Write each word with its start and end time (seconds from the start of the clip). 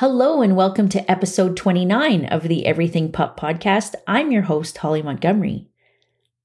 Hello, 0.00 0.42
and 0.42 0.54
welcome 0.54 0.88
to 0.90 1.10
episode 1.10 1.56
29 1.56 2.26
of 2.26 2.44
the 2.44 2.66
Everything 2.66 3.10
Pup 3.10 3.36
podcast. 3.36 3.96
I'm 4.06 4.30
your 4.30 4.42
host, 4.42 4.78
Holly 4.78 5.02
Montgomery. 5.02 5.66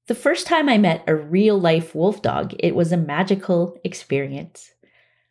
The 0.08 0.16
first 0.16 0.48
time 0.48 0.68
I 0.68 0.76
met 0.76 1.04
a 1.06 1.14
real 1.14 1.56
life 1.56 1.94
wolf 1.94 2.20
dog, 2.20 2.52
it 2.58 2.74
was 2.74 2.90
a 2.90 2.96
magical 2.96 3.78
experience. 3.84 4.72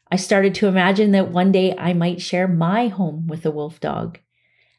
I 0.09 0.15
started 0.15 0.55
to 0.55 0.67
imagine 0.67 1.11
that 1.11 1.31
one 1.31 1.51
day 1.51 1.75
I 1.77 1.91
might 1.91 2.21
share 2.21 2.47
my 2.47 2.87
home 2.87 3.27
with 3.27 3.45
a 3.45 3.51
wolf 3.51 3.81
dog. 3.81 4.19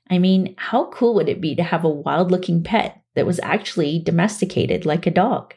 I 0.08 0.16
mean, 0.16 0.54
how 0.56 0.86
cool 0.86 1.14
would 1.16 1.28
it 1.28 1.42
be 1.42 1.54
to 1.56 1.62
have 1.62 1.84
a 1.84 1.90
wild 1.90 2.30
looking 2.30 2.62
pet 2.62 3.02
that 3.14 3.26
was 3.26 3.40
actually 3.42 3.98
domesticated 3.98 4.86
like 4.86 5.06
a 5.06 5.10
dog? 5.10 5.52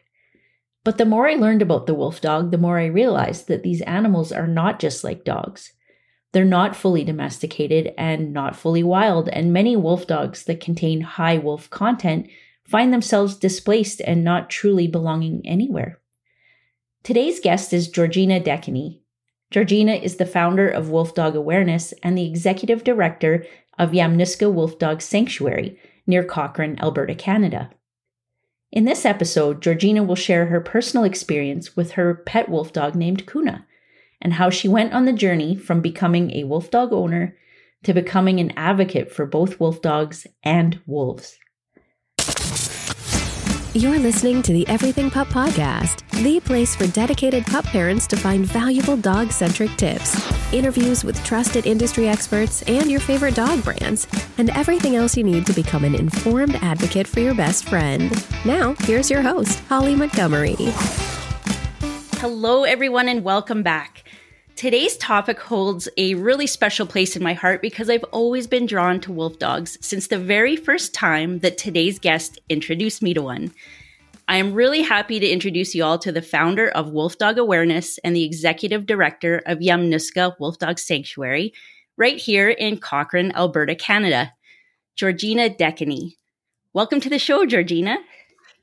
But 0.83 0.97
the 0.97 1.05
more 1.05 1.25
I 1.25 1.35
learned 1.35 1.61
about 1.61 1.85
the 1.85 1.95
wolf 1.95 2.19
dog, 2.19 2.51
the 2.51 2.57
more 2.57 2.79
I 2.79 2.87
realized 2.87 3.47
that 3.47 3.63
these 3.63 3.79
animals 3.83 4.33
are 4.33 4.45
not 4.45 4.81
just 4.81 5.05
like 5.05 5.23
dogs. 5.23 5.71
They're 6.37 6.45
not 6.45 6.75
fully 6.75 7.03
domesticated 7.03 7.95
and 7.97 8.31
not 8.31 8.55
fully 8.55 8.83
wild, 8.83 9.27
and 9.27 9.51
many 9.51 9.75
wolf 9.75 10.05
dogs 10.05 10.43
that 10.43 10.59
contain 10.59 11.01
high 11.01 11.39
wolf 11.39 11.67
content 11.71 12.29
find 12.63 12.93
themselves 12.93 13.35
displaced 13.35 14.01
and 14.01 14.23
not 14.23 14.47
truly 14.47 14.87
belonging 14.87 15.41
anywhere. 15.45 15.99
Today's 17.01 17.39
guest 17.39 17.73
is 17.73 17.87
Georgina 17.87 18.39
De 18.39 18.55
Caigny. 18.55 18.99
Georgina 19.49 19.93
is 19.93 20.17
the 20.17 20.27
founder 20.27 20.69
of 20.69 20.91
Wolf 20.91 21.15
Dog 21.15 21.35
Awareness 21.35 21.91
and 22.03 22.15
the 22.15 22.27
executive 22.27 22.83
director 22.83 23.43
of 23.79 23.89
Yamnuska 23.89 24.53
Wolf 24.53 24.77
Dog 24.77 25.01
Sanctuary 25.01 25.79
near 26.05 26.23
Cochrane, 26.23 26.77
Alberta, 26.79 27.15
Canada. 27.15 27.71
In 28.71 28.85
this 28.85 29.05
episode, 29.05 29.63
Georgina 29.63 30.03
will 30.03 30.13
share 30.13 30.45
her 30.45 30.61
personal 30.61 31.03
experience 31.03 31.75
with 31.75 31.93
her 31.93 32.13
pet 32.13 32.47
wolf 32.47 32.71
dog 32.71 32.93
named 32.93 33.25
Kuna 33.25 33.65
and 34.21 34.33
how 34.33 34.49
she 34.49 34.67
went 34.67 34.93
on 34.93 35.05
the 35.05 35.13
journey 35.13 35.55
from 35.55 35.81
becoming 35.81 36.31
a 36.31 36.43
wolf 36.43 36.71
dog 36.71 36.91
owner 36.93 37.35
to 37.83 37.93
becoming 37.93 38.39
an 38.39 38.51
advocate 38.57 39.11
for 39.11 39.25
both 39.25 39.59
wolf 39.59 39.81
dogs 39.81 40.27
and 40.43 40.79
wolves. 40.85 41.37
You're 43.77 43.99
listening 43.99 44.41
to 44.41 44.53
the 44.53 44.67
Everything 44.67 45.11
Pup 45.11 45.27
Podcast, 45.27 46.01
the 46.23 46.39
place 46.39 46.75
for 46.75 46.87
dedicated 46.87 47.45
pup 47.45 47.63
parents 47.65 48.07
to 48.07 48.17
find 48.17 48.43
valuable 48.43 48.97
dog 48.97 49.31
centric 49.31 49.69
tips, 49.75 50.19
interviews 50.51 51.03
with 51.03 51.23
trusted 51.23 51.67
industry 51.67 52.09
experts 52.09 52.63
and 52.63 52.89
your 52.89 52.99
favorite 52.99 53.35
dog 53.35 53.63
brands, 53.63 54.07
and 54.39 54.49
everything 54.49 54.95
else 54.95 55.15
you 55.15 55.23
need 55.23 55.45
to 55.45 55.53
become 55.53 55.83
an 55.83 55.93
informed 55.93 56.55
advocate 56.55 57.05
for 57.05 57.19
your 57.19 57.35
best 57.35 57.69
friend. 57.69 58.11
Now, 58.45 58.73
here's 58.79 59.11
your 59.11 59.21
host, 59.21 59.59
Holly 59.69 59.93
Montgomery. 59.93 60.55
Hello, 62.19 62.63
everyone, 62.63 63.07
and 63.07 63.23
welcome 63.23 63.61
back. 63.61 64.03
Today's 64.55 64.97
topic 64.97 65.39
holds 65.39 65.87
a 65.97 66.15
really 66.15 66.47
special 66.47 66.87
place 66.87 67.15
in 67.15 67.21
my 67.21 67.33
heart 67.33 67.61
because 67.61 67.91
I've 67.91 68.03
always 68.05 68.47
been 68.47 68.65
drawn 68.65 68.99
to 69.01 69.11
wolf 69.11 69.37
dogs 69.37 69.77
since 69.81 70.07
the 70.07 70.17
very 70.17 70.55
first 70.55 70.95
time 70.95 71.37
that 71.39 71.59
today's 71.59 71.99
guest 71.99 72.39
introduced 72.49 73.03
me 73.03 73.13
to 73.13 73.21
one. 73.21 73.53
I 74.27 74.37
am 74.37 74.55
really 74.55 74.81
happy 74.81 75.19
to 75.19 75.29
introduce 75.29 75.75
you 75.75 75.83
all 75.83 75.99
to 75.99 76.11
the 76.11 76.23
founder 76.23 76.69
of 76.69 76.89
Wolf 76.89 77.19
Dog 77.19 77.37
Awareness 77.37 77.99
and 77.99 78.15
the 78.15 78.25
executive 78.25 78.87
director 78.87 79.43
of 79.45 79.59
Yamnuska 79.59 80.39
Wolf 80.39 80.57
Dog 80.57 80.79
Sanctuary, 80.79 81.53
right 81.97 82.17
here 82.17 82.49
in 82.49 82.79
Cochrane, 82.79 83.31
Alberta, 83.35 83.75
Canada, 83.75 84.33
Georgina 84.95 85.49
De 85.49 85.71
Caigny. 85.71 86.15
Welcome 86.73 86.99
to 87.01 87.11
the 87.11 87.19
show, 87.19 87.45
Georgina. 87.45 87.99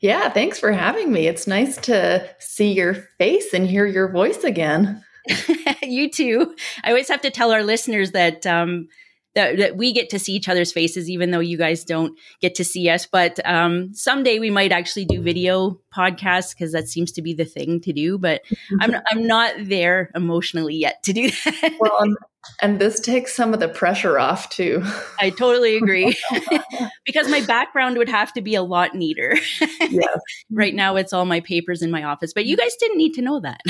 Yeah, 0.04 0.28
thanks 0.28 0.58
for 0.60 0.70
having 0.70 1.10
me. 1.10 1.28
It's 1.28 1.46
nice 1.46 1.78
to 1.78 2.28
see 2.38 2.72
your 2.72 2.92
face 2.92 3.54
and 3.54 3.66
hear 3.66 3.86
your 3.86 4.12
voice 4.12 4.44
again. 4.44 5.02
you 5.82 6.10
too. 6.10 6.54
I 6.84 6.90
always 6.90 7.08
have 7.08 7.22
to 7.22 7.30
tell 7.30 7.52
our 7.52 7.62
listeners 7.62 8.12
that 8.12 8.46
um, 8.46 8.88
that, 9.34 9.56
that 9.56 9.76
we 9.78 9.94
get 9.94 10.10
to 10.10 10.18
see 10.18 10.34
each 10.34 10.46
other's 10.46 10.72
faces, 10.72 11.08
even 11.08 11.30
though 11.30 11.40
you 11.40 11.56
guys 11.56 11.84
don't 11.84 12.18
get 12.42 12.54
to 12.56 12.64
see 12.64 12.90
us. 12.90 13.06
But 13.06 13.40
um, 13.46 13.94
someday 13.94 14.38
we 14.38 14.50
might 14.50 14.72
actually 14.72 15.06
do 15.06 15.22
video 15.22 15.80
podcasts 15.96 16.54
because 16.54 16.72
that 16.72 16.86
seems 16.86 17.10
to 17.12 17.22
be 17.22 17.32
the 17.32 17.46
thing 17.46 17.80
to 17.80 17.94
do. 17.94 18.18
But 18.18 18.42
I'm 18.80 18.94
I'm 19.10 19.26
not 19.26 19.54
there 19.58 20.10
emotionally 20.14 20.74
yet 20.74 21.02
to 21.04 21.14
do 21.14 21.30
that. 21.30 21.78
well, 21.80 22.14
and 22.60 22.80
this 22.80 23.00
takes 23.00 23.34
some 23.34 23.54
of 23.54 23.60
the 23.60 23.68
pressure 23.68 24.18
off 24.18 24.48
too. 24.48 24.82
I 25.20 25.30
totally 25.30 25.76
agree. 25.76 26.16
because 27.04 27.28
my 27.28 27.40
background 27.42 27.98
would 27.98 28.08
have 28.08 28.32
to 28.34 28.40
be 28.40 28.54
a 28.54 28.62
lot 28.62 28.94
neater. 28.94 29.36
yes. 29.60 30.18
right 30.50 30.74
now 30.74 30.96
it's 30.96 31.12
all 31.12 31.24
my 31.24 31.40
papers 31.40 31.82
in 31.82 31.90
my 31.90 32.04
office, 32.04 32.32
but 32.32 32.46
you 32.46 32.56
guys 32.56 32.74
didn't 32.76 32.98
need 32.98 33.14
to 33.14 33.22
know 33.22 33.40
that. 33.40 33.60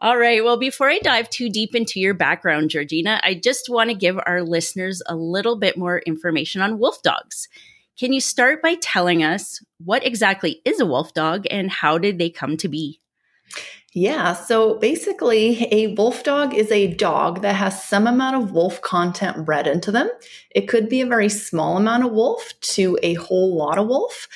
all 0.00 0.18
right. 0.18 0.42
Well, 0.44 0.56
before 0.56 0.88
I 0.88 0.98
dive 0.98 1.30
too 1.30 1.48
deep 1.50 1.74
into 1.74 2.00
your 2.00 2.14
background, 2.14 2.70
Georgina, 2.70 3.20
I 3.22 3.34
just 3.34 3.68
want 3.68 3.90
to 3.90 3.94
give 3.94 4.18
our 4.26 4.42
listeners 4.42 5.02
a 5.06 5.16
little 5.16 5.56
bit 5.56 5.76
more 5.76 6.00
information 6.00 6.62
on 6.62 6.78
wolf 6.78 7.02
dogs. 7.02 7.48
Can 7.98 8.12
you 8.12 8.20
start 8.20 8.62
by 8.62 8.76
telling 8.80 9.24
us 9.24 9.60
what 9.84 10.06
exactly 10.06 10.60
is 10.64 10.78
a 10.78 10.86
wolf 10.86 11.14
dog 11.14 11.46
and 11.50 11.70
how 11.70 11.98
did 11.98 12.18
they 12.18 12.30
come 12.30 12.56
to 12.58 12.68
be? 12.68 13.00
Yeah, 13.94 14.34
so 14.34 14.74
basically, 14.74 15.66
a 15.72 15.94
wolf 15.94 16.22
dog 16.22 16.54
is 16.54 16.70
a 16.70 16.92
dog 16.94 17.40
that 17.40 17.54
has 17.56 17.82
some 17.82 18.06
amount 18.06 18.36
of 18.36 18.52
wolf 18.52 18.82
content 18.82 19.46
bred 19.46 19.66
into 19.66 19.90
them. 19.90 20.10
It 20.50 20.68
could 20.68 20.90
be 20.90 21.00
a 21.00 21.06
very 21.06 21.30
small 21.30 21.78
amount 21.78 22.04
of 22.04 22.12
wolf 22.12 22.52
to 22.60 22.98
a 23.02 23.14
whole 23.14 23.56
lot 23.56 23.78
of 23.78 23.88
wolf. 23.88 24.28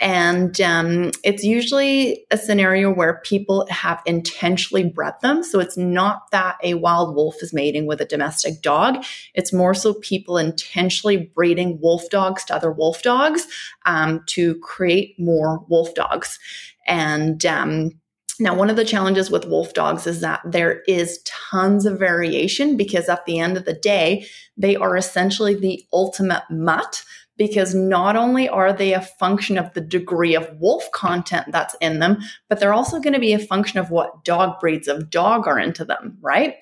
And 0.00 0.58
um, 0.60 1.12
it's 1.22 1.44
usually 1.44 2.26
a 2.30 2.38
scenario 2.38 2.92
where 2.92 3.20
people 3.24 3.66
have 3.70 4.02
intentionally 4.06 4.84
bred 4.84 5.14
them. 5.22 5.42
So 5.44 5.60
it's 5.60 5.76
not 5.76 6.30
that 6.32 6.56
a 6.62 6.74
wild 6.74 7.14
wolf 7.14 7.36
is 7.42 7.52
mating 7.52 7.86
with 7.86 8.00
a 8.00 8.06
domestic 8.06 8.60
dog. 8.62 9.04
It's 9.34 9.52
more 9.52 9.74
so 9.74 9.94
people 9.94 10.38
intentionally 10.38 11.30
breeding 11.34 11.78
wolf 11.80 12.08
dogs 12.10 12.44
to 12.46 12.56
other 12.56 12.72
wolf 12.72 13.02
dogs 13.02 13.46
um, 13.84 14.24
to 14.28 14.58
create 14.60 15.14
more 15.18 15.64
wolf 15.68 15.94
dogs. 15.94 16.38
And 16.86 17.46
um, 17.46 17.92
now, 18.40 18.54
one 18.54 18.70
of 18.70 18.76
the 18.76 18.84
challenges 18.84 19.30
with 19.30 19.46
wolf 19.46 19.74
dogs 19.74 20.06
is 20.06 20.20
that 20.20 20.40
there 20.44 20.82
is 20.88 21.22
tons 21.24 21.86
of 21.86 21.98
variation 21.98 22.76
because 22.76 23.08
at 23.08 23.24
the 23.26 23.38
end 23.38 23.56
of 23.56 23.64
the 23.64 23.74
day, 23.74 24.26
they 24.56 24.76
are 24.76 24.96
essentially 24.96 25.54
the 25.54 25.84
ultimate 25.92 26.42
mutt 26.50 27.04
because 27.36 27.74
not 27.74 28.16
only 28.16 28.48
are 28.48 28.72
they 28.72 28.92
a 28.92 29.00
function 29.00 29.58
of 29.58 29.72
the 29.74 29.80
degree 29.80 30.34
of 30.34 30.56
wolf 30.58 30.88
content 30.92 31.46
that's 31.50 31.74
in 31.80 31.98
them, 31.98 32.18
but 32.48 32.60
they're 32.60 32.74
also 32.74 33.00
going 33.00 33.12
to 33.12 33.20
be 33.20 33.32
a 33.32 33.38
function 33.38 33.78
of 33.78 33.90
what 33.90 34.24
dog 34.24 34.60
breeds 34.60 34.88
of 34.88 35.10
dog 35.10 35.46
are 35.46 35.58
into 35.58 35.84
them, 35.84 36.16
right? 36.20 36.54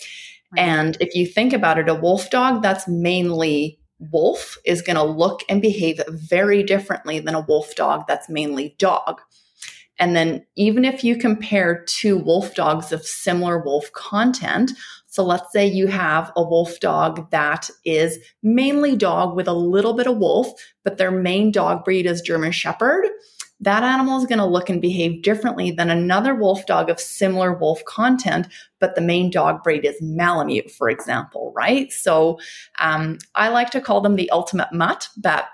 And 0.56 0.96
if 1.00 1.14
you 1.14 1.26
think 1.26 1.52
about 1.52 1.78
it, 1.78 1.88
a 1.88 1.94
wolf 1.94 2.30
dog 2.30 2.62
that's 2.62 2.86
mainly 2.88 3.78
wolf 4.10 4.58
is 4.64 4.82
going 4.82 4.96
to 4.96 5.02
look 5.02 5.42
and 5.48 5.62
behave 5.62 6.00
very 6.08 6.62
differently 6.62 7.20
than 7.20 7.34
a 7.34 7.40
wolf 7.40 7.74
dog 7.74 8.04
that's 8.06 8.28
mainly 8.28 8.74
dog. 8.78 9.20
And 9.98 10.16
then 10.16 10.44
even 10.56 10.84
if 10.84 11.04
you 11.04 11.16
compare 11.16 11.84
two 11.86 12.16
wolf 12.16 12.54
dogs 12.54 12.92
of 12.92 13.06
similar 13.06 13.62
wolf 13.62 13.92
content, 13.92 14.72
so 15.06 15.22
let's 15.22 15.52
say 15.52 15.66
you 15.66 15.88
have 15.88 16.32
a 16.36 16.42
wolf 16.42 16.80
dog 16.80 17.30
that 17.30 17.68
is 17.84 18.18
mainly 18.42 18.96
dog 18.96 19.36
with 19.36 19.46
a 19.46 19.52
little 19.52 19.92
bit 19.92 20.06
of 20.06 20.16
wolf, 20.16 20.48
but 20.84 20.96
their 20.96 21.10
main 21.10 21.52
dog 21.52 21.84
breed 21.84 22.06
is 22.06 22.22
German 22.22 22.52
Shepherd. 22.52 23.06
That 23.60 23.84
animal 23.84 24.18
is 24.18 24.26
going 24.26 24.38
to 24.38 24.46
look 24.46 24.70
and 24.70 24.80
behave 24.80 25.22
differently 25.22 25.70
than 25.70 25.90
another 25.90 26.34
wolf 26.34 26.66
dog 26.66 26.90
of 26.90 26.98
similar 26.98 27.52
wolf 27.52 27.84
content, 27.84 28.48
but 28.80 28.94
the 28.94 29.00
main 29.00 29.30
dog 29.30 29.62
breed 29.62 29.84
is 29.84 30.00
Malamute, 30.00 30.70
for 30.70 30.88
example, 30.88 31.52
right? 31.54 31.92
So 31.92 32.40
um, 32.78 33.18
I 33.34 33.50
like 33.50 33.70
to 33.70 33.80
call 33.80 34.00
them 34.00 34.16
the 34.16 34.30
ultimate 34.30 34.72
mutt, 34.72 35.08
but 35.16 35.44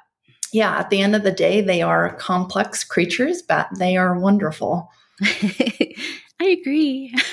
yeah, 0.53 0.79
at 0.79 0.91
the 0.91 1.01
end 1.01 1.15
of 1.15 1.23
the 1.23 1.33
day, 1.33 1.61
they 1.61 1.83
are 1.83 2.15
complex 2.17 2.85
creatures, 2.85 3.43
but 3.43 3.69
they 3.79 3.97
are 3.97 4.19
wonderful. 4.19 4.91
I 6.41 6.57
agree. 6.61 7.15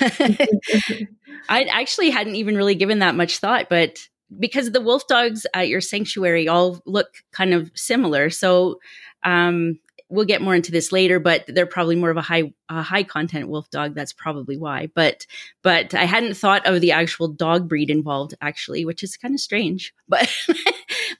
I 1.48 1.62
actually 1.64 2.10
hadn't 2.10 2.34
even 2.34 2.56
really 2.56 2.74
given 2.74 2.98
that 3.00 3.14
much 3.14 3.38
thought, 3.38 3.68
but 3.68 3.98
because 4.38 4.72
the 4.72 4.80
wolf 4.80 5.06
dogs 5.06 5.46
at 5.54 5.68
your 5.68 5.80
sanctuary 5.80 6.48
all 6.48 6.82
look 6.86 7.08
kind 7.32 7.54
of 7.54 7.70
similar. 7.74 8.30
So 8.30 8.80
um, 9.22 9.78
we'll 10.08 10.24
get 10.24 10.42
more 10.42 10.54
into 10.54 10.72
this 10.72 10.92
later, 10.92 11.18
but 11.18 11.44
they're 11.48 11.66
probably 11.66 11.96
more 11.96 12.10
of 12.10 12.16
a 12.16 12.22
high 12.22 12.52
a 12.68 12.82
high 12.82 13.02
content 13.02 13.48
wolf 13.48 13.70
dog. 13.70 13.94
That's 13.94 14.12
probably 14.12 14.56
why. 14.56 14.88
But 14.94 15.26
but 15.62 15.94
I 15.94 16.04
hadn't 16.04 16.36
thought 16.36 16.66
of 16.66 16.80
the 16.80 16.92
actual 16.92 17.28
dog 17.28 17.68
breed 17.68 17.90
involved 17.90 18.34
actually, 18.40 18.84
which 18.84 19.02
is 19.02 19.16
kind 19.16 19.34
of 19.34 19.40
strange. 19.40 19.94
But 20.08 20.32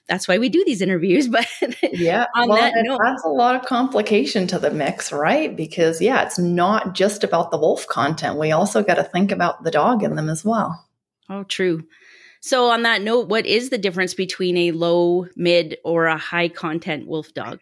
that's 0.07 0.29
why 0.29 0.37
we 0.37 0.47
do 0.47 0.63
these 0.65 0.81
interviews. 0.81 1.27
But 1.37 1.47
yeah, 1.81 2.25
on 2.35 2.49
well, 2.49 2.57
that 2.57 2.73
note, 2.77 2.99
that's 3.03 3.25
a 3.25 3.29
lot 3.29 3.55
of 3.55 3.65
complication 3.65 4.47
to 4.47 4.59
the 4.59 4.71
mix, 4.71 5.11
right? 5.11 5.55
Because 5.55 6.01
yeah, 6.01 6.23
it's 6.25 6.39
not 6.39 6.95
just 6.95 7.23
about 7.23 7.51
the 7.51 7.57
wolf 7.57 7.85
content. 7.87 8.39
We 8.39 8.51
also 8.51 8.83
got 8.83 8.95
to 8.95 9.03
think 9.03 9.31
about 9.31 9.63
the 9.63 9.71
dog 9.71 10.03
in 10.03 10.15
them 10.15 10.29
as 10.29 10.45
well. 10.45 10.85
Oh, 11.29 11.43
true. 11.43 11.83
So, 12.39 12.69
on 12.69 12.83
that 12.83 13.01
note, 13.01 13.27
what 13.27 13.45
is 13.45 13.69
the 13.69 13.77
difference 13.77 14.13
between 14.13 14.57
a 14.57 14.71
low, 14.71 15.27
mid, 15.35 15.77
or 15.83 16.05
a 16.05 16.17
high 16.17 16.47
content 16.47 17.07
wolf 17.07 17.33
dog? 17.33 17.59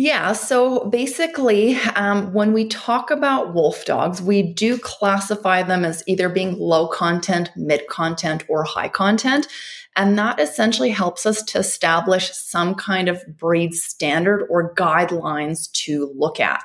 Yeah, 0.00 0.32
so 0.32 0.84
basically, 0.90 1.74
um, 1.96 2.32
when 2.32 2.52
we 2.52 2.68
talk 2.68 3.10
about 3.10 3.52
wolf 3.52 3.84
dogs, 3.84 4.22
we 4.22 4.42
do 4.44 4.78
classify 4.78 5.64
them 5.64 5.84
as 5.84 6.04
either 6.06 6.28
being 6.28 6.56
low 6.56 6.86
content, 6.86 7.50
mid 7.56 7.84
content, 7.88 8.44
or 8.48 8.62
high 8.62 8.90
content. 8.90 9.48
And 9.96 10.16
that 10.16 10.38
essentially 10.38 10.90
helps 10.90 11.26
us 11.26 11.42
to 11.42 11.58
establish 11.58 12.30
some 12.32 12.76
kind 12.76 13.08
of 13.08 13.20
breed 13.36 13.74
standard 13.74 14.46
or 14.48 14.72
guidelines 14.76 15.68
to 15.72 16.14
look 16.16 16.38
at. 16.38 16.62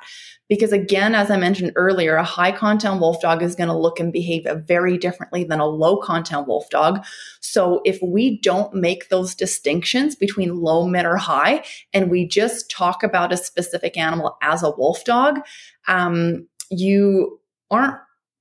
Because 0.49 0.71
again, 0.71 1.15
as 1.15 1.31
I 1.31 1.37
mentioned 1.37 1.71
earlier, 1.75 2.15
a 2.15 2.23
high 2.23 2.51
content 2.51 2.99
wolf 2.99 3.21
dog 3.21 3.41
is 3.41 3.55
going 3.55 3.69
to 3.69 3.77
look 3.77 3.99
and 3.99 4.11
behave 4.11 4.45
very 4.67 4.97
differently 4.97 5.43
than 5.43 5.59
a 5.59 5.65
low 5.65 5.97
content 5.97 6.47
wolf 6.47 6.69
dog. 6.69 7.03
So 7.39 7.81
if 7.85 7.99
we 8.01 8.39
don't 8.41 8.73
make 8.73 9.09
those 9.09 9.35
distinctions 9.35 10.15
between 10.15 10.57
low, 10.57 10.87
mid, 10.87 11.05
or 11.05 11.17
high, 11.17 11.63
and 11.93 12.11
we 12.11 12.27
just 12.27 12.69
talk 12.69 13.03
about 13.03 13.31
a 13.31 13.37
specific 13.37 13.97
animal 13.97 14.37
as 14.41 14.63
a 14.63 14.71
wolf 14.71 15.03
dog, 15.05 15.39
um, 15.87 16.47
you 16.69 17.39
aren't 17.71 17.97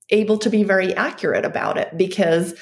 able 0.09 0.37
to 0.37 0.49
be 0.49 0.63
very 0.63 0.93
accurate 0.95 1.45
about 1.45 1.77
it 1.77 1.97
because 1.97 2.53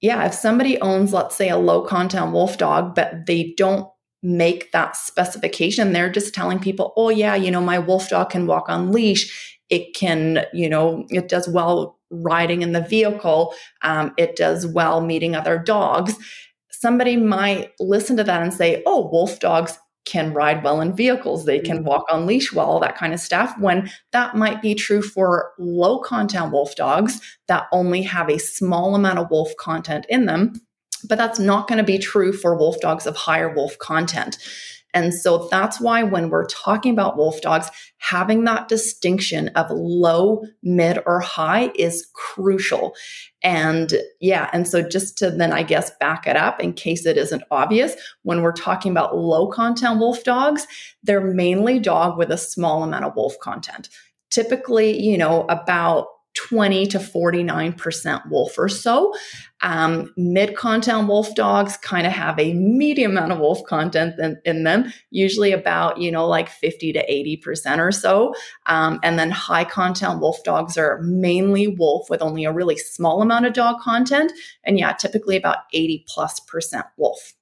yeah, 0.00 0.26
if 0.26 0.34
somebody 0.34 0.80
owns, 0.80 1.12
let's 1.12 1.34
say, 1.34 1.48
a 1.48 1.56
low 1.56 1.82
content 1.82 2.32
wolf 2.32 2.58
dog, 2.58 2.94
but 2.94 3.26
they 3.26 3.54
don't 3.56 3.88
make 4.26 4.72
that 4.72 4.96
specification. 4.96 5.92
They're 5.92 6.10
just 6.10 6.34
telling 6.34 6.58
people, 6.58 6.92
oh, 6.96 7.10
yeah, 7.10 7.36
you 7.36 7.50
know, 7.50 7.60
my 7.60 7.78
wolf 7.78 8.08
dog 8.08 8.30
can 8.30 8.46
walk 8.46 8.68
on 8.68 8.90
leash. 8.90 9.56
It 9.70 9.94
can, 9.94 10.44
you 10.52 10.68
know, 10.68 11.06
it 11.10 11.28
does 11.28 11.48
well 11.48 11.98
riding 12.10 12.62
in 12.62 12.72
the 12.72 12.80
vehicle. 12.80 13.54
Um, 13.82 14.12
it 14.16 14.34
does 14.34 14.66
well 14.66 15.00
meeting 15.00 15.36
other 15.36 15.58
dogs. 15.58 16.16
Somebody 16.72 17.16
might 17.16 17.70
listen 17.78 18.16
to 18.16 18.24
that 18.24 18.42
and 18.42 18.52
say, 18.52 18.82
oh, 18.84 19.08
wolf 19.10 19.38
dogs 19.38 19.78
can 20.06 20.32
ride 20.32 20.62
well 20.64 20.80
in 20.80 20.94
vehicles. 20.94 21.44
They 21.44 21.60
can 21.60 21.78
mm-hmm. 21.78 21.86
walk 21.86 22.06
on 22.10 22.26
leash 22.26 22.52
well, 22.52 22.66
all 22.66 22.80
that 22.80 22.96
kind 22.96 23.12
of 23.12 23.20
stuff. 23.20 23.54
When 23.58 23.90
that 24.12 24.36
might 24.36 24.60
be 24.60 24.74
true 24.74 25.02
for 25.02 25.52
low 25.58 26.00
content 26.00 26.52
wolf 26.52 26.74
dogs 26.74 27.20
that 27.46 27.66
only 27.72 28.02
have 28.02 28.28
a 28.28 28.38
small 28.38 28.94
amount 28.94 29.20
of 29.20 29.30
wolf 29.30 29.50
content 29.56 30.06
in 30.08 30.26
them 30.26 30.54
but 31.04 31.18
that's 31.18 31.38
not 31.38 31.68
going 31.68 31.78
to 31.78 31.84
be 31.84 31.98
true 31.98 32.32
for 32.32 32.56
wolf 32.56 32.80
dogs 32.80 33.06
of 33.06 33.16
higher 33.16 33.52
wolf 33.52 33.78
content. 33.78 34.38
And 34.96 35.12
so 35.12 35.46
that's 35.50 35.78
why 35.78 36.02
when 36.04 36.30
we're 36.30 36.46
talking 36.46 36.90
about 36.90 37.18
wolf 37.18 37.42
dogs, 37.42 37.70
having 37.98 38.44
that 38.44 38.68
distinction 38.68 39.48
of 39.48 39.70
low, 39.70 40.42
mid, 40.62 41.00
or 41.04 41.20
high 41.20 41.70
is 41.74 42.08
crucial. 42.14 42.94
And 43.42 43.92
yeah, 44.22 44.48
and 44.54 44.66
so 44.66 44.80
just 44.80 45.18
to 45.18 45.30
then, 45.30 45.52
I 45.52 45.64
guess, 45.64 45.90
back 46.00 46.26
it 46.26 46.34
up 46.34 46.60
in 46.60 46.72
case 46.72 47.04
it 47.04 47.18
isn't 47.18 47.42
obvious, 47.50 47.94
when 48.22 48.40
we're 48.40 48.52
talking 48.52 48.90
about 48.90 49.14
low 49.14 49.48
content 49.48 49.98
wolf 49.98 50.24
dogs, 50.24 50.66
they're 51.02 51.20
mainly 51.20 51.78
dog 51.78 52.16
with 52.16 52.30
a 52.30 52.38
small 52.38 52.82
amount 52.82 53.04
of 53.04 53.14
wolf 53.16 53.38
content. 53.38 53.90
Typically, 54.30 54.98
you 54.98 55.18
know, 55.18 55.42
about 55.50 56.06
20 56.36 56.86
to 56.88 56.98
49% 56.98 58.30
wolf 58.30 58.58
or 58.58 58.68
so. 58.68 59.14
Um, 59.62 60.12
Mid 60.16 60.54
content 60.54 61.08
wolf 61.08 61.34
dogs 61.34 61.76
kind 61.78 62.06
of 62.06 62.12
have 62.12 62.38
a 62.38 62.52
medium 62.52 63.12
amount 63.12 63.32
of 63.32 63.38
wolf 63.38 63.64
content 63.64 64.18
in, 64.18 64.38
in, 64.44 64.64
them, 64.64 64.92
usually 65.10 65.52
about, 65.52 65.98
you 65.98 66.12
know, 66.12 66.26
like 66.26 66.48
50 66.48 66.92
to 66.92 67.40
80% 67.46 67.78
or 67.78 67.90
so. 67.90 68.34
Um, 68.66 69.00
and 69.02 69.18
then 69.18 69.30
high 69.30 69.64
content 69.64 70.20
wolf 70.20 70.44
dogs 70.44 70.76
are 70.76 71.00
mainly 71.02 71.68
wolf 71.68 72.10
with 72.10 72.20
only 72.20 72.44
a 72.44 72.52
really 72.52 72.76
small 72.76 73.22
amount 73.22 73.46
of 73.46 73.54
dog 73.54 73.80
content. 73.80 74.30
And 74.62 74.78
yeah, 74.78 74.92
typically 74.92 75.36
about 75.36 75.58
80 75.72 76.04
plus 76.06 76.38
percent 76.40 76.86
wolf. 76.98 77.32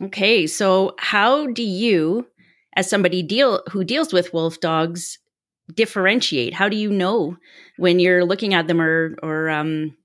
Okay. 0.00 0.46
So 0.46 0.94
how 0.98 1.46
do 1.48 1.62
you, 1.62 2.26
as 2.76 2.88
somebody 2.88 3.22
deal 3.22 3.62
who 3.70 3.82
deals 3.84 4.12
with 4.12 4.32
wolf 4.32 4.60
dogs, 4.60 5.18
differentiate? 5.74 6.54
How 6.54 6.68
do 6.68 6.76
you 6.76 6.90
know 6.90 7.36
when 7.76 7.98
you're 7.98 8.24
looking 8.24 8.54
at 8.54 8.66
them 8.66 8.80
or 8.80 9.16
or 9.22 9.50
um 9.50 9.96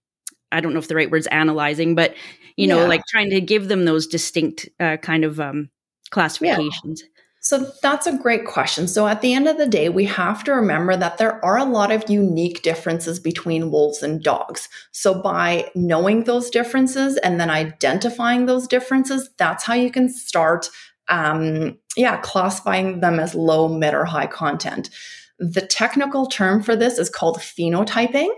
I 0.51 0.61
don't 0.61 0.73
know 0.73 0.79
if 0.79 0.87
the 0.87 0.95
right 0.95 1.11
word's 1.11 1.27
analyzing, 1.27 1.95
but 1.95 2.15
you 2.55 2.67
know, 2.67 2.81
yeah. 2.81 2.87
like 2.87 3.01
trying 3.09 3.29
to 3.31 3.41
give 3.41 3.67
them 3.67 3.85
those 3.85 4.07
distinct 4.07 4.67
uh, 4.79 4.97
kind 4.97 5.23
of 5.23 5.39
um 5.39 5.69
classifications. 6.09 7.01
Yeah. 7.03 7.07
So 7.39 7.71
that's 7.81 8.07
a 8.07 8.17
great 8.17 8.45
question. 8.45 8.89
So 8.89 9.07
at 9.07 9.21
the 9.21 9.33
end 9.33 9.47
of 9.47 9.57
the 9.57 9.67
day, 9.67 9.87
we 9.87 10.03
have 10.05 10.43
to 10.45 10.53
remember 10.53 10.97
that 10.97 11.17
there 11.17 11.43
are 11.45 11.57
a 11.57 11.63
lot 11.63 11.91
of 11.91 12.09
unique 12.09 12.61
differences 12.61 13.21
between 13.21 13.71
wolves 13.71 14.03
and 14.03 14.21
dogs. 14.21 14.67
So 14.91 15.21
by 15.21 15.71
knowing 15.73 16.25
those 16.25 16.49
differences 16.49 17.15
and 17.17 17.39
then 17.39 17.49
identifying 17.49 18.47
those 18.47 18.67
differences, 18.67 19.29
that's 19.37 19.63
how 19.63 19.75
you 19.75 19.91
can 19.91 20.09
start 20.09 20.69
um, 21.09 21.77
yeah, 21.95 22.17
classifying 22.17 22.99
them 22.99 23.19
as 23.19 23.33
low, 23.33 23.67
mid, 23.67 23.93
or 23.93 24.05
high 24.05 24.27
content. 24.27 24.89
The 25.39 25.61
technical 25.61 26.25
term 26.25 26.63
for 26.63 26.75
this 26.75 26.97
is 26.97 27.09
called 27.09 27.37
phenotyping. 27.37 28.29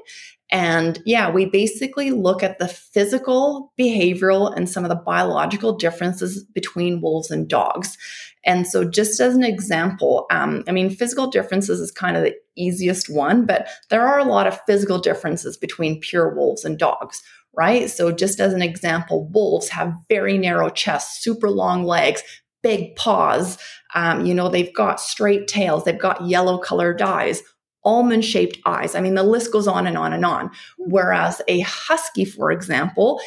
And 0.51 1.00
yeah, 1.06 1.30
we 1.30 1.46
basically 1.46 2.10
look 2.10 2.42
at 2.42 2.57
the 2.57 2.68
physical, 2.68 3.72
behavioral, 3.80 4.56
and 4.56 4.68
some 4.68 4.84
of 4.84 4.90
the 4.90 4.96
biological 4.96 5.74
differences 5.74 6.44
between 6.44 7.01
wolves 7.01 7.30
and 7.30 7.48
dogs. 7.48 7.98
And 8.46 8.66
so, 8.66 8.84
just 8.84 9.19
as 9.19 9.36
an 9.36 9.44
example, 9.44 10.25
um, 10.31 10.63
I 10.68 10.72
mean, 10.72 10.90
physical 10.90 11.28
differences 11.28 11.80
is 11.80 11.92
kind 11.92 12.18
of 12.18 12.24
the 12.24 12.34
easiest 12.56 13.10
one, 13.10 13.46
but 13.46 13.68
there 13.90 14.07
are 14.07 14.18
a 14.18 14.24
lot 14.24 14.48
of 14.48 14.60
physical 14.66 14.98
differences 14.98 15.56
between 15.56 16.00
pure 16.00 16.34
wolves 16.34 16.66
and 16.66 16.80
dogs, 16.80 17.22
right? 17.56 17.90
So, 17.90 18.12
just 18.12 18.40
as 18.40 18.54
an 18.54 18.63
example, 18.63 19.28
wolves 19.28 19.69
have 19.69 19.94
very 20.07 20.38
narrow 20.38 20.69
chests, 20.69 21.24
super 21.24 21.50
long 21.50 21.84
legs, 21.84 22.24
big 22.63 22.96
paws. 22.96 23.57
Um, 23.95 24.25
you 24.25 24.33
know, 24.33 24.50
they've 24.50 24.74
got 24.74 25.00
straight 25.00 25.47
tails, 25.47 25.83
they've 25.83 25.97
got 25.97 26.25
yellow 26.25 26.57
colored 26.57 27.01
eyes, 27.01 27.41
almond 27.83 28.25
shaped 28.25 28.59
eyes. 28.65 28.95
I 28.95 29.01
mean, 29.01 29.15
the 29.15 29.24
list 29.24 29.51
goes 29.51 29.68
on 29.68 29.88
and 29.88 29.97
on 29.97 30.13
and 30.13 30.25
on. 30.25 30.51
Whereas 30.77 31.41
a 31.47 31.62
husky, 31.62 32.25
for 32.25 32.51
example, 32.51 33.21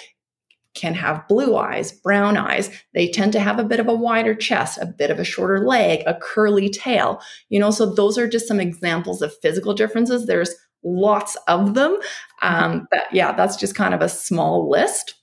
can 0.75 0.95
have 0.95 1.27
blue 1.29 1.57
eyes, 1.57 1.93
brown 1.93 2.37
eyes. 2.37 2.71
They 2.95 3.09
tend 3.09 3.33
to 3.33 3.41
have 3.41 3.59
a 3.59 3.65
bit 3.65 3.81
of 3.81 3.89
a 3.89 3.95
wider 3.95 4.35
chest, 4.35 4.79
a 4.81 4.87
bit 4.87 5.11
of 5.11 5.19
a 5.19 5.25
shorter 5.25 5.67
leg, 5.67 6.03
a 6.07 6.15
curly 6.15 6.71
tail. 6.71 7.21
You 7.51 7.61
know, 7.61 7.71
so 7.71 7.93
those 7.93 8.17
are 8.17 8.29
just 8.29 8.49
some 8.49 8.61
examples 8.61 9.21
of 9.21 9.37
physical 9.43 9.75
differences. 9.75 10.27
There's 10.27 10.55
lots 10.83 11.37
of 11.49 11.75
them. 11.75 11.99
Um, 12.41 12.87
but 12.91 13.05
yeah, 13.13 13.33
that's 13.33 13.57
just 13.57 13.75
kind 13.75 13.95
of 13.95 14.01
a 14.01 14.09
small 14.09 14.69
list. 14.69 15.15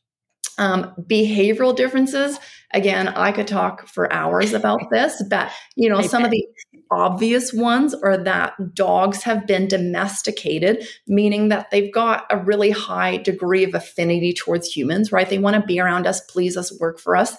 Um, 0.58 0.94
behavioral 1.08 1.74
differences, 1.74 2.38
again, 2.74 3.08
I 3.08 3.32
could 3.32 3.48
talk 3.48 3.88
for 3.88 4.12
hours 4.12 4.54
about 4.54 4.82
this, 4.92 5.24
but 5.30 5.52
you 5.76 5.90
know, 5.90 6.02
some 6.02 6.26
of 6.26 6.32
the 6.32 6.46
obvious 6.92 7.54
ones 7.54 7.94
are 7.94 8.18
that 8.18 8.54
dogs 8.74 9.24
have 9.24 9.46
been 9.46 9.68
domesticated, 9.68 10.88
meaning 11.08 11.50
that 11.50 11.70
they've 11.72 11.94
got 11.94 12.26
a 12.30 12.38
really 12.38 12.72
high 12.72 13.18
degree 13.18 13.64
of 13.64 13.74
affinity 13.74 14.34
towards 14.34 14.68
humans, 14.68 15.12
right? 15.12 15.30
They 15.30 15.38
want 15.38 15.56
to 15.56 15.66
be 15.66 15.80
around 15.80 16.08
us, 16.08 16.22
please 16.22 16.58
us, 16.58 16.78
work 16.80 17.00
for 17.00 17.16
us. 17.16 17.36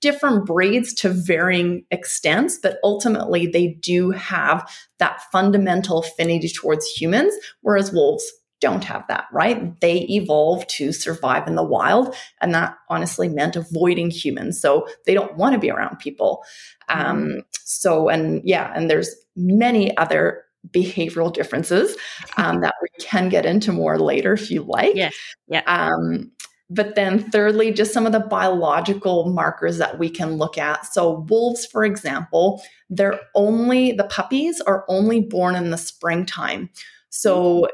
Different 0.00 0.46
breeds 0.46 0.92
to 0.94 1.10
varying 1.10 1.84
extents, 1.90 2.58
but 2.60 2.78
ultimately 2.82 3.46
they 3.46 3.78
do 3.80 4.10
have 4.10 4.68
that 4.98 5.22
fundamental 5.30 6.00
affinity 6.00 6.48
towards 6.48 6.86
humans, 6.86 7.34
whereas 7.60 7.92
wolves 7.92 8.30
don't 8.62 8.84
have 8.84 9.04
that, 9.08 9.26
right? 9.32 9.78
They 9.80 10.06
evolved 10.08 10.70
to 10.70 10.92
survive 10.92 11.46
in 11.46 11.56
the 11.56 11.64
wild. 11.64 12.14
And 12.40 12.54
that 12.54 12.76
honestly 12.88 13.28
meant 13.28 13.56
avoiding 13.56 14.10
humans. 14.10 14.58
So 14.60 14.88
they 15.04 15.12
don't 15.12 15.36
want 15.36 15.52
to 15.52 15.58
be 15.58 15.70
around 15.70 15.98
people. 15.98 16.44
Um, 16.88 17.22
mm-hmm. 17.22 17.38
so, 17.64 18.08
and 18.08 18.40
yeah, 18.44 18.72
and 18.74 18.88
there's 18.88 19.14
many 19.36 19.94
other 19.98 20.44
behavioral 20.70 21.32
differences 21.32 21.96
um, 22.36 22.60
that 22.60 22.74
we 22.80 23.04
can 23.04 23.28
get 23.28 23.44
into 23.44 23.72
more 23.72 23.98
later 23.98 24.32
if 24.32 24.50
you 24.50 24.62
like. 24.62 24.94
Yes. 24.94 25.14
Yeah. 25.48 25.62
Um, 25.66 26.30
but 26.70 26.94
then, 26.94 27.30
thirdly, 27.30 27.70
just 27.70 27.92
some 27.92 28.06
of 28.06 28.12
the 28.12 28.20
biological 28.20 29.28
markers 29.28 29.76
that 29.76 29.98
we 29.98 30.08
can 30.08 30.36
look 30.36 30.56
at. 30.56 30.86
So, 30.86 31.26
wolves, 31.28 31.66
for 31.66 31.84
example, 31.84 32.62
they're 32.88 33.20
only, 33.34 33.92
the 33.92 34.04
puppies 34.04 34.58
are 34.62 34.86
only 34.88 35.20
born 35.20 35.54
in 35.54 35.70
the 35.70 35.76
springtime. 35.76 36.70
So, 37.10 37.68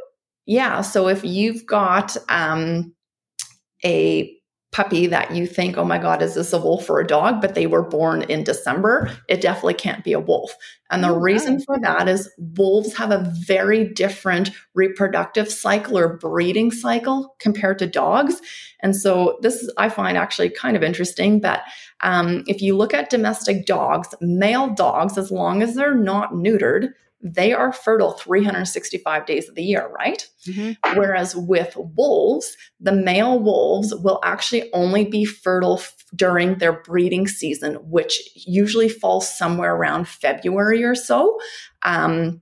yeah. 0.49 0.81
So 0.81 1.09
if 1.09 1.25
you've 1.25 1.67
got 1.67 2.17
um, 2.31 2.95
a 3.85 4.35
puppy 4.73 5.07
that 5.07 5.31
you 5.35 5.47
think, 5.47 5.77
oh 5.77 5.85
my 5.85 5.99
God, 5.99 6.23
is 6.23 6.37
this 6.37 6.55
a 6.55 6.59
wolf 6.59 6.89
or 6.89 7.01
a 7.01 7.07
dog? 7.07 7.43
But 7.43 7.55
they 7.55 7.67
were 7.67 7.83
born 7.83 8.23
in 8.23 8.45
December, 8.45 9.11
it 9.29 9.43
definitely 9.43 9.75
can't 9.75 10.03
be 10.03 10.15
a 10.15 10.21
wolf. 10.21 10.55
And 10.91 11.05
the 11.05 11.13
reason 11.13 11.61
for 11.61 11.79
that 11.81 12.09
is 12.09 12.31
wolves 12.57 12.97
have 12.97 13.11
a 13.11 13.31
very 13.47 13.93
different 13.93 14.51
reproductive 14.75 15.51
cycle 15.51 15.99
or 15.99 16.17
breeding 16.17 16.71
cycle 16.71 17.37
compared 17.41 17.79
to 17.81 17.87
dogs. 17.87 18.41
And 18.81 18.97
so 18.97 19.39
this 19.43 19.57
is, 19.57 19.71
I 19.77 19.91
find 19.91 20.17
actually 20.17 20.49
kind 20.49 20.79
of 20.79 20.83
interesting 20.83 21.43
that 21.43 21.65
um, 22.01 22.43
if 22.47 22.63
you 22.63 22.75
look 22.75 22.95
at 22.95 23.11
domestic 23.11 23.67
dogs, 23.67 24.15
male 24.23 24.73
dogs, 24.75 25.19
as 25.19 25.31
long 25.31 25.63
as 25.63 25.75
they're 25.75 25.95
not 25.95 26.33
neutered, 26.33 26.93
they 27.21 27.53
are 27.53 27.73
fertile 27.73 28.13
365 28.13 29.27
days 29.27 29.49
of 29.49 29.55
the 29.55 29.63
year, 29.63 29.89
right? 29.89 30.27
Mm-hmm. 30.47 30.99
Whereas 30.99 31.35
with 31.35 31.77
wolves, 31.77 32.57
the 32.81 32.93
male 32.93 33.39
wolves 33.41 33.93
will 33.95 34.21
actually 34.23 34.73
only 34.73 35.05
be 35.05 35.25
fertile 35.25 35.79
f- 35.79 35.95
during 36.15 36.59
their 36.59 36.81
breeding 36.83 37.27
season, 37.27 37.75
which 37.91 38.21
usually 38.35 38.89
falls 38.89 39.37
somewhere 39.37 39.75
around 39.75 40.07
February 40.07 40.85
or 40.85 40.95
so. 40.95 41.39
Um, 41.83 42.41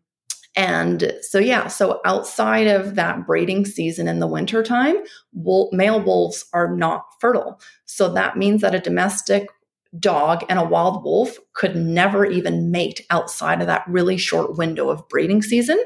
and 0.56 1.14
so, 1.20 1.38
yeah, 1.38 1.68
so 1.68 2.00
outside 2.04 2.66
of 2.66 2.94
that 2.94 3.26
breeding 3.26 3.66
season 3.66 4.08
in 4.08 4.20
the 4.20 4.26
wintertime, 4.26 4.96
wool, 5.32 5.68
male 5.72 6.02
wolves 6.02 6.46
are 6.52 6.74
not 6.74 7.04
fertile. 7.20 7.60
So 7.84 8.12
that 8.12 8.36
means 8.36 8.62
that 8.62 8.74
a 8.74 8.80
domestic 8.80 9.48
dog 9.98 10.44
and 10.48 10.58
a 10.58 10.64
wild 10.64 11.02
wolf 11.04 11.38
could 11.54 11.76
never 11.76 12.24
even 12.24 12.70
mate 12.70 13.00
outside 13.10 13.60
of 13.60 13.66
that 13.66 13.84
really 13.88 14.16
short 14.16 14.56
window 14.56 14.90
of 14.90 15.08
breeding 15.08 15.42
season. 15.42 15.78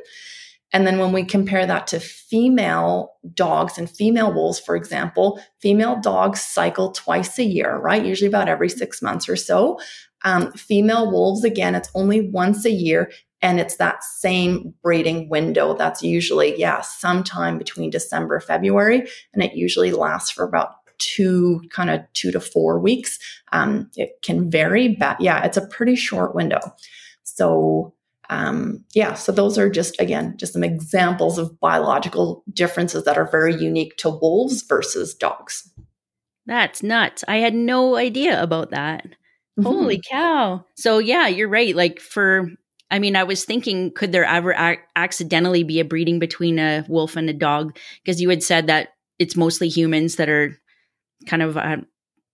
And 0.72 0.86
then 0.86 0.98
when 0.98 1.12
we 1.12 1.24
compare 1.24 1.66
that 1.66 1.88
to 1.88 2.00
female 2.00 3.14
dogs 3.34 3.76
and 3.76 3.90
female 3.90 4.32
wolves, 4.32 4.60
for 4.60 4.76
example, 4.76 5.40
female 5.60 6.00
dogs 6.00 6.40
cycle 6.40 6.92
twice 6.92 7.38
a 7.38 7.44
year, 7.44 7.76
right? 7.76 8.04
Usually 8.04 8.28
about 8.28 8.48
every 8.48 8.68
six 8.68 9.02
months 9.02 9.28
or 9.28 9.36
so. 9.36 9.80
Um, 10.24 10.52
female 10.52 11.10
wolves, 11.10 11.44
again, 11.44 11.74
it's 11.74 11.90
only 11.94 12.30
once 12.30 12.64
a 12.64 12.70
year. 12.70 13.10
And 13.42 13.58
it's 13.58 13.76
that 13.76 14.04
same 14.04 14.74
breeding 14.82 15.30
window 15.30 15.74
that's 15.74 16.02
usually, 16.02 16.58
yeah, 16.60 16.82
sometime 16.82 17.56
between 17.56 17.88
December, 17.88 18.38
February. 18.38 19.08
And 19.32 19.42
it 19.42 19.54
usually 19.54 19.92
lasts 19.92 20.30
for 20.30 20.44
about 20.44 20.79
two, 21.00 21.60
kind 21.70 21.90
of 21.90 22.00
two 22.12 22.30
to 22.30 22.38
four 22.38 22.78
weeks. 22.78 23.18
Um, 23.52 23.90
it 23.96 24.22
can 24.22 24.48
vary, 24.48 24.96
but 25.00 25.20
yeah, 25.20 25.44
it's 25.44 25.56
a 25.56 25.66
pretty 25.66 25.96
short 25.96 26.34
window. 26.34 26.60
So, 27.24 27.94
um, 28.28 28.84
yeah, 28.94 29.14
so 29.14 29.32
those 29.32 29.58
are 29.58 29.68
just, 29.68 30.00
again, 30.00 30.36
just 30.36 30.52
some 30.52 30.62
examples 30.62 31.38
of 31.38 31.58
biological 31.58 32.44
differences 32.52 33.02
that 33.04 33.18
are 33.18 33.28
very 33.28 33.56
unique 33.56 33.96
to 33.96 34.10
wolves 34.10 34.62
versus 34.62 35.14
dogs. 35.14 35.68
That's 36.46 36.82
nuts. 36.82 37.24
I 37.26 37.38
had 37.38 37.54
no 37.54 37.96
idea 37.96 38.40
about 38.40 38.70
that. 38.70 39.04
Mm-hmm. 39.04 39.62
Holy 39.62 40.00
cow. 40.08 40.64
So, 40.76 40.98
yeah, 40.98 41.26
you're 41.26 41.48
right. 41.48 41.74
Like, 41.74 41.98
for 41.98 42.50
I 42.90 42.98
mean, 42.98 43.14
I 43.14 43.22
was 43.22 43.44
thinking, 43.44 43.92
could 43.92 44.12
there 44.12 44.24
ever 44.24 44.52
ac- 44.52 44.82
accidentally 44.96 45.62
be 45.62 45.80
a 45.80 45.84
breeding 45.84 46.18
between 46.18 46.58
a 46.58 46.84
wolf 46.88 47.16
and 47.16 47.30
a 47.30 47.34
dog? 47.34 47.76
Because 48.04 48.20
you 48.20 48.28
had 48.28 48.42
said 48.42 48.66
that 48.66 48.90
it's 49.18 49.36
mostly 49.36 49.68
humans 49.68 50.16
that 50.16 50.28
are 50.28 50.56
kind 51.26 51.42
of 51.42 51.56
uh, 51.56 51.78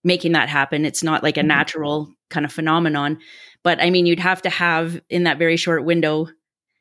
making 0.03 0.33
that 0.33 0.49
happen. 0.49 0.85
It's 0.85 1.03
not 1.03 1.23
like 1.23 1.37
a 1.37 1.41
mm-hmm. 1.41 1.47
natural 1.47 2.13
kind 2.29 2.45
of 2.45 2.51
phenomenon. 2.51 3.19
But 3.63 3.81
I 3.81 3.89
mean, 3.89 4.05
you'd 4.05 4.19
have 4.19 4.41
to 4.43 4.49
have 4.49 5.01
in 5.09 5.23
that 5.23 5.37
very 5.37 5.57
short 5.57 5.83
window 5.83 6.27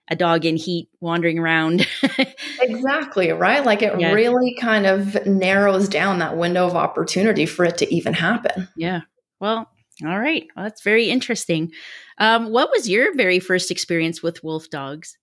a 0.09 0.17
dog 0.17 0.45
in 0.45 0.57
heat 0.57 0.89
wandering 1.01 1.39
around. 1.39 1.87
exactly, 2.61 3.33
right? 3.33 3.65
Like 3.65 3.83
it 3.83 3.99
yeah. 3.99 4.13
really 4.13 4.55
kind 4.61 4.87
of 4.87 5.27
narrows 5.27 5.89
down 5.89 6.21
that 6.21 6.37
window 6.37 6.67
of 6.67 6.77
opportunity 6.77 7.45
for 7.45 7.65
it 7.65 7.79
to 7.79 7.93
even 7.93 8.15
happen. 8.15 8.69
Yeah. 8.77 9.01
Well, 9.41 9.69
all 10.05 10.19
right. 10.19 10.47
Well, 10.55 10.65
that's 10.65 10.83
very 10.83 11.11
interesting. 11.11 11.73
Um, 12.19 12.51
what 12.53 12.71
was 12.71 12.89
your 12.89 13.17
very 13.17 13.41
first 13.41 13.71
experience 13.71 14.23
with 14.23 14.45
wolf 14.45 14.71
dogs? 14.71 15.17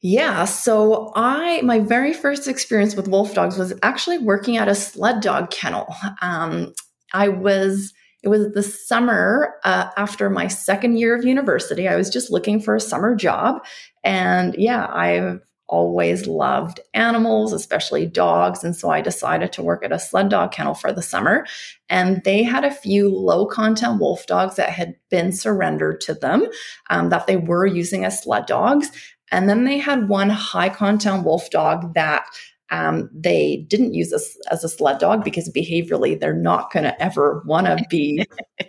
Yeah, 0.00 0.44
so 0.44 1.12
I 1.16 1.60
my 1.62 1.80
very 1.80 2.12
first 2.12 2.46
experience 2.46 2.94
with 2.94 3.08
wolf 3.08 3.34
dogs 3.34 3.58
was 3.58 3.72
actually 3.82 4.18
working 4.18 4.56
at 4.56 4.68
a 4.68 4.74
sled 4.74 5.20
dog 5.20 5.50
kennel. 5.50 5.92
Um, 6.22 6.72
I 7.12 7.28
was 7.28 7.92
it 8.22 8.28
was 8.28 8.52
the 8.52 8.62
summer 8.62 9.54
uh, 9.64 9.90
after 9.96 10.30
my 10.30 10.46
second 10.46 10.98
year 10.98 11.16
of 11.16 11.24
university. 11.24 11.88
I 11.88 11.96
was 11.96 12.10
just 12.10 12.30
looking 12.30 12.60
for 12.60 12.76
a 12.76 12.80
summer 12.80 13.16
job, 13.16 13.64
and 14.04 14.54
yeah, 14.56 14.86
I've 14.86 15.40
always 15.68 16.26
loved 16.26 16.80
animals, 16.94 17.52
especially 17.52 18.06
dogs. 18.06 18.64
And 18.64 18.74
so 18.74 18.90
I 18.90 19.00
decided 19.00 19.52
to 19.52 19.62
work 19.62 19.84
at 19.84 19.92
a 19.92 19.98
sled 19.98 20.30
dog 20.30 20.50
kennel 20.50 20.74
for 20.74 20.92
the 20.92 21.02
summer. 21.02 21.46
And 21.90 22.22
they 22.24 22.42
had 22.42 22.64
a 22.64 22.70
few 22.70 23.14
low 23.14 23.46
content 23.46 24.00
wolf 24.00 24.26
dogs 24.26 24.56
that 24.56 24.70
had 24.70 24.94
been 25.10 25.30
surrendered 25.30 26.00
to 26.02 26.14
them 26.14 26.46
um, 26.88 27.10
that 27.10 27.26
they 27.26 27.36
were 27.36 27.66
using 27.66 28.04
as 28.04 28.22
sled 28.22 28.46
dogs. 28.46 28.90
And 29.30 29.48
then 29.48 29.64
they 29.64 29.78
had 29.78 30.08
one 30.08 30.30
high 30.30 30.68
content 30.68 31.24
wolf 31.24 31.50
dog 31.50 31.94
that 31.94 32.26
um, 32.70 33.08
they 33.12 33.64
didn't 33.68 33.94
use 33.94 34.12
as, 34.12 34.36
as 34.50 34.64
a 34.64 34.68
sled 34.68 34.98
dog 34.98 35.24
because 35.24 35.50
behaviorally 35.50 36.18
they're 36.18 36.34
not 36.34 36.72
going 36.72 36.84
to 36.84 37.02
ever 37.02 37.42
want 37.46 37.66
to 37.66 37.82
be 37.88 38.26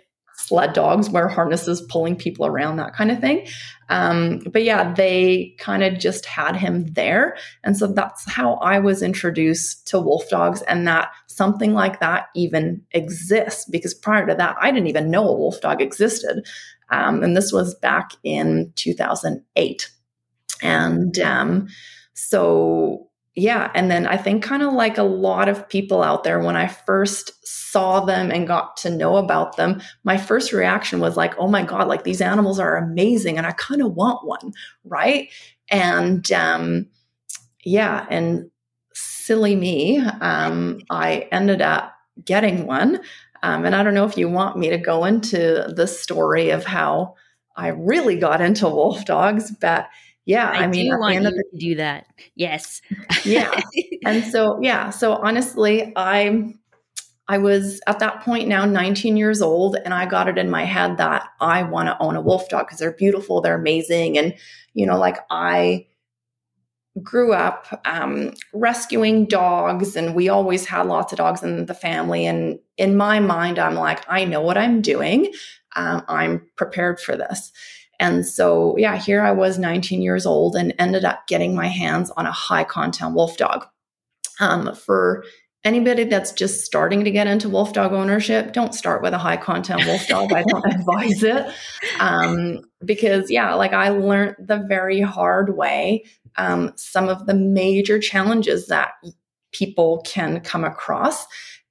sled 0.50 0.72
dogs, 0.72 1.10
wear 1.10 1.28
harnesses, 1.28 1.82
pulling 1.82 2.16
people 2.16 2.46
around, 2.46 2.76
that 2.76 2.94
kind 2.94 3.10
of 3.10 3.20
thing. 3.20 3.46
Um, 3.88 4.40
but 4.52 4.64
yeah, 4.64 4.92
they 4.94 5.54
kind 5.58 5.82
of 5.84 5.98
just 5.98 6.24
had 6.24 6.56
him 6.56 6.86
there. 6.94 7.36
And 7.62 7.76
so 7.76 7.86
that's 7.86 8.28
how 8.30 8.54
I 8.54 8.78
was 8.78 9.02
introduced 9.02 9.86
to 9.88 10.00
wolf 10.00 10.28
dogs 10.28 10.62
and 10.62 10.88
that 10.88 11.10
something 11.26 11.72
like 11.72 12.00
that 12.00 12.28
even 12.34 12.82
exists 12.92 13.66
because 13.70 13.94
prior 13.94 14.26
to 14.26 14.34
that, 14.34 14.56
I 14.60 14.70
didn't 14.70 14.88
even 14.88 15.10
know 15.10 15.28
a 15.28 15.36
wolf 15.36 15.60
dog 15.60 15.80
existed. 15.82 16.46
Um, 16.90 17.22
and 17.22 17.36
this 17.36 17.52
was 17.52 17.74
back 17.76 18.12
in 18.24 18.72
2008. 18.76 19.90
And 20.62 21.18
um, 21.18 21.68
so 22.14 23.10
yeah. 23.36 23.70
And 23.74 23.90
then 23.90 24.06
I 24.06 24.16
think, 24.16 24.42
kind 24.42 24.62
of 24.62 24.72
like 24.72 24.98
a 24.98 25.04
lot 25.04 25.48
of 25.48 25.68
people 25.68 26.02
out 26.02 26.24
there, 26.24 26.40
when 26.40 26.56
I 26.56 26.66
first 26.66 27.32
saw 27.46 28.00
them 28.00 28.30
and 28.30 28.46
got 28.46 28.76
to 28.78 28.90
know 28.90 29.16
about 29.16 29.56
them, 29.56 29.80
my 30.02 30.16
first 30.16 30.52
reaction 30.52 30.98
was 31.00 31.16
like, 31.16 31.38
oh 31.38 31.46
my 31.46 31.62
God, 31.62 31.86
like 31.86 32.02
these 32.02 32.20
animals 32.20 32.58
are 32.58 32.76
amazing 32.76 33.38
and 33.38 33.46
I 33.46 33.52
kind 33.52 33.82
of 33.82 33.94
want 33.94 34.26
one. 34.26 34.52
Right. 34.84 35.28
And 35.70 36.30
um, 36.32 36.88
yeah. 37.64 38.04
And 38.10 38.50
silly 38.94 39.54
me, 39.54 39.98
um, 39.98 40.80
I 40.90 41.28
ended 41.30 41.62
up 41.62 41.94
getting 42.24 42.66
one. 42.66 43.00
Um, 43.42 43.64
and 43.64 43.74
I 43.74 43.82
don't 43.82 43.94
know 43.94 44.04
if 44.04 44.18
you 44.18 44.28
want 44.28 44.58
me 44.58 44.70
to 44.70 44.76
go 44.76 45.04
into 45.04 45.72
the 45.74 45.86
story 45.86 46.50
of 46.50 46.64
how 46.64 47.14
I 47.56 47.68
really 47.68 48.16
got 48.16 48.40
into 48.40 48.68
wolf 48.68 49.04
dogs, 49.04 49.52
but 49.52 49.88
yeah, 50.30 50.50
I, 50.50 50.64
I 50.64 50.66
mean, 50.68 50.96
want 50.98 51.14
you 51.14 51.22
the- 51.22 51.30
to 51.30 51.58
do 51.58 51.74
that. 51.76 52.06
Yes. 52.34 52.80
yeah. 53.24 53.60
And 54.06 54.24
so, 54.24 54.58
yeah. 54.62 54.88
So 54.88 55.12
honestly, 55.16 55.92
I 55.94 56.54
I 57.28 57.36
was 57.38 57.80
at 57.86 57.98
that 57.98 58.22
point 58.22 58.48
now 58.48 58.64
19 58.64 59.16
years 59.16 59.42
old, 59.42 59.76
and 59.84 59.92
I 59.92 60.06
got 60.06 60.26
it 60.26 60.38
in 60.38 60.48
my 60.50 60.64
head 60.64 60.96
that 60.96 61.28
I 61.40 61.62
want 61.64 61.88
to 61.88 61.96
own 62.02 62.16
a 62.16 62.20
wolf 62.22 62.48
dog 62.48 62.66
because 62.66 62.78
they're 62.78 62.92
beautiful, 62.92 63.40
they're 63.40 63.54
amazing, 63.54 64.16
and 64.16 64.34
you 64.72 64.86
know, 64.86 64.98
like 64.98 65.18
I 65.30 65.86
grew 67.02 67.32
up 67.32 67.66
um, 67.84 68.32
rescuing 68.52 69.26
dogs, 69.26 69.96
and 69.96 70.14
we 70.14 70.28
always 70.28 70.66
had 70.66 70.86
lots 70.86 71.12
of 71.12 71.18
dogs 71.18 71.42
in 71.42 71.66
the 71.66 71.74
family. 71.74 72.26
And 72.26 72.58
in 72.78 72.96
my 72.96 73.20
mind, 73.20 73.58
I'm 73.58 73.74
like, 73.74 74.02
I 74.08 74.24
know 74.24 74.40
what 74.40 74.58
I'm 74.58 74.80
doing. 74.82 75.32
Um, 75.76 76.02
I'm 76.08 76.46
prepared 76.56 77.00
for 77.00 77.16
this. 77.16 77.52
And 78.00 78.26
so, 78.26 78.74
yeah, 78.78 78.96
here 78.96 79.22
I 79.22 79.30
was 79.30 79.58
19 79.58 80.02
years 80.02 80.26
old 80.26 80.56
and 80.56 80.74
ended 80.78 81.04
up 81.04 81.26
getting 81.28 81.54
my 81.54 81.68
hands 81.68 82.10
on 82.16 82.26
a 82.26 82.32
high 82.32 82.64
content 82.64 83.14
wolf 83.14 83.36
dog. 83.36 83.66
Um, 84.40 84.74
for 84.74 85.24
anybody 85.64 86.04
that's 86.04 86.32
just 86.32 86.64
starting 86.64 87.04
to 87.04 87.10
get 87.10 87.26
into 87.26 87.50
wolf 87.50 87.74
dog 87.74 87.92
ownership, 87.92 88.54
don't 88.54 88.74
start 88.74 89.02
with 89.02 89.12
a 89.12 89.18
high 89.18 89.36
content 89.36 89.84
wolf 89.86 90.08
dog. 90.08 90.32
I 90.32 90.42
don't 90.44 90.64
advise 90.74 91.22
it. 91.22 91.46
Um, 92.00 92.62
because, 92.84 93.30
yeah, 93.30 93.54
like 93.54 93.74
I 93.74 93.90
learned 93.90 94.36
the 94.38 94.64
very 94.66 95.02
hard 95.02 95.56
way 95.56 96.04
um, 96.36 96.72
some 96.76 97.08
of 97.08 97.26
the 97.26 97.34
major 97.34 97.98
challenges 97.98 98.68
that 98.68 98.92
people 99.52 100.02
can 100.06 100.40
come 100.40 100.64
across. 100.64 101.26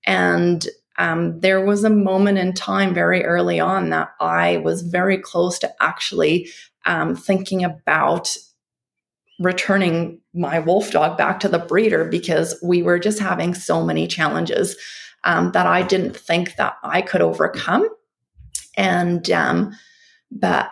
And 0.05 0.67
um, 0.99 1.39
there 1.39 1.65
was 1.65 1.83
a 1.83 1.89
moment 1.89 2.37
in 2.37 2.53
time 2.53 2.93
very 2.93 3.23
early 3.23 3.59
on 3.59 3.89
that 3.89 4.09
I 4.19 4.57
was 4.57 4.81
very 4.81 5.17
close 5.17 5.57
to 5.59 5.73
actually 5.81 6.49
um, 6.85 7.15
thinking 7.15 7.63
about 7.63 8.35
returning 9.39 10.19
my 10.33 10.59
wolf 10.59 10.91
dog 10.91 11.17
back 11.17 11.39
to 11.39 11.47
the 11.47 11.59
breeder 11.59 12.03
because 12.03 12.59
we 12.61 12.83
were 12.83 12.99
just 12.99 13.19
having 13.19 13.53
so 13.53 13.83
many 13.83 14.05
challenges 14.07 14.75
um, 15.23 15.53
that 15.53 15.65
I 15.65 15.83
didn't 15.83 16.17
think 16.17 16.57
that 16.57 16.75
I 16.83 17.01
could 17.01 17.21
overcome. 17.21 17.87
And, 18.75 19.29
um, 19.31 19.71
but 20.29 20.69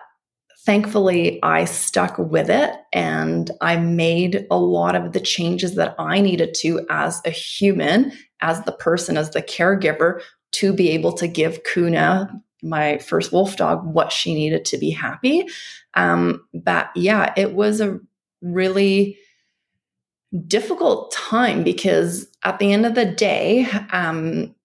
thankfully, 0.65 1.39
I 1.41 1.63
stuck 1.63 2.17
with 2.17 2.50
it 2.50 2.74
and 2.91 3.50
I 3.62 3.77
made 3.77 4.46
a 4.51 4.57
lot 4.57 4.96
of 4.96 5.13
the 5.13 5.22
changes 5.22 5.75
that 5.75 5.96
I 5.98 6.19
needed 6.19 6.53
to 6.55 6.86
as 6.89 7.22
a 7.24 7.29
human 7.29 8.12
as 8.41 8.62
the 8.63 8.72
person, 8.72 9.17
as 9.17 9.32
the 9.32 9.41
caregiver, 9.41 10.22
to 10.53 10.74
be 10.74 10.89
able 10.91 11.13
to 11.13 11.27
give 11.27 11.63
Kuna, 11.63 12.41
my 12.63 12.98
first 13.00 13.32
wolf 13.32 13.58
dog, 13.58 13.86
what 13.86 14.12
she 14.12 14.34
needed 14.34 14.65
to 14.65 14.77
be 14.77 14.89
happy. 14.89 15.48
Um, 15.94 16.46
but 16.53 16.89
yeah, 16.96 17.34
it 17.38 17.53
was 17.53 17.82
a 17.82 18.00
really 18.41 19.17
difficult 20.48 21.12
time 21.12 21.63
because 21.63 22.27
at 22.44 22.60
the 22.60 22.74
end 22.74 22.86
of 22.86 22.96
the 22.96 23.06
day, 23.06 23.65
um, 23.91 24.56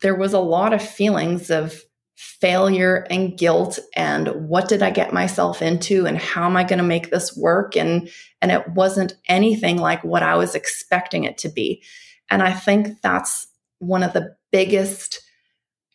there 0.00 0.14
was 0.14 0.32
a 0.32 0.40
lot 0.40 0.72
of 0.72 0.82
feelings 0.82 1.50
of 1.50 1.82
failure 2.16 3.06
and 3.08 3.38
guilt 3.38 3.78
and 3.96 4.28
what 4.28 4.68
did 4.68 4.82
I 4.82 4.90
get 4.90 5.12
myself 5.12 5.62
into 5.62 6.06
and 6.06 6.18
how 6.18 6.44
am 6.44 6.54
I 6.54 6.64
going 6.64 6.78
to 6.78 6.84
make 6.84 7.10
this 7.10 7.34
work 7.34 7.76
and 7.76 8.10
and 8.42 8.52
it 8.52 8.68
wasn't 8.68 9.14
anything 9.26 9.78
like 9.78 10.04
what 10.04 10.22
I 10.22 10.36
was 10.36 10.54
expecting 10.54 11.24
it 11.24 11.38
to 11.38 11.48
be. 11.48 11.82
And 12.30 12.42
I 12.42 12.52
think 12.52 13.00
that's 13.02 13.46
one 13.80 14.02
of 14.02 14.12
the 14.12 14.36
biggest 14.52 15.20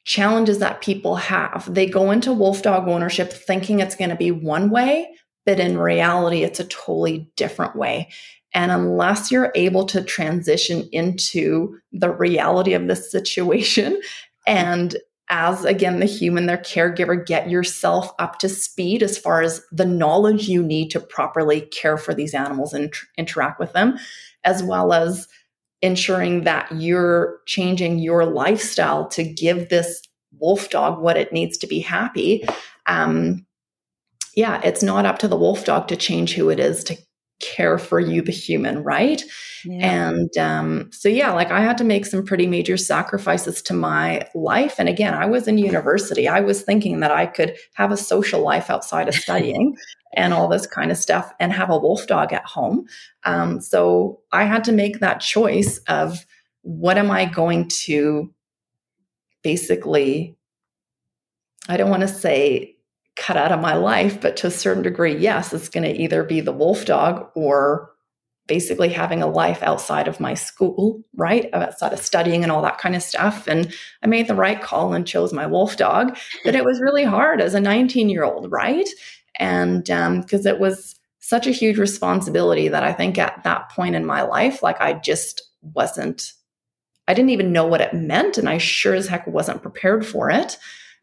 challenges 0.06 0.60
that 0.60 0.82
people 0.82 1.16
have. 1.16 1.68
They 1.72 1.88
go 1.88 2.12
into 2.12 2.32
wolf 2.32 2.62
dog 2.62 2.88
ownership 2.88 3.34
thinking 3.34 3.80
it's 3.80 3.96
going 3.96 4.12
to 4.12 4.16
be 4.16 4.32
one 4.32 4.70
way, 4.70 5.10
but 5.46 5.60
in 5.60 5.78
reality 5.78 6.44
it's 6.44 6.60
a 6.60 6.66
totally 6.66 7.32
different 7.36 7.76
way. 7.76 8.10
And 8.54 8.72
unless 8.72 9.32
you're 9.32 9.52
able 9.56 9.86
to 9.88 10.02
transition 10.04 10.88
into 10.92 11.78
the 11.92 12.12
reality 12.12 12.74
of 12.74 12.88
the 12.88 12.96
situation 12.96 14.00
and 14.48 14.96
as 15.28 15.66
again 15.66 16.00
the 16.00 16.06
human 16.06 16.46
their 16.46 16.58
caregiver 16.58 17.26
get 17.26 17.50
yourself 17.50 18.12
up 18.20 18.38
to 18.38 18.48
speed 18.48 19.02
as 19.02 19.18
far 19.18 19.42
as 19.42 19.60
the 19.72 19.86
knowledge 19.86 20.48
you 20.48 20.62
need 20.62 20.90
to 20.90 21.00
properly 21.00 21.62
care 21.62 21.98
for 21.98 22.14
these 22.14 22.36
animals 22.36 22.74
and 22.74 22.92
tr- 22.92 23.08
interact 23.18 23.60
with 23.60 23.74
them 23.74 23.98
as 24.44 24.62
well 24.62 24.94
as 24.94 25.28
ensuring 25.86 26.44
that 26.44 26.70
you're 26.74 27.40
changing 27.46 28.00
your 28.00 28.26
lifestyle 28.26 29.08
to 29.10 29.24
give 29.24 29.70
this 29.70 30.02
wolf 30.40 30.70
dog 30.70 31.00
what 31.00 31.16
it 31.16 31.32
needs 31.32 31.58
to 31.60 31.68
be 31.68 31.80
happy. 31.80 32.46
Um, 32.88 33.46
yeah 34.36 34.62
it's 34.64 34.84
not 34.84 35.06
up 35.06 35.18
to 35.20 35.28
the 35.28 35.38
wolf 35.38 35.66
dog 35.66 35.88
to 35.88 35.96
change 35.96 36.34
who 36.34 36.50
it 36.50 36.60
is 36.60 36.84
to 36.84 36.98
care 37.40 37.78
for 37.78 38.00
you, 38.00 38.22
the 38.22 38.32
human, 38.32 38.84
right? 38.84 39.22
Yeah. 39.66 40.08
And 40.08 40.38
um, 40.38 40.90
so, 40.92 41.10
yeah, 41.10 41.32
like 41.32 41.52
I 41.52 41.62
had 41.62 41.78
to 41.80 41.84
make 41.84 42.06
some 42.06 42.24
pretty 42.24 42.48
major 42.48 42.78
sacrifices 42.78 43.62
to 43.64 43.74
my 43.74 44.28
life. 44.34 44.76
And 44.80 44.88
again, 44.88 45.14
I 45.14 45.26
was 45.26 45.48
in 45.48 45.58
university. 45.58 46.28
I 46.28 46.40
was 46.40 46.62
thinking 46.62 47.00
that 47.02 47.12
I 47.12 47.26
could 47.26 47.58
have 47.74 47.92
a 47.92 47.98
social 47.98 48.42
life 48.42 48.70
outside 48.70 49.08
of 49.08 49.16
studying 49.26 49.76
and 50.16 50.34
all 50.34 50.48
this 50.48 50.66
kind 50.66 50.92
of 50.92 50.98
stuff 50.98 51.34
and 51.40 51.52
have 51.52 51.70
a 51.70 51.78
wolf 51.78 52.08
dog 52.08 52.32
at 52.32 52.46
home. 52.46 52.86
Um, 53.24 53.60
so 53.60 54.22
I 54.32 54.46
had 54.46 54.64
to 54.66 54.72
make 54.72 55.00
that 55.00 55.20
choice 55.20 55.80
of 55.88 56.26
what 56.62 56.98
am 56.98 57.12
I 57.12 57.26
going 57.26 57.68
to 57.68 58.34
basically, 59.44 60.36
I 61.68 61.78
don't 61.78 61.90
want 61.90 62.02
to 62.02 62.08
say 62.08 62.75
cut 63.16 63.38
out 63.38 63.52
of 63.52 63.62
my 63.62 63.76
life, 63.76 64.20
but 64.20 64.38
to 64.38 64.48
a 64.48 64.52
certain 64.52 64.84
degree, 64.84 65.16
yes, 65.16 65.54
it's 65.54 65.70
going 65.70 65.84
to 65.84 66.02
either 66.02 66.24
be 66.24 66.42
the 66.42 66.52
wolf 66.52 66.86
dog 66.86 67.30
or 67.36 67.92
basically 68.48 68.90
having 68.90 69.24
a 69.24 69.28
life 69.28 69.64
outside 69.64 70.08
of 70.08 70.20
my 70.20 70.34
school, 70.34 71.02
right? 71.16 71.50
Outside 71.54 71.94
of 71.94 72.00
studying 72.00 72.44
and 72.44 72.52
all 72.52 72.62
that 72.62 72.78
kind 72.78 72.96
of 72.96 73.02
stuff. 73.02 73.48
And 73.48 73.74
I 74.04 74.08
made 74.08 74.28
the 74.28 74.36
right 74.36 74.62
call 74.62 74.94
and 74.94 75.08
chose 75.08 75.34
my 75.34 75.48
wolf 75.48 75.78
dog. 75.78 76.18
But 76.44 76.56
it 76.56 76.64
was 76.64 76.82
really 76.82 77.04
hard 77.04 77.42
as 77.42 77.54
a 77.56 77.60
19 77.60 78.10
year 78.10 78.24
old, 78.24 78.52
right? 78.52 78.88
And 79.40 79.84
because 79.84 80.46
um, 80.46 80.54
it 80.54 80.60
was 80.60 80.96
such 81.20 81.48
a 81.48 81.52
huge 81.52 81.80
responsibility 81.80 82.68
that 82.68 82.84
I 82.84 82.94
think 82.94 83.18
at 83.18 83.44
that 83.44 83.70
point 83.70 83.96
in 83.96 84.06
my 84.06 84.22
life, 84.22 84.62
like 84.62 84.80
I 84.80 84.94
just 84.94 85.42
wasn't, 85.74 86.34
I 87.08 87.16
didn't 87.16 87.32
even 87.32 87.52
know 87.52 87.66
what 87.66 87.82
it 87.82 87.96
meant. 87.96 88.38
And 88.38 88.48
I 88.48 88.60
sure 88.60 88.94
as 88.94 89.08
heck 89.08 89.26
wasn't 89.26 89.64
prepared 89.64 90.06
for 90.06 90.30
it. 90.30 90.58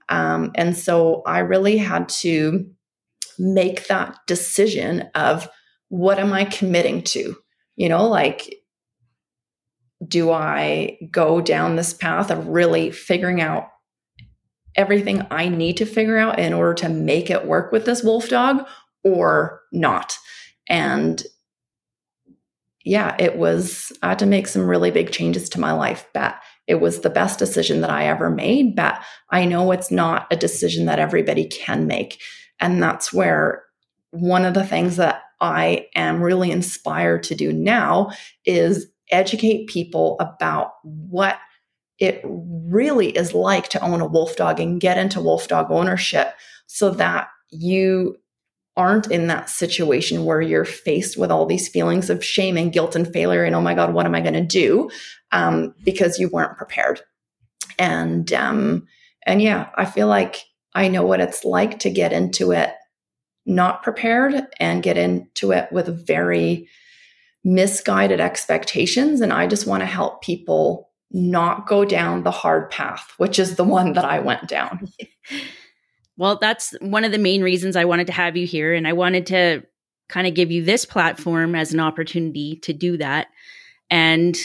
Um, 0.09 0.53
and 0.55 0.77
so 0.77 1.23
I 1.27 1.39
really 1.41 1.79
had 1.79 2.09
to 2.11 2.69
make 3.39 3.87
that 3.87 4.17
decision 4.27 5.11
of 5.15 5.49
what 5.89 6.19
am 6.19 6.33
I 6.33 6.45
committing 6.45 7.03
to? 7.03 7.37
You 7.77 7.89
know, 7.89 8.07
like, 8.07 8.57
do 10.07 10.31
I 10.31 10.99
go 11.11 11.41
down 11.41 11.77
this 11.77 11.95
path 11.95 12.31
of 12.31 12.49
really 12.49 12.91
figuring 12.91 13.41
out 13.41 13.69
everything 14.75 15.27
I 15.31 15.49
need 15.49 15.77
to 15.79 15.87
figure 15.87 16.17
out 16.17 16.39
in 16.39 16.53
order 16.53 16.75
to 16.75 16.89
make 16.89 17.31
it 17.31 17.47
work 17.47 17.73
with 17.73 17.85
this 17.85 18.03
wolf 18.03 18.29
dog 18.29 18.67
or 19.05 19.61
not? 19.73 20.17
And 20.69 21.23
yeah, 22.85 23.15
it 23.19 23.37
was, 23.37 23.93
I 24.03 24.11
had 24.11 24.19
to 24.21 24.27
make 24.27 24.49
some 24.49 24.67
really 24.67 24.91
big 24.91 25.13
changes 25.13 25.49
to 25.51 25.61
my 25.61 25.73
life. 25.73 26.07
But 26.13 26.37
it 26.67 26.77
was 26.77 27.01
the 27.01 27.11
best 27.11 27.39
decision 27.39 27.81
that 27.81 27.91
I 27.91 28.07
ever 28.07 28.31
made, 28.31 28.77
but 28.77 29.03
I 29.31 29.45
know 29.45 29.73
it's 29.73 29.91
not 29.91 30.27
a 30.31 30.37
decision 30.37 30.87
that 30.87 30.99
everybody 30.99 31.47
can 31.47 31.87
make. 31.87 32.21
And 32.61 32.83
that's 32.83 33.13
where 33.13 33.65
one 34.11 34.45
of 34.45 34.55
the 34.55 34.65
things 34.65 34.97
that 34.97 35.23
I 35.41 35.87
am 35.97 36.23
really 36.23 36.51
inspired 36.51 37.25
to 37.25 37.35
do 37.35 37.53
now 37.53 38.13
is 38.45 38.87
educate 39.11 39.67
people 39.67 40.17
about 40.21 40.73
what 40.83 41.39
it 41.99 42.21
really 42.25 43.11
is 43.11 43.35
like 43.35 43.69
to 43.69 43.81
own 43.81 44.01
a 44.01 44.07
wolf 44.07 44.37
dog 44.37 44.61
and 44.61 44.81
get 44.81 44.99
into 44.99 45.21
wolf 45.21 45.49
dog 45.49 45.67
ownership 45.71 46.33
so 46.67 46.91
that 46.91 47.29
you 47.51 48.17
aren't 48.77 49.11
in 49.11 49.27
that 49.27 49.51
situation 49.51 50.25
where 50.25 50.41
you're 50.41 50.65
faced 50.65 51.19
with 51.19 51.31
all 51.31 51.45
these 51.45 51.69
feelings 51.69 52.09
of 52.09 52.25
shame 52.25 52.57
and 52.57 52.73
guilt 52.73 52.97
and 52.97 53.13
failure 53.13 53.45
and 53.45 53.55
oh 53.55 53.61
my 53.61 53.75
god 53.75 53.93
what 53.93 54.07
am 54.07 54.15
i 54.15 54.21
going 54.21 54.33
to 54.33 54.41
do? 54.41 54.91
Um, 55.31 55.75
because 55.85 56.19
you 56.19 56.29
weren't 56.29 56.57
prepared. 56.57 57.01
And 57.79 58.33
um, 58.33 58.87
and 59.27 59.41
yeah 59.41 59.69
i 59.77 59.85
feel 59.85 60.09
like 60.09 60.45
i 60.75 60.89
know 60.89 61.05
what 61.05 61.21
it's 61.21 61.45
like 61.45 61.79
to 61.81 61.91
get 61.91 62.13
into 62.13 62.53
it 62.53 62.71
not 63.45 63.83
prepared 63.83 64.47
and 64.61 64.83
get 64.83 64.97
into 64.97 65.53
it 65.53 65.71
with 65.73 66.07
very 66.07 66.69
misguided 67.45 68.21
expectations. 68.21 69.21
And 69.21 69.33
i 69.33 69.47
just 69.47 69.67
want 69.67 69.83
to 69.83 69.87
help 69.87 70.23
people 70.23 70.91
not 71.11 71.67
go 71.67 71.85
down 71.85 72.23
the 72.23 72.31
hard 72.31 72.71
path 72.71 73.13
which 73.19 73.39
is 73.39 73.57
the 73.57 73.65
one 73.65 73.93
that 73.93 74.05
i 74.05 74.19
went 74.19 74.49
down 74.49 74.89
Well, 76.17 76.39
that's 76.41 76.75
one 76.81 77.05
of 77.05 77.13
the 77.13 77.19
main 77.19 77.43
reasons 77.43 77.77
I 77.77 77.85
wanted 77.85 78.07
to 78.09 78.13
have 78.13 78.37
you 78.37 78.47
here. 78.47 78.75
And 78.75 78.87
I 78.87 78.93
wanted 78.93 79.27
to 79.27 79.63
kind 80.09 80.27
of 80.27 80.35
give 80.35 80.51
you 80.51 80.63
this 80.63 80.85
platform 80.85 81.55
as 81.55 81.73
an 81.73 81.81
opportunity 81.81 82.57
to 82.63 82.73
do 82.73 82.97
that. 82.99 83.29
And 83.91 84.37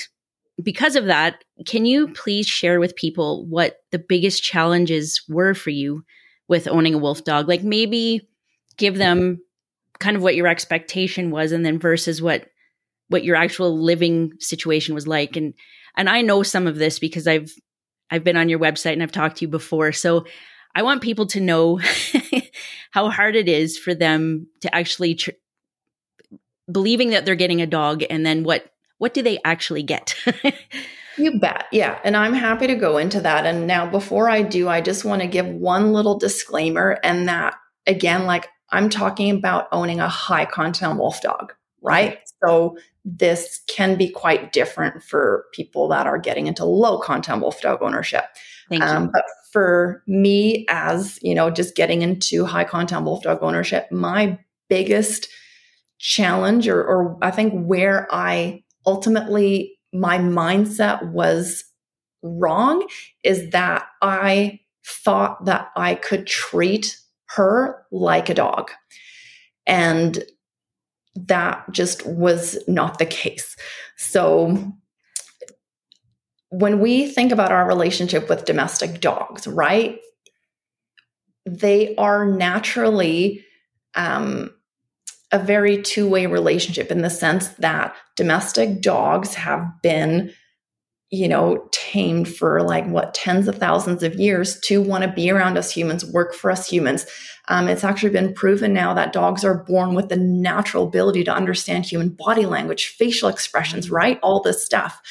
because 0.63 0.95
of 0.95 1.06
that, 1.06 1.43
can 1.65 1.86
you 1.86 2.08
please 2.10 2.47
share 2.47 2.80
with 2.80 2.95
people 2.95 3.45
what 3.45 3.77
the 3.91 3.99
biggest 3.99 4.43
challenges 4.43 5.21
were 5.27 5.53
for 5.53 5.69
you 5.69 6.03
with 6.47 6.67
owning 6.67 6.93
a 6.93 6.99
wolf 6.99 7.23
dog? 7.23 7.47
Like 7.47 7.63
maybe 7.63 8.27
give 8.77 8.97
them 8.97 9.41
kind 9.99 10.15
of 10.15 10.23
what 10.23 10.36
your 10.36 10.47
expectation 10.47 11.32
was 11.32 11.51
and 11.51 11.65
then 11.65 11.80
versus 11.80 12.21
what 12.21 12.47
what 13.10 13.23
your 13.23 13.36
actual 13.36 13.82
living 13.82 14.34
situation 14.39 14.93
was 14.93 15.08
like 15.08 15.36
and 15.36 15.53
and 15.95 16.10
I 16.10 16.21
know 16.21 16.43
some 16.43 16.67
of 16.67 16.77
this 16.77 16.99
because 16.99 17.27
I've 17.27 17.51
I've 18.12 18.23
been 18.23 18.38
on 18.38 18.49
your 18.49 18.60
website 18.60 18.93
and 18.93 19.03
I've 19.03 19.12
talked 19.12 19.38
to 19.38 19.45
you 19.45 19.49
before. 19.49 19.91
So 19.91 20.25
I 20.77 20.83
want 20.83 21.01
people 21.01 21.25
to 21.27 21.41
know 21.41 21.79
how 22.91 23.09
hard 23.09 23.35
it 23.35 23.49
is 23.49 23.79
for 23.79 23.95
them 23.95 24.45
to 24.61 24.73
actually 24.75 25.15
tr- 25.15 25.31
believing 26.71 27.09
that 27.09 27.25
they're 27.25 27.33
getting 27.33 27.63
a 27.63 27.65
dog 27.65 28.03
and 28.07 28.23
then 28.23 28.43
what 28.43 28.71
what 28.99 29.15
do 29.15 29.23
they 29.23 29.39
actually 29.43 29.81
get? 29.81 30.15
you 31.17 31.39
bet. 31.39 31.65
Yeah, 31.71 31.97
and 32.03 32.15
I'm 32.15 32.33
happy 32.33 32.67
to 32.67 32.75
go 32.75 32.99
into 32.99 33.19
that 33.21 33.47
and 33.47 33.65
now 33.65 33.89
before 33.89 34.29
I 34.29 34.43
do 34.43 34.69
I 34.69 34.81
just 34.81 35.03
want 35.03 35.23
to 35.23 35.27
give 35.27 35.47
one 35.47 35.93
little 35.93 36.19
disclaimer 36.19 36.99
and 37.03 37.27
that 37.27 37.55
again 37.87 38.27
like 38.27 38.47
I'm 38.69 38.89
talking 38.89 39.35
about 39.35 39.69
owning 39.71 39.99
a 39.99 40.07
high 40.07 40.45
content 40.45 40.99
wolf 40.99 41.21
dog, 41.21 41.53
right? 41.81 42.19
So 42.45 42.77
this 43.03 43.61
can 43.67 43.97
be 43.97 44.09
quite 44.09 44.53
different 44.53 45.01
for 45.01 45.45
people 45.53 45.87
that 45.87 46.05
are 46.05 46.19
getting 46.19 46.45
into 46.45 46.65
low 46.65 46.99
content 46.99 47.41
wolf 47.41 47.61
dog 47.61 47.81
ownership. 47.81 48.25
Um, 48.82 49.10
but 49.12 49.23
for 49.51 50.03
me, 50.08 50.65
as 50.69 51.19
you 51.21 51.34
know, 51.34 51.49
just 51.49 51.75
getting 51.75 52.01
into 52.01 52.45
high 52.45 52.63
content 52.63 53.06
wolf 53.06 53.23
dog 53.23 53.39
ownership, 53.41 53.91
my 53.91 54.38
biggest 54.69 55.27
challenge, 55.99 56.67
or, 56.67 56.84
or 56.84 57.17
I 57.21 57.32
think 57.32 57.53
where 57.65 58.08
I 58.12 58.63
ultimately 58.86 59.77
my 59.93 60.17
mindset 60.17 61.12
was 61.12 61.63
wrong, 62.21 62.88
is 63.23 63.49
that 63.51 63.88
I 64.01 64.60
thought 64.86 65.45
that 65.45 65.69
I 65.75 65.95
could 65.95 66.27
treat 66.27 66.97
her 67.30 67.86
like 67.91 68.30
a 68.30 68.34
dog. 68.34 68.71
And 69.65 70.23
that 71.15 71.65
just 71.71 72.06
was 72.06 72.58
not 72.67 72.99
the 72.99 73.06
case. 73.06 73.56
So 73.97 74.73
when 76.49 76.79
we 76.79 77.07
think 77.07 77.31
about 77.31 77.51
our 77.51 77.67
relationship 77.67 78.29
with 78.29 78.45
domestic 78.45 79.01
dogs, 79.01 79.47
right? 79.47 79.99
They 81.45 81.95
are 81.95 82.25
naturally 82.25 83.43
um, 83.95 84.51
a 85.31 85.39
very 85.39 85.81
two 85.81 86.07
way 86.07 86.25
relationship 86.25 86.91
in 86.91 87.01
the 87.01 87.10
sense 87.10 87.49
that 87.60 87.95
domestic 88.15 88.81
dogs 88.81 89.33
have 89.33 89.65
been, 89.81 90.31
you 91.10 91.27
know, 91.27 91.67
tamed 91.71 92.29
for 92.29 92.62
like 92.63 92.86
what 92.88 93.13
tens 93.13 93.47
of 93.47 93.57
thousands 93.57 94.03
of 94.03 94.15
years 94.15 94.60
to 94.62 94.81
want 94.81 95.03
to 95.03 95.12
be 95.12 95.29
around 95.29 95.57
us 95.57 95.71
humans, 95.71 96.05
work 96.05 96.33
for 96.33 96.49
us 96.49 96.69
humans. 96.69 97.05
Um, 97.49 97.67
it's 97.67 97.83
actually 97.83 98.10
been 98.10 98.33
proven 98.33 98.73
now 98.73 98.93
that 98.93 99.13
dogs 99.13 99.43
are 99.45 99.63
born 99.63 99.95
with 99.95 100.10
the 100.10 100.17
natural 100.17 100.86
ability 100.86 101.23
to 101.25 101.33
understand 101.33 101.86
human 101.86 102.10
body 102.10 102.45
language, 102.45 102.88
facial 102.88 103.29
expressions, 103.29 103.89
right? 103.89 104.19
All 104.21 104.41
this 104.41 104.65
stuff 104.65 105.01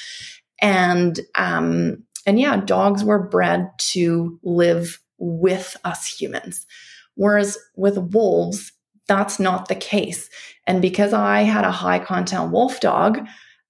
and 0.60 1.20
um, 1.34 2.04
and 2.26 2.40
yeah, 2.40 2.56
dogs 2.56 3.04
were 3.04 3.28
bred 3.28 3.70
to 3.78 4.38
live 4.42 5.00
with 5.18 5.76
us 5.84 6.06
humans. 6.06 6.66
Whereas 7.14 7.56
with 7.76 7.96
wolves, 8.12 8.72
that's 9.08 9.38
not 9.38 9.68
the 9.68 9.74
case. 9.74 10.28
And 10.66 10.82
because 10.82 11.12
I 11.12 11.42
had 11.42 11.64
a 11.64 11.70
high 11.70 11.98
content 11.98 12.50
wolf 12.50 12.80
dog, 12.80 13.20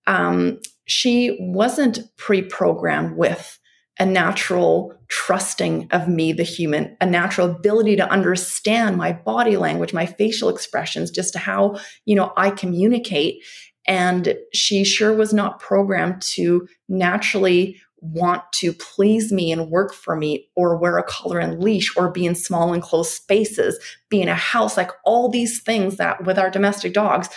um, 0.07 0.61
she 0.87 1.37
wasn't 1.41 2.01
pre 2.17 2.43
programmed 2.43 3.17
with 3.17 3.59
a 3.99 4.07
natural 4.07 4.95
trusting 5.09 5.89
of 5.91 6.09
me, 6.09 6.33
the 6.33 6.43
human, 6.43 6.97
a 7.01 7.07
natural 7.07 7.51
ability 7.51 7.97
to 7.97 8.11
understand 8.11 8.97
my 8.97 9.13
body 9.13 9.57
language, 9.57 9.93
my 9.93 10.07
facial 10.07 10.49
expressions, 10.49 11.11
just 11.11 11.35
how, 11.37 11.79
you 12.05 12.15
know, 12.15 12.33
I 12.37 12.51
communicate. 12.51 13.43
And 13.87 14.37
she 14.53 14.85
sure 14.85 15.15
was 15.15 15.33
not 15.33 15.61
programmed 15.61 16.21
to 16.23 16.69
naturally 16.89 17.81
want 18.01 18.43
to 18.53 18.73
please 18.73 19.33
me 19.33 19.51
and 19.51 19.71
work 19.71 19.95
for 19.95 20.17
me 20.17 20.49
or 20.55 20.77
wear 20.77 20.99
a 20.99 21.03
collar 21.03 21.39
and 21.39 21.63
leash 21.63 21.97
or 21.97 22.11
be 22.11 22.27
in 22.27 22.35
small 22.35 22.73
enclosed 22.73 23.11
spaces, 23.11 23.79
be 24.11 24.21
in 24.21 24.29
a 24.29 24.35
house, 24.35 24.77
like 24.77 24.91
all 25.05 25.29
these 25.29 25.61
things 25.63 25.97
that 25.97 26.25
with 26.25 26.39
our 26.39 26.51
domestic 26.51 26.93
dogs, 26.93 27.29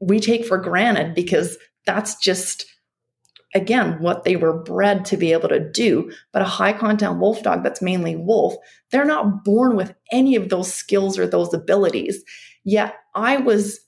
we 0.00 0.20
take 0.20 0.44
for 0.44 0.58
granted 0.58 1.14
because 1.14 1.56
that's 1.86 2.16
just 2.16 2.66
again 3.54 4.00
what 4.00 4.24
they 4.24 4.36
were 4.36 4.62
bred 4.62 5.04
to 5.06 5.16
be 5.16 5.32
able 5.32 5.48
to 5.48 5.70
do. 5.70 6.12
But 6.32 6.42
a 6.42 6.46
high 6.46 6.74
content 6.74 7.18
wolf 7.18 7.42
dog 7.42 7.62
that's 7.62 7.82
mainly 7.82 8.16
wolf 8.16 8.54
they're 8.92 9.04
not 9.04 9.44
born 9.44 9.76
with 9.76 9.94
any 10.12 10.36
of 10.36 10.48
those 10.48 10.72
skills 10.72 11.18
or 11.18 11.26
those 11.26 11.54
abilities. 11.54 12.22
Yet 12.64 12.96
i 13.14 13.38
was 13.38 13.80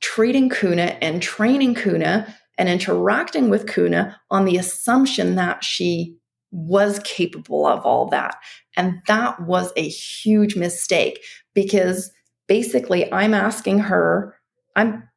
treating 0.00 0.48
kuna 0.48 0.96
and 1.00 1.22
training 1.22 1.74
kuna 1.74 2.34
and 2.58 2.68
interacting 2.68 3.50
with 3.50 3.72
kuna 3.72 4.18
on 4.30 4.44
the 4.44 4.56
assumption 4.56 5.36
that 5.36 5.64
she 5.64 6.16
was 6.52 6.98
capable 7.04 7.66
of 7.66 7.84
all 7.86 8.06
that 8.06 8.36
and 8.76 9.00
that 9.06 9.40
was 9.40 9.72
a 9.76 9.88
huge 9.88 10.56
mistake 10.56 11.20
because 11.54 12.10
basically 12.48 13.10
i'm 13.12 13.34
asking 13.34 13.78
her 13.78 14.34
i'm 14.74 15.08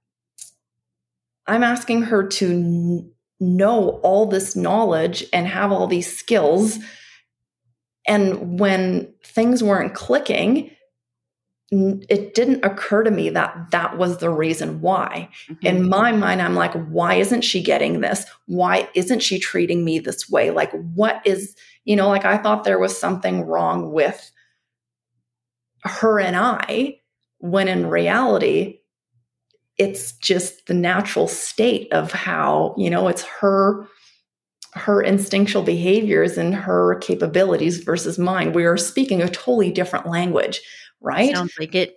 i'm 1.48 1.64
asking 1.64 2.04
her 2.04 2.28
to 2.28 3.12
know 3.44 4.00
all 4.04 4.26
this 4.26 4.56
knowledge 4.56 5.26
and 5.34 5.48
have 5.48 5.72
all 5.72 5.88
these 5.88 6.16
skills. 6.16 6.80
And 8.08 8.60
when 8.60 9.14
things 9.24 9.64
weren't 9.64 9.94
clicking, 9.94 10.72
it 12.10 12.36
didn't 12.36 12.64
occur 12.64 13.04
to 13.04 13.12
me 13.12 13.30
that 13.30 13.72
that 13.72 13.98
was 13.98 14.18
the 14.18 14.30
reason 14.30 14.82
why. 14.82 15.30
Mm-hmm. 15.48 15.66
In 15.66 15.90
my 15.90 16.12
mind, 16.12 16.42
I'm 16.42 16.56
like, 16.56 16.74
why 16.74 17.16
isn't 17.16 17.42
she 17.42 17.62
getting 17.64 18.02
this? 18.02 18.26
Why 18.46 18.90
isn't 18.94 19.22
she 19.22 19.40
treating 19.40 19.84
me 19.84 20.00
this 20.00 20.30
way? 20.30 20.52
Like, 20.52 20.72
what 20.94 21.22
is, 21.26 21.56
you 21.86 21.96
know, 21.96 22.10
like 22.10 22.26
I 22.26 22.38
thought 22.38 22.64
there 22.64 22.80
was 22.80 22.98
something 22.98 23.42
wrong 23.42 23.92
with 23.92 24.32
her 25.84 26.20
and 26.20 26.36
I, 26.36 27.00
when 27.40 27.68
in 27.68 27.88
reality, 27.88 28.80
it's 29.78 30.14
just 30.14 30.68
the 30.68 30.74
natural 30.74 31.28
state 31.28 31.92
of 31.92 32.12
how 32.12 32.76
you 32.78 32.90
know 32.90 33.08
it's 33.08 33.24
her 33.24 33.88
her 34.74 35.02
instinctual 35.02 35.64
behaviors 35.64 36.38
and 36.38 36.56
her 36.56 36.96
capabilities 37.00 37.78
versus 37.78 38.20
mine 38.20 38.54
we 38.54 38.66
are 38.66 38.78
speaking 38.78 39.22
a 39.22 39.30
totally 39.30 39.72
different 39.72 40.08
language 40.08 40.62
right 41.04 41.36
sounds 41.36 41.54
like 41.60 41.76
it 41.76 41.94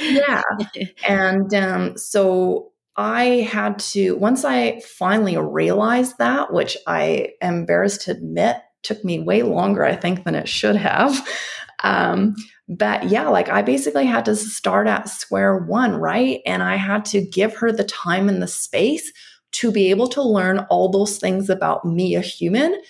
yeah 0.00 0.42
and 1.08 1.54
um, 1.54 1.96
so 1.96 2.72
i 2.96 3.24
had 3.24 3.78
to 3.78 4.16
once 4.16 4.44
i 4.44 4.80
finally 4.80 5.36
realized 5.36 6.18
that 6.18 6.52
which 6.52 6.76
i 6.86 7.28
am 7.40 7.58
embarrassed 7.58 8.02
to 8.02 8.10
admit 8.10 8.56
took 8.82 9.02
me 9.04 9.20
way 9.20 9.42
longer 9.42 9.84
i 9.84 9.96
think 9.96 10.24
than 10.24 10.34
it 10.34 10.48
should 10.48 10.76
have 10.76 11.26
um, 11.84 12.34
but 12.68 13.10
yeah, 13.10 13.28
like 13.28 13.48
I 13.48 13.62
basically 13.62 14.06
had 14.06 14.24
to 14.24 14.36
start 14.36 14.86
at 14.86 15.08
square 15.08 15.58
one, 15.58 15.96
right? 15.96 16.40
And 16.46 16.62
I 16.62 16.76
had 16.76 17.04
to 17.06 17.20
give 17.20 17.54
her 17.56 17.70
the 17.70 17.84
time 17.84 18.28
and 18.28 18.42
the 18.42 18.48
space 18.48 19.12
to 19.52 19.70
be 19.70 19.90
able 19.90 20.08
to 20.08 20.22
learn 20.22 20.60
all 20.70 20.88
those 20.88 21.18
things 21.18 21.50
about 21.50 21.84
me, 21.84 22.14
a 22.14 22.20
human. 22.20 22.80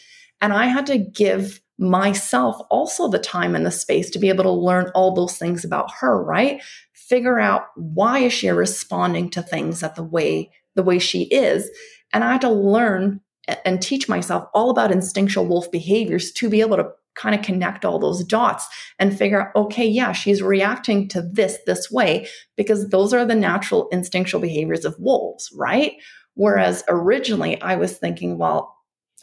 And 0.41 0.53
I 0.53 0.67
had 0.67 0.87
to 0.87 0.99
give 0.99 1.61
myself 1.79 2.57
also 2.71 3.09
the 3.09 3.19
time 3.19 3.55
and 3.55 3.67
the 3.67 3.71
space 3.71 4.11
to 4.11 4.19
be 4.19 4.29
able 4.29 4.45
to 4.45 4.51
learn 4.51 4.91
all 4.95 5.15
those 5.15 5.37
things 5.37 5.65
about 5.65 5.91
her, 6.01 6.23
right? 6.23 6.63
Figure 6.93 7.41
out 7.41 7.67
why 7.77 8.21
is 8.21 8.33
she 8.33 8.49
responding 8.49 9.31
to 9.31 9.43
things 9.43 9.81
that 9.81 9.95
the 9.95 10.05
way 10.05 10.51
the 10.75 10.83
way 10.83 10.99
she 10.99 11.23
is. 11.25 11.71
And 12.13 12.25
I 12.25 12.33
had 12.33 12.41
to 12.43 12.51
learn 12.51 13.21
and 13.65 13.81
teach 13.81 14.09
myself 14.09 14.49
all 14.55 14.71
about 14.71 14.91
instinctual 14.91 15.47
wolf 15.47 15.71
behaviors 15.71 16.33
to 16.33 16.49
be 16.49 16.61
able 16.61 16.77
to 16.77 16.91
kind 17.15 17.35
of 17.35 17.43
connect 17.43 17.85
all 17.85 17.99
those 17.99 18.25
dots 18.25 18.67
and 18.99 19.17
figure 19.17 19.43
out, 19.43 19.55
okay, 19.55 19.87
yeah, 19.87 20.13
she's 20.13 20.43
reacting 20.43 21.07
to 21.09 21.23
this 21.23 21.59
this 21.67 21.91
way 21.91 22.27
because 22.57 22.89
those 22.89 23.15
are 23.15 23.25
the 23.25 23.35
natural 23.35 23.89
instinctual 23.91 24.41
behaviors 24.41 24.85
of 24.85 24.97
wolves, 24.99 25.53
right? 25.55 25.93
Whereas 26.35 26.83
originally 26.89 27.61
I 27.61 27.77
was 27.77 27.97
thinking, 27.97 28.39
well, 28.39 28.74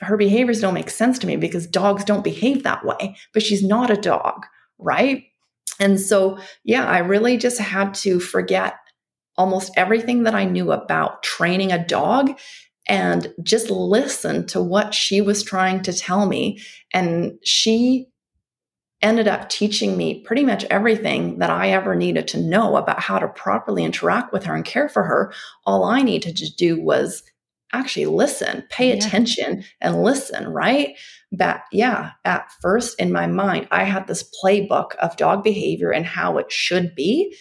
her 0.02 0.18
behaviors 0.18 0.60
don't 0.60 0.74
make 0.74 0.90
sense 0.90 1.20
to 1.20 1.28
me 1.28 1.36
because 1.36 1.68
dogs 1.68 2.04
don't 2.04 2.24
behave 2.24 2.64
that 2.64 2.86
way, 2.86 3.16
but 3.34 3.44
she's 3.44 3.64
not 3.64 3.92
a 3.92 3.98
dog, 3.98 4.46
right? 4.80 5.26
And 5.80 6.00
so, 6.00 6.38
yeah, 6.64 6.86
I 6.86 7.00
really 7.00 7.38
just 7.38 7.60
had 7.60 7.94
to 7.96 8.20
forget 8.20 8.76
almost 9.38 9.72
everything 9.78 10.24
that 10.24 10.36
I 10.36 10.46
knew 10.46 10.72
about 10.72 11.24
training 11.24 11.72
a 11.72 11.86
dog 11.86 12.38
and 12.88 13.34
just 13.44 13.70
listen 13.70 14.46
to 14.48 14.62
what 14.62 14.94
she 14.94 15.22
was 15.22 15.44
trying 15.44 15.82
to 15.84 15.94
tell 15.94 16.26
me. 16.26 16.60
And 16.94 17.40
she 17.44 18.08
ended 19.02 19.28
up 19.28 19.50
teaching 19.50 19.98
me 19.98 20.22
pretty 20.22 20.44
much 20.46 20.64
everything 20.66 21.40
that 21.40 21.50
I 21.50 21.70
ever 21.72 21.96
needed 21.96 22.28
to 22.30 22.42
know 22.42 22.76
about 22.76 23.00
how 23.00 23.18
to 23.18 23.28
properly 23.28 23.84
interact 23.84 24.32
with 24.32 24.44
her 24.44 24.56
and 24.56 24.66
care 24.66 24.90
for 24.90 25.04
her. 25.04 25.34
All 25.66 25.84
I 25.84 26.02
needed 26.02 26.38
to 26.38 26.54
do 26.56 26.80
was 26.80 27.24
actually 27.73 28.05
listen, 28.05 28.63
pay 28.69 28.89
yeah. 28.89 28.95
attention 28.95 29.63
and 29.79 30.03
listen, 30.03 30.47
right? 30.47 30.97
But 31.31 31.62
yeah, 31.71 32.12
at 32.25 32.51
first 32.62 32.99
in 32.99 33.12
my 33.12 33.27
mind, 33.27 33.67
I 33.71 33.84
had 33.84 34.07
this 34.07 34.29
playbook 34.43 34.95
of 34.95 35.17
dog 35.17 35.43
behavior 35.43 35.91
and 35.91 36.05
how 36.05 36.38
it 36.38 36.51
should 36.51 36.95
be. 36.95 37.36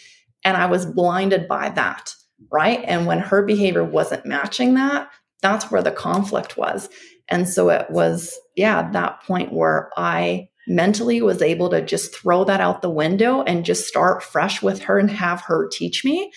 And 0.45 0.57
I 0.57 0.67
was 0.67 0.87
blinded 0.87 1.49
by 1.49 1.71
that, 1.71 2.15
right? 2.51 2.83
And 2.85 3.07
when 3.07 3.19
her 3.19 3.45
behavior 3.45 3.85
wasn't 3.85 4.27
matching 4.27 4.75
that, 4.75 5.11
that's 5.43 5.71
where 5.71 5.83
the 5.83 5.91
conflict 5.91 6.57
was. 6.57 6.89
And 7.29 7.49
so 7.49 7.71
it 7.71 7.91
was, 7.91 8.39
yeah, 8.57 8.91
that 8.93 9.23
point 9.23 9.53
where 9.53 9.91
I 9.97 10.49
mentally 10.67 11.23
was 11.23 11.43
able 11.43 11.71
to 11.71 11.85
just 11.85 12.15
throw 12.15 12.45
that 12.45 12.61
out 12.61 12.83
the 12.83 12.91
window 12.91 13.43
and 13.43 13.65
just 13.65 13.89
start 13.89 14.23
fresh 14.23 14.63
with 14.63 14.83
her 14.83 14.99
and 14.99 15.11
have 15.11 15.41
her 15.43 15.69
teach 15.69 16.05
me. 16.05 16.33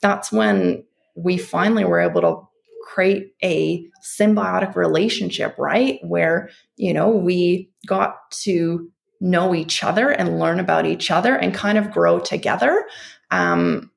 That's 0.00 0.32
when 0.32 0.84
we 1.14 1.36
finally 1.36 1.84
were 1.84 2.00
able 2.00 2.20
to 2.22 2.49
create 2.90 3.32
a 3.44 3.86
symbiotic 4.02 4.74
relationship, 4.74 5.54
right? 5.58 6.00
Where, 6.02 6.50
you 6.76 6.92
know, 6.92 7.08
we 7.08 7.70
got 7.86 8.16
to 8.42 8.90
know 9.20 9.54
each 9.54 9.84
other 9.84 10.10
and 10.10 10.40
learn 10.40 10.58
about 10.58 10.86
each 10.86 11.10
other 11.10 11.36
and 11.36 11.54
kind 11.54 11.78
of 11.78 11.90
grow 11.90 12.18
together. 12.18 12.84
Um, 13.30 13.90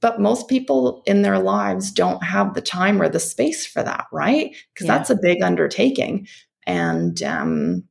but 0.00 0.20
most 0.20 0.48
people 0.48 1.02
in 1.06 1.22
their 1.22 1.38
lives 1.38 1.90
don't 1.90 2.22
have 2.22 2.54
the 2.54 2.60
time 2.60 3.02
or 3.02 3.08
the 3.08 3.18
space 3.18 3.66
for 3.66 3.82
that, 3.82 4.06
right? 4.12 4.54
Because 4.72 4.86
yeah. 4.86 4.98
that's 4.98 5.10
a 5.10 5.18
big 5.20 5.42
undertaking. 5.42 6.28
And 6.66 7.20
um, 7.22 7.84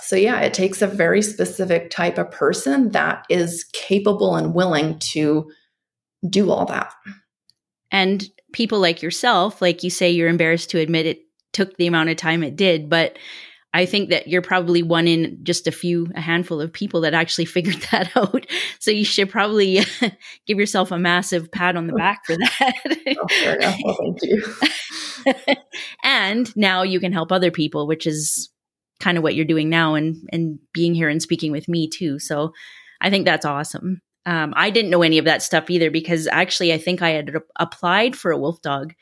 so, 0.00 0.14
yeah, 0.14 0.40
it 0.40 0.54
takes 0.54 0.80
a 0.80 0.86
very 0.86 1.22
specific 1.22 1.90
type 1.90 2.18
of 2.18 2.30
person 2.30 2.90
that 2.90 3.24
is 3.28 3.64
capable 3.72 4.36
and 4.36 4.54
willing 4.54 4.98
to 5.00 5.50
do 6.28 6.50
all 6.50 6.66
that. 6.66 6.92
And 7.90 8.28
people 8.52 8.80
like 8.80 9.02
yourself, 9.02 9.60
like 9.60 9.82
you 9.82 9.90
say, 9.90 10.10
you're 10.10 10.28
embarrassed 10.28 10.70
to 10.70 10.78
admit 10.78 11.06
it 11.06 11.20
took 11.52 11.76
the 11.76 11.86
amount 11.86 12.10
of 12.10 12.16
time 12.16 12.42
it 12.42 12.56
did, 12.56 12.88
but 12.88 13.18
I 13.74 13.84
think 13.84 14.10
that 14.10 14.28
you're 14.28 14.42
probably 14.42 14.82
one 14.82 15.06
in 15.06 15.40
just 15.42 15.66
a 15.66 15.72
few, 15.72 16.08
a 16.14 16.20
handful 16.20 16.60
of 16.60 16.72
people 16.72 17.02
that 17.02 17.14
actually 17.14 17.44
figured 17.56 17.84
that 17.92 18.16
out. 18.16 18.46
So 18.78 18.90
you 18.90 19.04
should 19.04 19.30
probably 19.30 19.80
give 20.46 20.58
yourself 20.58 20.90
a 20.90 20.98
massive 20.98 21.52
pat 21.52 21.76
on 21.76 21.86
the 21.86 21.92
oh. 21.92 21.96
back 21.96 22.24
for 22.24 22.36
that. 22.36 23.16
oh, 23.20 23.76
well, 23.84 23.96
thank 24.00 24.18
you. 24.22 25.56
and 26.02 26.56
now 26.56 26.82
you 26.82 27.00
can 27.00 27.12
help 27.12 27.30
other 27.30 27.50
people, 27.50 27.86
which 27.86 28.06
is 28.06 28.50
kind 29.00 29.16
of 29.16 29.22
what 29.22 29.34
you're 29.34 29.44
doing 29.44 29.68
now 29.68 29.94
and, 29.94 30.16
and 30.32 30.58
being 30.72 30.94
here 30.94 31.08
and 31.08 31.22
speaking 31.22 31.52
with 31.52 31.68
me 31.68 31.88
too. 31.88 32.18
So 32.18 32.52
I 33.00 33.10
think 33.10 33.26
that's 33.26 33.46
awesome. 33.46 34.00
Um, 34.28 34.52
I 34.56 34.70
didn't 34.70 34.90
know 34.90 35.02
any 35.02 35.18
of 35.18 35.24
that 35.24 35.42
stuff 35.42 35.70
either 35.70 35.90
because 35.90 36.26
actually 36.26 36.72
I 36.72 36.78
think 36.78 37.00
I 37.00 37.10
had 37.10 37.34
applied 37.56 38.16
for 38.16 38.30
a 38.30 38.38
wolf 38.38 38.60
dog 38.60 38.94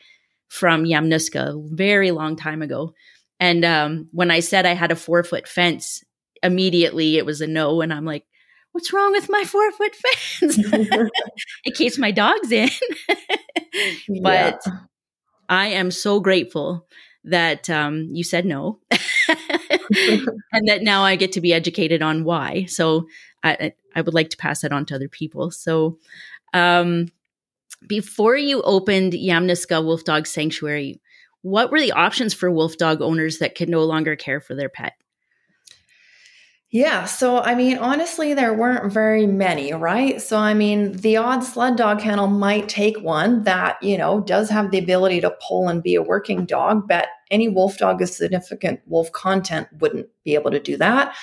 from 0.48 0.84
Yamnuska 0.84 1.54
a 1.54 1.74
very 1.74 2.12
long 2.12 2.36
time 2.36 2.62
ago 2.62 2.94
and 3.38 3.64
um, 3.64 4.08
when 4.12 4.30
I 4.30 4.40
said 4.40 4.66
I 4.66 4.74
had 4.74 4.92
a 4.92 4.96
four 4.96 5.22
foot 5.22 5.46
fence, 5.46 6.02
immediately 6.42 7.16
it 7.18 7.26
was 7.26 7.40
a 7.40 7.46
no. 7.46 7.80
And 7.80 7.92
I'm 7.92 8.04
like, 8.04 8.24
what's 8.72 8.92
wrong 8.92 9.12
with 9.12 9.28
my 9.28 9.44
four 9.44 9.70
foot 9.72 9.94
fence? 10.40 10.58
it 11.64 11.74
keeps 11.74 11.98
my 11.98 12.10
dogs 12.10 12.50
in. 12.50 12.70
but 14.22 14.60
yeah. 14.66 14.72
I 15.48 15.66
am 15.68 15.90
so 15.90 16.20
grateful 16.20 16.86
that 17.24 17.68
um, 17.68 18.08
you 18.12 18.24
said 18.24 18.46
no. 18.46 18.78
and 18.90 20.68
that 20.68 20.82
now 20.82 21.02
I 21.02 21.16
get 21.16 21.32
to 21.32 21.40
be 21.40 21.52
educated 21.52 22.00
on 22.00 22.24
why. 22.24 22.64
So 22.66 23.06
I, 23.48 23.72
I 23.94 24.00
would 24.00 24.14
like 24.14 24.30
to 24.30 24.36
pass 24.36 24.60
that 24.60 24.72
on 24.72 24.86
to 24.86 24.94
other 24.94 25.08
people. 25.08 25.50
So, 25.50 25.98
um, 26.54 27.08
before 27.86 28.36
you 28.36 28.62
opened 28.62 29.12
Yamnuska 29.12 29.84
Wolf 29.84 30.04
Dog 30.04 30.26
Sanctuary, 30.26 31.00
what 31.42 31.70
were 31.70 31.80
the 31.80 31.92
options 31.92 32.34
for 32.34 32.50
wolf 32.50 32.76
dog 32.76 33.00
owners 33.00 33.38
that 33.38 33.54
could 33.54 33.68
no 33.68 33.84
longer 33.84 34.16
care 34.16 34.40
for 34.40 34.54
their 34.54 34.68
pet? 34.68 34.94
Yeah, 36.70 37.04
so 37.04 37.38
I 37.38 37.54
mean, 37.54 37.78
honestly, 37.78 38.34
there 38.34 38.52
weren't 38.52 38.92
very 38.92 39.26
many, 39.26 39.72
right? 39.72 40.20
So, 40.20 40.36
I 40.36 40.52
mean, 40.52 40.92
the 40.92 41.16
odd 41.16 41.44
sled 41.44 41.76
dog 41.76 42.00
kennel 42.00 42.26
might 42.26 42.68
take 42.68 42.98
one 42.98 43.44
that, 43.44 43.80
you 43.80 43.96
know, 43.96 44.20
does 44.20 44.50
have 44.50 44.72
the 44.72 44.78
ability 44.78 45.20
to 45.20 45.36
pull 45.46 45.68
and 45.68 45.82
be 45.82 45.94
a 45.94 46.02
working 46.02 46.44
dog, 46.44 46.88
but 46.88 47.06
any 47.30 47.48
wolf 47.48 47.78
dog 47.78 48.00
with 48.00 48.10
significant 48.10 48.80
wolf 48.86 49.12
content 49.12 49.68
wouldn't 49.78 50.08
be 50.24 50.34
able 50.34 50.50
to 50.50 50.58
do 50.58 50.76
that. 50.78 51.14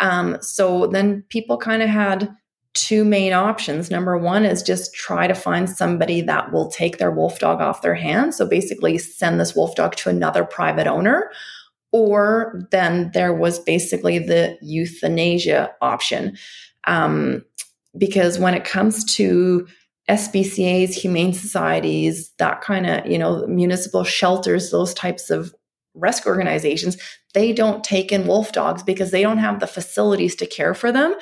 Um, 0.00 0.38
so 0.40 0.86
then 0.86 1.24
people 1.28 1.56
kind 1.56 1.82
of 1.82 1.88
had 1.88 2.34
two 2.74 3.04
main 3.04 3.32
options. 3.32 3.90
Number 3.90 4.16
one 4.16 4.44
is 4.44 4.62
just 4.62 4.94
try 4.94 5.26
to 5.26 5.34
find 5.34 5.68
somebody 5.68 6.20
that 6.22 6.52
will 6.52 6.70
take 6.70 6.98
their 6.98 7.10
wolf 7.10 7.38
dog 7.38 7.60
off 7.60 7.82
their 7.82 7.94
hands. 7.94 8.36
So 8.36 8.46
basically, 8.46 8.98
send 8.98 9.40
this 9.40 9.54
wolf 9.56 9.74
dog 9.74 9.96
to 9.96 10.10
another 10.10 10.44
private 10.44 10.86
owner. 10.86 11.30
Or 11.90 12.66
then 12.70 13.10
there 13.14 13.32
was 13.32 13.58
basically 13.58 14.18
the 14.18 14.58
euthanasia 14.60 15.70
option. 15.80 16.36
Um, 16.86 17.44
because 17.96 18.38
when 18.38 18.54
it 18.54 18.64
comes 18.64 19.04
to 19.16 19.66
SPCAs, 20.08 20.94
humane 20.94 21.32
societies, 21.32 22.30
that 22.38 22.60
kind 22.60 22.86
of, 22.86 23.06
you 23.06 23.18
know, 23.18 23.46
municipal 23.46 24.04
shelters, 24.04 24.70
those 24.70 24.94
types 24.94 25.30
of 25.30 25.54
rescue 25.98 26.30
organizations, 26.30 26.96
they 27.34 27.52
don't 27.52 27.84
take 27.84 28.12
in 28.12 28.26
wolf 28.26 28.52
dogs 28.52 28.82
because 28.82 29.10
they 29.10 29.22
don't 29.22 29.38
have 29.38 29.60
the 29.60 29.66
facilities 29.66 30.34
to 30.36 30.46
care 30.46 30.74
for 30.74 30.90
them. 30.90 31.14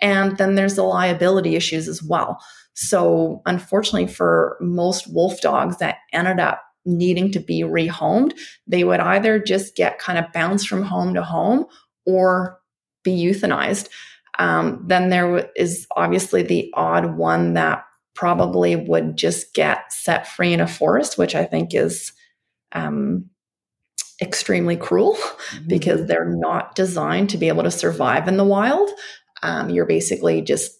And 0.00 0.36
then 0.38 0.54
there's 0.54 0.76
the 0.76 0.82
liability 0.82 1.56
issues 1.56 1.88
as 1.88 2.02
well. 2.02 2.42
So, 2.74 3.42
unfortunately, 3.46 4.08
for 4.08 4.56
most 4.60 5.12
wolf 5.12 5.40
dogs 5.40 5.76
that 5.78 5.98
ended 6.12 6.40
up 6.40 6.62
needing 6.84 7.30
to 7.32 7.40
be 7.40 7.62
rehomed, 7.62 8.32
they 8.66 8.84
would 8.84 9.00
either 9.00 9.38
just 9.38 9.76
get 9.76 9.98
kind 9.98 10.18
of 10.18 10.32
bounced 10.32 10.68
from 10.68 10.82
home 10.82 11.14
to 11.14 11.22
home 11.22 11.66
or 12.06 12.58
be 13.04 13.12
euthanized. 13.12 13.88
Um, 14.38 14.82
then 14.86 15.10
there 15.10 15.50
is 15.54 15.86
obviously 15.96 16.42
the 16.42 16.70
odd 16.74 17.16
one 17.16 17.54
that 17.54 17.84
probably 18.14 18.76
would 18.76 19.16
just 19.16 19.54
get 19.54 19.92
set 19.92 20.26
free 20.26 20.52
in 20.52 20.60
a 20.60 20.66
forest, 20.66 21.18
which 21.18 21.34
I 21.34 21.44
think 21.44 21.74
is 21.74 22.12
um, 22.72 23.28
extremely 24.20 24.76
cruel 24.76 25.14
mm-hmm. 25.14 25.68
because 25.68 26.06
they're 26.06 26.28
not 26.28 26.74
designed 26.74 27.30
to 27.30 27.38
be 27.38 27.48
able 27.48 27.62
to 27.62 27.70
survive 27.70 28.28
in 28.28 28.36
the 28.36 28.44
wild. 28.44 28.90
Um, 29.42 29.70
you're 29.70 29.86
basically 29.86 30.42
just 30.42 30.72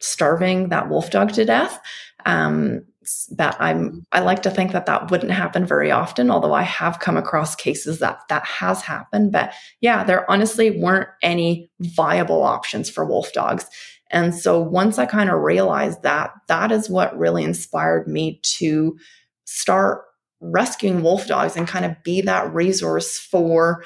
starving 0.00 0.68
that 0.70 0.88
wolf 0.88 1.10
dog 1.10 1.32
to 1.34 1.44
death. 1.44 1.78
Um, 2.24 2.86
that 3.30 3.56
I'm, 3.60 4.04
I 4.10 4.20
like 4.20 4.42
to 4.42 4.50
think 4.50 4.72
that 4.72 4.86
that 4.86 5.10
wouldn't 5.10 5.30
happen 5.30 5.64
very 5.64 5.92
often, 5.92 6.30
although 6.30 6.54
I 6.54 6.62
have 6.62 6.98
come 6.98 7.16
across 7.16 7.54
cases 7.54 8.00
that 8.00 8.20
that 8.28 8.44
has 8.44 8.82
happened. 8.82 9.30
But 9.30 9.52
yeah, 9.80 10.02
there 10.02 10.28
honestly 10.28 10.80
weren't 10.80 11.08
any 11.22 11.70
viable 11.80 12.42
options 12.42 12.90
for 12.90 13.04
wolf 13.04 13.32
dogs. 13.32 13.66
And 14.10 14.34
so 14.34 14.60
once 14.60 14.98
I 14.98 15.06
kind 15.06 15.30
of 15.30 15.40
realized 15.40 16.02
that, 16.02 16.32
that 16.48 16.72
is 16.72 16.90
what 16.90 17.16
really 17.16 17.44
inspired 17.44 18.08
me 18.08 18.40
to 18.58 18.98
start 19.44 20.02
rescuing 20.50 21.02
wolf 21.02 21.26
dogs 21.26 21.56
and 21.56 21.68
kind 21.68 21.84
of 21.84 22.02
be 22.02 22.20
that 22.20 22.52
resource 22.52 23.18
for 23.18 23.84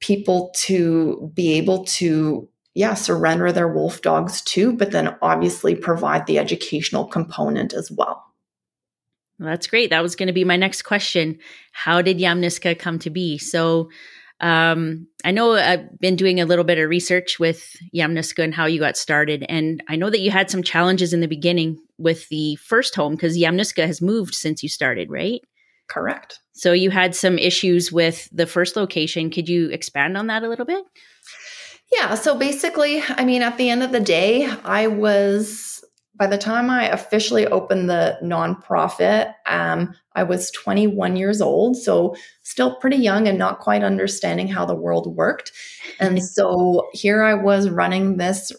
people 0.00 0.50
to 0.54 1.30
be 1.34 1.54
able 1.54 1.84
to 1.84 2.48
yeah 2.74 2.94
surrender 2.94 3.50
their 3.52 3.68
wolf 3.68 4.02
dogs 4.02 4.42
to 4.42 4.72
but 4.72 4.90
then 4.90 5.16
obviously 5.22 5.74
provide 5.74 6.26
the 6.26 6.38
educational 6.38 7.04
component 7.04 7.72
as 7.72 7.90
well 7.90 8.24
well, 9.38 9.50
that's 9.50 9.66
great 9.66 9.90
that 9.90 10.02
was 10.02 10.16
going 10.16 10.26
to 10.26 10.32
be 10.32 10.44
my 10.44 10.56
next 10.56 10.82
question 10.82 11.38
how 11.72 12.00
did 12.02 12.18
yamnuska 12.18 12.78
come 12.78 12.98
to 12.98 13.10
be 13.10 13.38
so 13.38 13.88
um, 14.40 15.08
I 15.24 15.32
know 15.32 15.54
I've 15.54 15.98
been 15.98 16.16
doing 16.16 16.40
a 16.40 16.46
little 16.46 16.64
bit 16.64 16.78
of 16.78 16.88
research 16.88 17.40
with 17.40 17.76
Yamnuska 17.94 18.44
and 18.44 18.54
how 18.54 18.66
you 18.66 18.78
got 18.78 18.96
started. 18.96 19.44
And 19.48 19.82
I 19.88 19.96
know 19.96 20.10
that 20.10 20.20
you 20.20 20.30
had 20.30 20.50
some 20.50 20.62
challenges 20.62 21.12
in 21.12 21.20
the 21.20 21.26
beginning 21.26 21.78
with 21.98 22.28
the 22.28 22.54
first 22.56 22.94
home 22.94 23.16
because 23.16 23.36
Yamnuska 23.36 23.84
has 23.86 24.00
moved 24.00 24.34
since 24.34 24.62
you 24.62 24.68
started, 24.68 25.10
right? 25.10 25.40
Correct. 25.88 26.40
So 26.52 26.72
you 26.72 26.90
had 26.90 27.14
some 27.14 27.38
issues 27.38 27.90
with 27.90 28.28
the 28.32 28.46
first 28.46 28.76
location. 28.76 29.30
Could 29.30 29.48
you 29.48 29.68
expand 29.70 30.16
on 30.16 30.26
that 30.26 30.42
a 30.42 30.48
little 30.48 30.66
bit? 30.66 30.84
Yeah. 31.92 32.14
So 32.14 32.36
basically, 32.36 33.02
I 33.08 33.24
mean, 33.24 33.42
at 33.42 33.56
the 33.56 33.70
end 33.70 33.82
of 33.82 33.92
the 33.92 34.00
day, 34.00 34.46
I 34.64 34.88
was, 34.88 35.82
by 36.14 36.26
the 36.26 36.36
time 36.36 36.68
I 36.68 36.88
officially 36.88 37.46
opened 37.46 37.88
the 37.88 38.18
nonprofit, 38.22 39.32
um, 39.46 39.94
I 40.14 40.24
was 40.24 40.50
21 40.50 41.16
years 41.16 41.40
old. 41.40 41.76
So 41.76 42.14
still 42.42 42.76
pretty 42.76 42.96
young 42.96 43.26
and 43.26 43.38
not 43.38 43.60
quite 43.60 43.82
understanding 43.82 44.48
how 44.48 44.66
the 44.66 44.74
world 44.74 45.16
worked. 45.16 45.52
And 46.00 46.22
so 46.34 46.88
here 46.92 47.22
I 47.22 47.34
was 47.34 47.70
running 47.70 48.16
this 48.16 48.52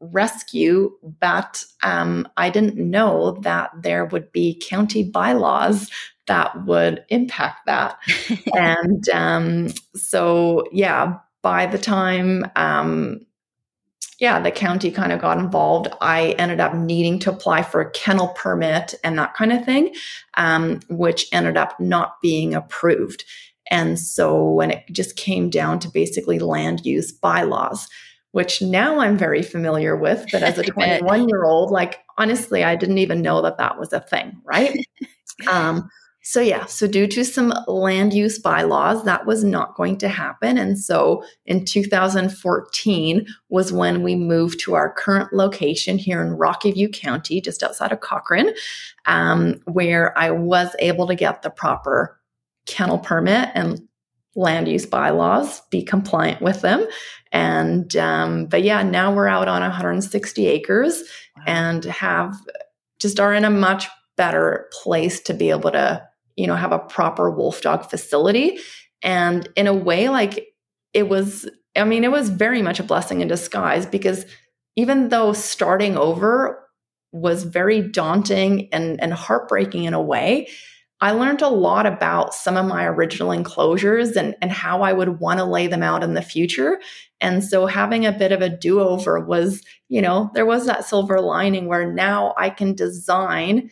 rescue, 0.00 0.90
but 1.20 1.64
um, 1.82 2.28
I 2.36 2.50
didn't 2.50 2.76
know 2.76 3.38
that 3.42 3.70
there 3.80 4.04
would 4.06 4.32
be 4.32 4.60
county 4.68 5.04
bylaws 5.04 5.90
that 6.26 6.64
would 6.66 7.04
impact 7.08 7.66
that. 7.66 7.98
and 8.54 9.08
um, 9.10 9.68
so, 9.94 10.64
yeah, 10.72 11.18
by 11.42 11.66
the 11.66 11.78
time, 11.78 12.50
um, 12.56 13.20
yeah, 14.18 14.40
the 14.40 14.50
county 14.50 14.90
kind 14.90 15.12
of 15.12 15.20
got 15.20 15.38
involved, 15.38 15.88
I 16.00 16.30
ended 16.38 16.58
up 16.58 16.74
needing 16.74 17.18
to 17.20 17.30
apply 17.30 17.62
for 17.62 17.80
a 17.80 17.90
kennel 17.90 18.28
permit 18.28 18.94
and 19.04 19.18
that 19.18 19.34
kind 19.34 19.52
of 19.52 19.64
thing, 19.64 19.94
um, 20.36 20.80
which 20.88 21.26
ended 21.32 21.56
up 21.56 21.78
not 21.78 22.14
being 22.22 22.54
approved. 22.54 23.24
And 23.70 23.98
so, 23.98 24.50
when 24.50 24.70
it 24.70 24.84
just 24.90 25.16
came 25.16 25.50
down 25.50 25.80
to 25.80 25.90
basically 25.90 26.38
land 26.38 26.86
use 26.86 27.12
bylaws, 27.12 27.88
which 28.36 28.60
now 28.60 28.98
I'm 29.00 29.16
very 29.16 29.42
familiar 29.42 29.96
with, 29.96 30.26
but 30.30 30.42
as 30.42 30.58
a 30.58 30.62
21 30.64 31.28
year 31.28 31.44
old, 31.44 31.70
like 31.70 32.00
honestly, 32.18 32.62
I 32.64 32.76
didn't 32.76 32.98
even 32.98 33.22
know 33.22 33.42
that 33.42 33.58
that 33.58 33.78
was 33.78 33.92
a 33.92 34.00
thing, 34.00 34.40
right? 34.44 34.76
um, 35.50 35.88
so, 36.28 36.40
yeah, 36.40 36.66
so 36.66 36.88
due 36.88 37.06
to 37.06 37.24
some 37.24 37.54
land 37.68 38.12
use 38.12 38.36
bylaws, 38.36 39.04
that 39.04 39.26
was 39.26 39.44
not 39.44 39.76
going 39.76 39.96
to 39.98 40.08
happen. 40.08 40.58
And 40.58 40.76
so 40.76 41.22
in 41.44 41.64
2014 41.64 43.26
was 43.48 43.72
when 43.72 44.02
we 44.02 44.16
moved 44.16 44.58
to 44.62 44.74
our 44.74 44.92
current 44.92 45.32
location 45.32 45.98
here 45.98 46.20
in 46.20 46.32
Rocky 46.32 46.72
View 46.72 46.88
County, 46.88 47.40
just 47.40 47.62
outside 47.62 47.92
of 47.92 48.00
Cochrane, 48.00 48.50
um, 49.04 49.60
where 49.66 50.18
I 50.18 50.32
was 50.32 50.74
able 50.80 51.06
to 51.06 51.14
get 51.14 51.42
the 51.42 51.50
proper 51.50 52.20
kennel 52.66 52.98
permit 52.98 53.50
and 53.54 53.86
land 54.34 54.66
use 54.66 54.84
bylaws, 54.84 55.60
be 55.70 55.80
compliant 55.80 56.42
with 56.42 56.60
them. 56.60 56.88
And, 57.30 57.94
um, 57.94 58.46
but 58.46 58.64
yeah, 58.64 58.82
now 58.82 59.14
we're 59.14 59.28
out 59.28 59.46
on 59.46 59.60
160 59.60 60.46
acres 60.48 61.04
wow. 61.36 61.44
and 61.46 61.84
have 61.84 62.34
just 62.98 63.20
are 63.20 63.32
in 63.32 63.44
a 63.44 63.50
much 63.50 63.86
better 64.16 64.68
place 64.82 65.20
to 65.20 65.32
be 65.32 65.50
able 65.50 65.70
to 65.70 66.02
you 66.36 66.46
know, 66.46 66.54
have 66.54 66.72
a 66.72 66.78
proper 66.78 67.30
wolf 67.30 67.62
dog 67.62 67.88
facility. 67.88 68.58
And 69.02 69.48
in 69.56 69.66
a 69.66 69.74
way, 69.74 70.08
like 70.08 70.48
it 70.92 71.08
was, 71.08 71.48
I 71.76 71.84
mean, 71.84 72.04
it 72.04 72.10
was 72.10 72.28
very 72.28 72.62
much 72.62 72.80
a 72.80 72.84
blessing 72.84 73.20
in 73.20 73.28
disguise 73.28 73.86
because 73.86 74.26
even 74.76 75.08
though 75.08 75.32
starting 75.32 75.96
over 75.96 76.62
was 77.12 77.44
very 77.44 77.80
daunting 77.80 78.68
and, 78.72 79.00
and 79.00 79.12
heartbreaking 79.12 79.84
in 79.84 79.94
a 79.94 80.02
way, 80.02 80.48
I 81.00 81.10
learned 81.10 81.42
a 81.42 81.48
lot 81.48 81.84
about 81.84 82.34
some 82.34 82.56
of 82.56 82.64
my 82.64 82.86
original 82.86 83.30
enclosures 83.30 84.16
and, 84.16 84.34
and 84.40 84.50
how 84.50 84.82
I 84.82 84.94
would 84.94 85.20
want 85.20 85.38
to 85.38 85.44
lay 85.44 85.66
them 85.66 85.82
out 85.82 86.02
in 86.02 86.14
the 86.14 86.22
future. 86.22 86.80
And 87.20 87.44
so 87.44 87.66
having 87.66 88.06
a 88.06 88.12
bit 88.12 88.32
of 88.32 88.40
a 88.40 88.48
do 88.48 88.80
over 88.80 89.20
was, 89.20 89.62
you 89.88 90.00
know, 90.00 90.30
there 90.34 90.46
was 90.46 90.66
that 90.66 90.86
silver 90.86 91.20
lining 91.20 91.66
where 91.66 91.92
now 91.92 92.34
I 92.38 92.48
can 92.48 92.74
design 92.74 93.70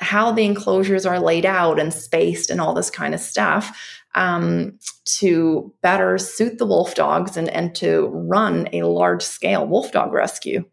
how 0.00 0.32
the 0.32 0.44
enclosures 0.44 1.04
are 1.06 1.20
laid 1.20 1.44
out 1.44 1.78
and 1.78 1.92
spaced 1.92 2.50
and 2.50 2.60
all 2.60 2.74
this 2.74 2.90
kind 2.90 3.14
of 3.14 3.20
stuff 3.20 3.78
um, 4.14 4.78
to 5.04 5.72
better 5.82 6.18
suit 6.18 6.58
the 6.58 6.66
wolf 6.66 6.94
dogs 6.94 7.36
and, 7.36 7.48
and 7.50 7.74
to 7.76 8.06
run 8.08 8.68
a 8.72 8.82
large 8.82 9.22
scale 9.22 9.66
wolf 9.66 9.92
dog 9.92 10.12
rescue. 10.12 10.64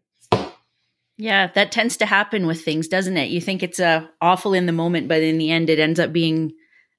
Yeah, 1.18 1.48
that 1.54 1.72
tends 1.72 1.96
to 1.98 2.06
happen 2.06 2.46
with 2.46 2.64
things, 2.64 2.88
doesn't 2.88 3.16
it? 3.16 3.30
You 3.30 3.40
think 3.40 3.62
it's 3.62 3.80
uh, 3.80 4.06
awful 4.20 4.54
in 4.54 4.66
the 4.66 4.72
moment, 4.72 5.08
but 5.08 5.22
in 5.22 5.36
the 5.38 5.50
end, 5.50 5.68
it 5.68 5.80
ends 5.80 5.98
up 5.98 6.12
being 6.12 6.52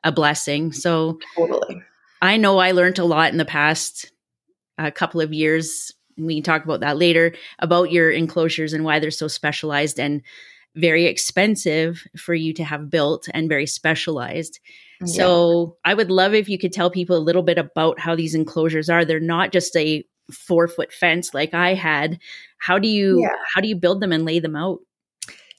a 0.03 0.11
blessing. 0.11 0.73
So, 0.73 1.19
totally. 1.35 1.81
I 2.21 2.35
know 2.35 2.57
I 2.57 2.71
learned 2.71 2.99
a 2.99 3.05
lot 3.05 3.31
in 3.31 3.37
the 3.37 3.45
past 3.45 4.11
a 4.77 4.87
uh, 4.87 4.91
couple 4.91 5.21
of 5.21 5.33
years. 5.33 5.93
And 6.17 6.25
we 6.25 6.35
can 6.35 6.43
talk 6.43 6.65
about 6.65 6.81
that 6.81 6.97
later 6.97 7.33
about 7.59 7.91
your 7.91 8.11
enclosures 8.11 8.73
and 8.73 8.83
why 8.83 8.99
they're 8.99 9.11
so 9.11 9.27
specialized. 9.27 9.99
And 9.99 10.21
very 10.79 11.05
expensive 11.05 12.05
for 12.17 12.33
you 12.33 12.53
to 12.53 12.63
have 12.63 12.89
built 12.89 13.27
and 13.33 13.49
very 13.49 13.65
specialized. 13.65 14.59
Yeah. 15.01 15.07
So 15.07 15.77
I 15.85 15.93
would 15.93 16.11
love 16.11 16.33
if 16.33 16.49
you 16.49 16.57
could 16.57 16.73
tell 16.73 16.89
people 16.89 17.17
a 17.17 17.19
little 17.19 17.43
bit 17.43 17.57
about 17.57 17.99
how 17.99 18.15
these 18.15 18.35
enclosures 18.35 18.89
are. 18.89 19.05
They're 19.05 19.19
not 19.19 19.51
just 19.51 19.75
a 19.75 20.03
four 20.31 20.67
foot 20.67 20.91
fence 20.91 21.33
like 21.33 21.53
I 21.53 21.73
had. 21.73 22.19
How 22.59 22.79
do 22.79 22.87
you 22.87 23.21
yeah. 23.21 23.35
how 23.53 23.61
do 23.61 23.67
you 23.67 23.75
build 23.75 24.01
them 24.01 24.11
and 24.11 24.25
lay 24.25 24.39
them 24.39 24.55
out? 24.55 24.79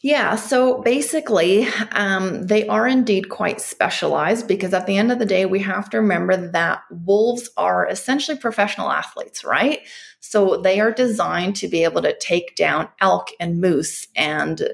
Yeah, 0.02 0.36
so 0.36 0.80
basically, 0.80 1.68
um, 1.92 2.46
they 2.46 2.66
are 2.68 2.88
indeed 2.88 3.28
quite 3.28 3.60
specialized 3.60 4.48
because 4.48 4.72
at 4.72 4.86
the 4.86 4.96
end 4.96 5.12
of 5.12 5.18
the 5.18 5.26
day, 5.26 5.44
we 5.44 5.58
have 5.58 5.90
to 5.90 6.00
remember 6.00 6.38
that 6.52 6.82
wolves 6.90 7.50
are 7.58 7.86
essentially 7.86 8.38
professional 8.38 8.90
athletes, 8.90 9.44
right? 9.44 9.80
So 10.20 10.56
they 10.56 10.80
are 10.80 10.90
designed 10.90 11.56
to 11.56 11.68
be 11.68 11.84
able 11.84 12.00
to 12.00 12.16
take 12.18 12.56
down 12.56 12.88
elk 13.00 13.28
and 13.38 13.60
moose 13.60 14.08
and 14.16 14.70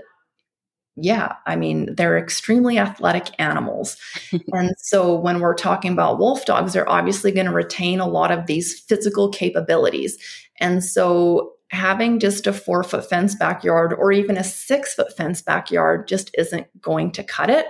yeah, 0.96 1.34
I 1.44 1.56
mean, 1.56 1.94
they're 1.94 2.18
extremely 2.18 2.78
athletic 2.78 3.28
animals. 3.38 3.96
and 4.52 4.74
so 4.78 5.14
when 5.14 5.40
we're 5.40 5.54
talking 5.54 5.92
about 5.92 6.18
wolf 6.18 6.46
dogs, 6.46 6.72
they're 6.72 6.88
obviously 6.88 7.32
going 7.32 7.46
to 7.46 7.52
retain 7.52 8.00
a 8.00 8.08
lot 8.08 8.30
of 8.32 8.46
these 8.46 8.80
physical 8.80 9.28
capabilities. 9.28 10.18
And 10.58 10.82
so 10.82 11.52
having 11.70 12.18
just 12.18 12.46
a 12.46 12.52
four 12.52 12.82
foot 12.82 13.08
fence 13.08 13.34
backyard 13.34 13.92
or 13.92 14.12
even 14.12 14.36
a 14.36 14.44
six 14.44 14.94
foot 14.94 15.14
fence 15.16 15.42
backyard 15.42 16.08
just 16.08 16.30
isn't 16.38 16.66
going 16.80 17.10
to 17.12 17.24
cut 17.24 17.50
it. 17.50 17.66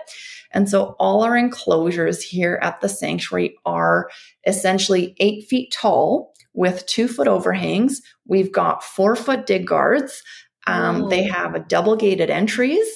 And 0.53 0.69
so 0.69 0.95
all 0.99 1.23
our 1.23 1.37
enclosures 1.37 2.23
here 2.23 2.59
at 2.63 2.81
the 2.81 2.89
sanctuary 2.89 3.57
are 3.67 4.09
essentially 4.47 5.17
eight 5.19 5.47
feet 5.49 5.73
tall 5.73 6.33
with 6.55 6.87
two 6.87 7.09
foot 7.09 7.29
overhangs. 7.29 8.01
We've 8.27 8.53
got 8.53 8.83
four 8.83 9.17
foot 9.17 9.47
dig 9.47 9.67
guards. 9.67 10.23
Um, 10.67 11.09
They 11.09 11.23
have 11.25 11.55
a 11.55 11.61
double 11.61 11.97
gated 11.97 12.31
entries 12.31 12.87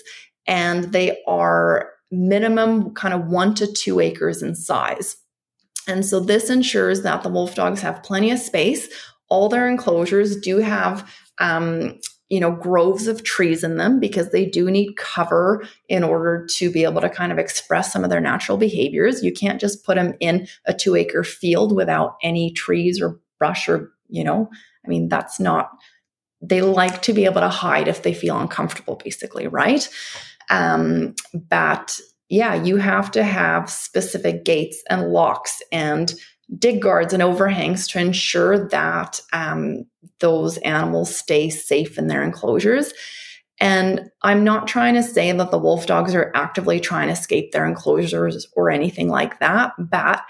and 0.46 0.92
they 0.92 1.22
are 1.26 1.90
minimum 2.10 2.92
kind 2.94 3.14
of 3.14 3.26
one 3.26 3.54
to 3.54 3.72
two 3.72 4.00
acres 4.00 4.42
in 4.42 4.54
size. 4.54 5.16
And 5.86 6.04
so 6.04 6.20
this 6.20 6.50
ensures 6.50 7.02
that 7.02 7.22
the 7.22 7.28
wolf 7.28 7.54
dogs 7.54 7.80
have 7.80 8.02
plenty 8.02 8.30
of 8.30 8.38
space. 8.38 8.88
All 9.28 9.48
their 9.48 9.68
enclosures 9.68 10.36
do 10.36 10.58
have, 10.58 11.08
um, 11.38 11.98
you 12.28 12.40
know, 12.40 12.52
groves 12.52 13.06
of 13.06 13.24
trees 13.24 13.64
in 13.64 13.76
them 13.76 13.98
because 13.98 14.30
they 14.30 14.44
do 14.44 14.70
need 14.70 14.96
cover 14.96 15.64
in 15.88 16.04
order 16.04 16.46
to 16.56 16.70
be 16.70 16.84
able 16.84 17.00
to 17.00 17.08
kind 17.08 17.32
of 17.32 17.38
express 17.38 17.92
some 17.92 18.04
of 18.04 18.10
their 18.10 18.20
natural 18.20 18.58
behaviors. 18.58 19.22
You 19.22 19.32
can't 19.32 19.60
just 19.60 19.84
put 19.84 19.96
them 19.96 20.14
in 20.20 20.46
a 20.66 20.74
two 20.74 20.96
acre 20.96 21.24
field 21.24 21.74
without 21.74 22.16
any 22.22 22.52
trees 22.52 23.00
or 23.00 23.20
brush 23.38 23.68
or, 23.68 23.92
you 24.08 24.22
know, 24.22 24.48
I 24.84 24.88
mean, 24.88 25.08
that's 25.08 25.40
not 25.40 25.70
they 26.40 26.62
like 26.62 27.02
to 27.02 27.12
be 27.12 27.24
able 27.24 27.40
to 27.40 27.48
hide 27.48 27.88
if 27.88 28.02
they 28.02 28.14
feel 28.14 28.38
uncomfortable, 28.38 28.96
basically, 28.96 29.46
right? 29.46 29.88
Um, 30.48 31.14
but 31.34 31.98
yeah, 32.28 32.54
you 32.54 32.76
have 32.76 33.10
to 33.12 33.22
have 33.22 33.70
specific 33.70 34.44
gates 34.44 34.82
and 34.88 35.08
locks 35.08 35.60
and 35.70 36.14
dig 36.58 36.80
guards 36.80 37.12
and 37.12 37.22
overhangs 37.22 37.86
to 37.88 38.00
ensure 38.00 38.68
that 38.68 39.20
um, 39.32 39.84
those 40.20 40.56
animals 40.58 41.14
stay 41.14 41.50
safe 41.50 41.98
in 41.98 42.08
their 42.08 42.22
enclosures. 42.22 42.92
And 43.60 44.10
I'm 44.22 44.42
not 44.42 44.66
trying 44.66 44.94
to 44.94 45.02
say 45.02 45.30
that 45.30 45.50
the 45.50 45.58
wolf 45.58 45.86
dogs 45.86 46.14
are 46.14 46.32
actively 46.34 46.80
trying 46.80 47.08
to 47.08 47.12
escape 47.12 47.52
their 47.52 47.66
enclosures 47.66 48.46
or 48.56 48.70
anything 48.70 49.08
like 49.08 49.38
that, 49.40 49.72
but 49.78 50.22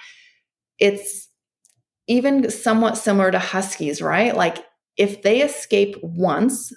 it's 0.79 1.29
even 2.09 2.51
somewhat 2.51 2.99
similar 2.99 3.31
to 3.31 3.38
huskies, 3.38 4.03
right? 4.03 4.35
Like 4.35 4.64
if 4.96 5.22
they 5.22 5.42
escape 5.42 5.96
once, 6.03 6.72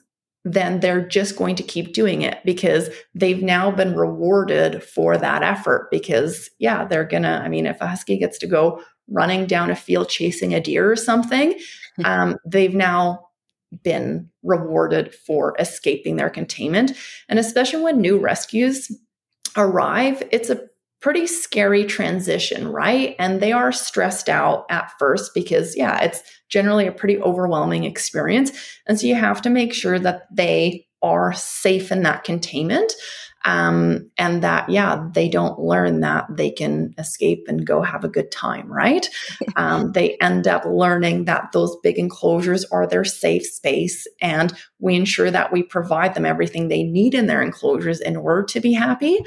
then 0.45 0.81
they're 0.81 1.07
just 1.07 1.37
going 1.37 1.55
to 1.55 1.63
keep 1.63 1.93
doing 1.93 2.21
it 2.21 2.39
because 2.43 2.89
they've 3.15 3.41
now 3.41 3.71
been 3.71 3.95
rewarded 3.95 4.83
for 4.83 5.17
that 5.17 5.41
effort. 5.41 5.87
Because, 5.89 6.49
yeah, 6.59 6.85
they're 6.85 7.05
gonna, 7.05 7.41
I 7.43 7.49
mean, 7.49 7.65
if 7.65 7.79
a 7.79 7.87
husky 7.87 8.17
gets 8.17 8.37
to 8.39 8.47
go 8.47 8.81
running 9.09 9.45
down 9.45 9.69
a 9.69 9.75
field 9.75 10.09
chasing 10.09 10.53
a 10.53 10.59
deer 10.59 10.91
or 10.91 10.95
something, 10.95 11.57
um, 12.03 12.37
they've 12.45 12.73
now 12.73 13.27
been 13.83 14.29
rewarded 14.43 15.15
for 15.15 15.55
escaping 15.59 16.15
their 16.15 16.29
containment. 16.29 16.91
And 17.29 17.39
especially 17.39 17.81
when 17.81 18.01
new 18.01 18.19
rescues 18.19 18.91
arrive, 19.57 20.23
it's 20.31 20.49
a 20.49 20.61
pretty 21.03 21.27
scary 21.27 21.83
transition, 21.83 22.69
right? 22.69 23.17
And 23.19 23.41
they 23.41 23.51
are 23.51 23.73
stressed 23.73 24.29
out 24.29 24.65
at 24.69 24.89
first 24.97 25.33
because, 25.35 25.75
yeah, 25.75 26.01
it's 26.01 26.23
generally 26.47 26.87
a 26.87 26.93
pretty 26.93 27.19
overwhelming 27.19 27.83
experience. 27.83 28.53
And 28.87 28.97
so 28.97 29.07
you 29.07 29.15
have 29.15 29.41
to 29.41 29.49
make 29.49 29.73
sure 29.73 29.99
that 29.99 30.23
they 30.33 30.87
are 31.01 31.33
safe 31.33 31.91
in 31.91 32.03
that 32.03 32.23
containment 32.23 32.93
um, 33.45 34.09
and 34.17 34.41
that 34.43 34.69
yeah 34.69 35.07
they 35.13 35.27
don't 35.27 35.59
learn 35.59 35.99
that 35.99 36.25
they 36.29 36.49
can 36.49 36.93
escape 36.97 37.45
and 37.47 37.65
go 37.65 37.81
have 37.81 38.03
a 38.03 38.09
good 38.09 38.31
time 38.31 38.71
right? 38.71 39.09
Um, 39.55 39.91
they 39.91 40.17
end 40.17 40.47
up 40.47 40.65
learning 40.65 41.25
that 41.25 41.51
those 41.51 41.75
big 41.83 41.99
enclosures 41.99 42.65
are 42.65 42.87
their 42.87 43.03
safe 43.03 43.45
space 43.45 44.07
and 44.19 44.51
we 44.79 44.95
ensure 44.95 45.29
that 45.29 45.51
we 45.51 45.61
provide 45.61 46.15
them 46.15 46.25
everything 46.25 46.67
they 46.67 46.81
need 46.83 47.13
in 47.13 47.27
their 47.27 47.41
enclosures 47.41 47.99
in 47.99 48.15
order 48.15 48.43
to 48.43 48.59
be 48.59 48.73
happy. 48.73 49.19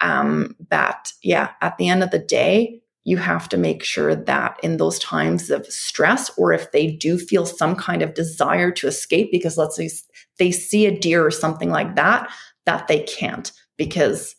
Um, 0.00 0.54
that 0.70 1.12
yeah 1.22 1.50
at 1.60 1.76
the 1.78 1.88
end 1.88 2.02
of 2.02 2.10
the 2.10 2.18
day 2.18 2.82
you 3.04 3.16
have 3.16 3.48
to 3.48 3.56
make 3.56 3.82
sure 3.82 4.14
that 4.14 4.58
in 4.62 4.76
those 4.76 4.98
times 4.98 5.50
of 5.50 5.66
stress, 5.66 6.30
or 6.38 6.52
if 6.52 6.70
they 6.70 6.86
do 6.86 7.18
feel 7.18 7.44
some 7.44 7.74
kind 7.74 8.02
of 8.02 8.14
desire 8.14 8.70
to 8.70 8.86
escape, 8.86 9.30
because 9.32 9.58
let's 9.58 9.76
say 9.76 9.90
they 10.38 10.52
see 10.52 10.86
a 10.86 10.98
deer 10.98 11.24
or 11.24 11.30
something 11.30 11.70
like 11.70 11.96
that, 11.96 12.30
that 12.64 12.86
they 12.86 13.00
can't 13.00 13.50
because 13.84 14.34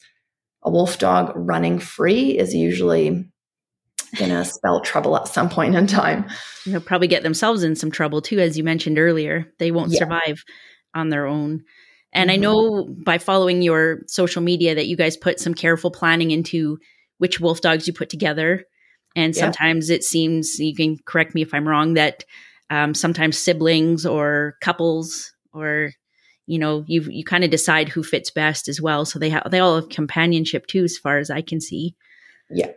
a 0.64 0.70
wolf 0.70 0.98
dog 0.98 1.34
running 1.36 1.80
free 1.80 2.38
is 2.38 2.54
usually 2.54 3.30
going 4.18 4.32
to 4.32 4.46
spell 4.46 4.80
trouble 4.80 5.18
at 5.18 5.28
some 5.28 5.50
point 5.50 5.76
in 5.76 5.88
time. 5.88 6.26
They'll 6.66 6.80
probably 6.80 7.08
get 7.08 7.24
themselves 7.24 7.64
in 7.64 7.76
some 7.76 7.92
trouble 7.92 8.22
too, 8.22 8.40
as 8.40 8.58
you 8.58 8.64
mentioned 8.64 9.00
earlier. 9.00 9.52
They 9.60 9.72
won't 9.72 9.92
yeah. 9.92 10.00
survive 10.00 10.44
on 10.94 11.10
their 11.10 11.26
own. 11.26 11.64
And 12.14 12.30
mm-hmm. 12.30 12.40
I 12.40 12.42
know 12.42 12.88
by 13.04 13.18
following 13.18 13.62
your 13.62 14.02
social 14.08 14.42
media 14.42 14.76
that 14.76 14.88
you 14.88 14.96
guys 14.96 15.18
put 15.18 15.40
some 15.40 15.54
careful 15.54 15.92
planning 15.92 16.32
into 16.32 16.78
which 17.18 17.40
wolf 17.40 17.62
dogs 17.62 17.88
you 17.88 17.94
put 17.94 18.10
together. 18.10 18.64
And 19.16 19.36
sometimes 19.36 19.90
yeah. 19.90 19.98
it 19.98 20.04
seems, 20.04 20.60
you 20.60 20.76
can 20.76 20.98
correct 21.06 21.36
me 21.36 21.42
if 21.42 21.54
I'm 21.54 21.68
wrong, 21.68 21.96
that 21.96 22.24
um, 22.70 22.94
sometimes 22.94 23.38
siblings 23.38 24.06
or 24.06 24.56
couples 24.62 25.34
or 25.54 25.92
you 26.46 26.60
know 26.60 26.84
you 26.88 27.02
you 27.02 27.24
kind 27.24 27.44
of 27.44 27.50
decide 27.50 27.90
who 27.90 28.04
fits 28.04 28.30
best 28.30 28.68
as 28.68 28.82
well. 28.82 29.06
So 29.06 29.20
they 29.20 29.30
have 29.30 29.50
they 29.50 29.60
all 29.60 29.76
have 29.76 29.90
companionship 29.90 30.68
too 30.68 30.84
as 30.84 30.98
far 30.98 31.18
as 31.18 31.30
i 31.30 31.42
can 31.42 31.62
see. 31.62 31.96
Yeah. 32.50 32.72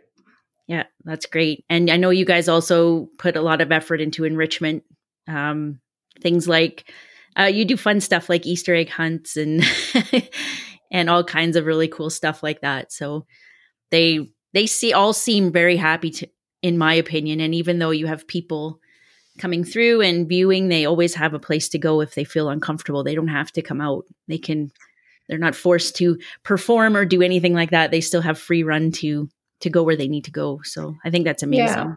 Yeah 0.67 0.83
that's 1.03 1.25
great. 1.25 1.65
And 1.69 1.89
i 1.89 1.97
know 1.97 2.09
you 2.09 2.25
guys 2.25 2.47
also 2.47 3.09
put 3.17 3.35
a 3.35 3.41
lot 3.41 3.61
of 3.61 3.71
effort 3.71 4.01
into 4.01 4.23
enrichment 4.23 4.83
um, 5.27 5.79
things 6.21 6.47
like 6.47 6.91
uh, 7.37 7.43
you 7.43 7.65
do 7.65 7.77
fun 7.77 8.01
stuff 8.01 8.29
like 8.29 8.45
easter 8.45 8.73
egg 8.73 8.89
hunts 8.89 9.37
and 9.37 9.63
and 10.91 11.09
all 11.09 11.23
kinds 11.23 11.55
of 11.55 11.65
really 11.65 11.87
cool 11.87 12.09
stuff 12.09 12.41
like 12.41 12.61
that. 12.61 12.91
So 12.91 13.25
they 13.91 14.29
they 14.53 14.65
see 14.65 14.93
all 14.93 15.13
seem 15.13 15.51
very 15.51 15.77
happy 15.77 16.09
to 16.11 16.27
in 16.61 16.77
my 16.77 16.93
opinion. 16.93 17.39
And 17.39 17.53
even 17.53 17.79
though 17.79 17.91
you 17.91 18.07
have 18.07 18.27
people 18.27 18.79
coming 19.37 19.63
through 19.63 20.01
and 20.01 20.27
viewing, 20.27 20.67
they 20.67 20.85
always 20.85 21.13
have 21.15 21.33
a 21.33 21.39
place 21.39 21.69
to 21.69 21.79
go 21.79 22.01
if 22.01 22.15
they 22.15 22.23
feel 22.23 22.49
uncomfortable. 22.49 23.03
They 23.03 23.15
don't 23.15 23.27
have 23.27 23.51
to 23.53 23.61
come 23.61 23.81
out. 23.81 24.05
They 24.27 24.37
can 24.37 24.71
they're 25.27 25.37
not 25.37 25.55
forced 25.55 25.95
to 25.97 26.17
perform 26.43 26.95
or 26.95 27.05
do 27.05 27.21
anything 27.21 27.53
like 27.53 27.71
that. 27.71 27.91
They 27.91 28.01
still 28.01 28.21
have 28.21 28.39
free 28.39 28.63
run 28.63 28.91
to 28.93 29.29
to 29.61 29.69
go 29.69 29.83
where 29.83 29.95
they 29.95 30.07
need 30.07 30.25
to 30.25 30.31
go. 30.31 30.61
So 30.63 30.95
I 31.03 31.09
think 31.09 31.25
that's 31.25 31.43
amazing. 31.43 31.67
Yeah. 31.67 31.93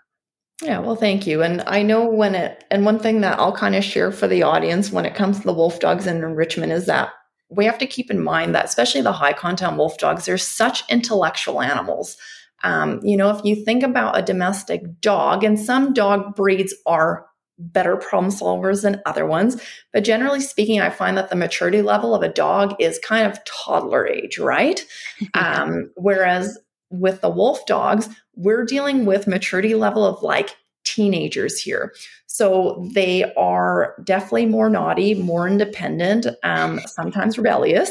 Yeah, 0.62 0.80
well, 0.80 0.96
thank 0.96 1.26
you. 1.26 1.42
And 1.42 1.62
I 1.66 1.82
know 1.82 2.06
when 2.06 2.34
it, 2.34 2.64
and 2.70 2.84
one 2.84 2.98
thing 2.98 3.22
that 3.22 3.38
I'll 3.38 3.56
kind 3.56 3.74
of 3.74 3.82
share 3.82 4.12
for 4.12 4.28
the 4.28 4.42
audience 4.42 4.92
when 4.92 5.06
it 5.06 5.14
comes 5.14 5.38
to 5.38 5.44
the 5.44 5.54
wolf 5.54 5.80
dogs 5.80 6.06
and 6.06 6.22
enrichment 6.22 6.70
is 6.70 6.84
that 6.84 7.12
we 7.48 7.64
have 7.64 7.78
to 7.78 7.86
keep 7.86 8.10
in 8.10 8.22
mind 8.22 8.54
that, 8.54 8.66
especially 8.66 9.00
the 9.00 9.12
high 9.12 9.32
content 9.32 9.78
wolf 9.78 9.96
dogs, 9.96 10.26
they're 10.26 10.36
such 10.36 10.82
intellectual 10.90 11.62
animals. 11.62 12.18
Um, 12.62 13.00
you 13.02 13.16
know, 13.16 13.30
if 13.30 13.42
you 13.42 13.64
think 13.64 13.82
about 13.82 14.18
a 14.18 14.22
domestic 14.22 15.00
dog, 15.00 15.44
and 15.44 15.58
some 15.58 15.94
dog 15.94 16.36
breeds 16.36 16.74
are 16.84 17.26
better 17.60 17.96
problem 17.96 18.32
solvers 18.32 18.82
than 18.82 19.02
other 19.06 19.26
ones. 19.26 19.62
But 19.92 20.04
generally 20.04 20.40
speaking, 20.40 20.80
I 20.80 20.90
find 20.90 21.16
that 21.16 21.28
the 21.30 21.36
maturity 21.36 21.82
level 21.82 22.14
of 22.14 22.22
a 22.22 22.28
dog 22.28 22.74
is 22.78 22.98
kind 23.04 23.26
of 23.26 23.38
toddler 23.44 24.06
age, 24.06 24.38
right? 24.38 24.84
um, 25.34 25.90
whereas 25.96 26.58
with 26.90 27.20
the 27.20 27.30
wolf 27.30 27.64
dogs, 27.66 28.08
we're 28.34 28.64
dealing 28.64 29.04
with 29.04 29.26
maturity 29.26 29.74
level 29.74 30.04
of 30.04 30.22
like 30.22 30.56
teenagers 30.84 31.60
here. 31.60 31.92
So 32.32 32.86
they 32.94 33.34
are 33.34 33.96
definitely 34.04 34.46
more 34.46 34.70
naughty, 34.70 35.14
more 35.14 35.48
independent, 35.48 36.28
um, 36.44 36.78
sometimes 36.86 37.36
rebellious. 37.36 37.90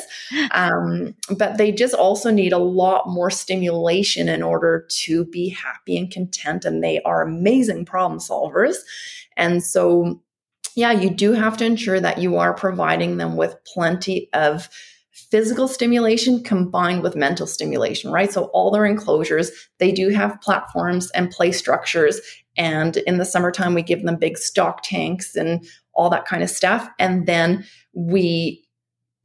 Um, 0.52 1.13
but 1.38 1.58
they 1.58 1.73
just 1.73 1.93
also 1.93 2.32
need 2.32 2.54
a 2.54 2.58
lot 2.58 3.10
more 3.10 3.29
stimulation 3.29 4.29
in 4.29 4.42
order 4.42 4.87
to 5.02 5.25
be 5.25 5.50
happy 5.50 5.98
and 5.98 6.10
content. 6.10 6.63
And 6.63 6.81
they 6.81 7.02
are 7.02 7.21
amazing 7.21 7.83
problem 7.83 8.17
solvers. 8.21 8.77
And 9.35 9.62
so, 9.62 10.21
yeah, 10.73 10.94
you 10.94 11.10
do 11.10 11.33
have 11.33 11.58
to 11.58 11.65
ensure 11.65 12.00
that 12.00 12.19
you 12.19 12.37
are 12.37 12.54
providing 12.54 13.17
them 13.17 13.35
with 13.35 13.62
plenty 13.65 14.29
of 14.31 14.69
physical 15.32 15.67
stimulation 15.67 16.44
combined 16.44 17.04
with 17.04 17.15
mental 17.15 17.46
stimulation, 17.46 18.12
right? 18.12 18.32
So 18.32 18.46
all 18.46 18.71
their 18.71 18.86
enclosures, 18.86 19.52
they 19.77 19.92
do 19.92 20.10
have 20.10 20.42
platforms 20.42 21.12
and 21.12 21.30
play 21.30 21.52
structures. 21.52 22.19
And 22.58 22.98
in 22.98 23.17
the 23.17 23.25
summertime, 23.25 23.73
we 23.73 23.84
give 23.84 24.04
them 24.04 24.17
big 24.17 24.38
stock 24.38 24.82
tanks 24.84 25.36
and 25.36 25.65
all 25.94 26.10
that 26.10 26.25
kind 26.25 26.44
of 26.44 26.50
stuff. 26.50 26.90
And 26.98 27.27
then 27.27 27.65
we 27.94 28.65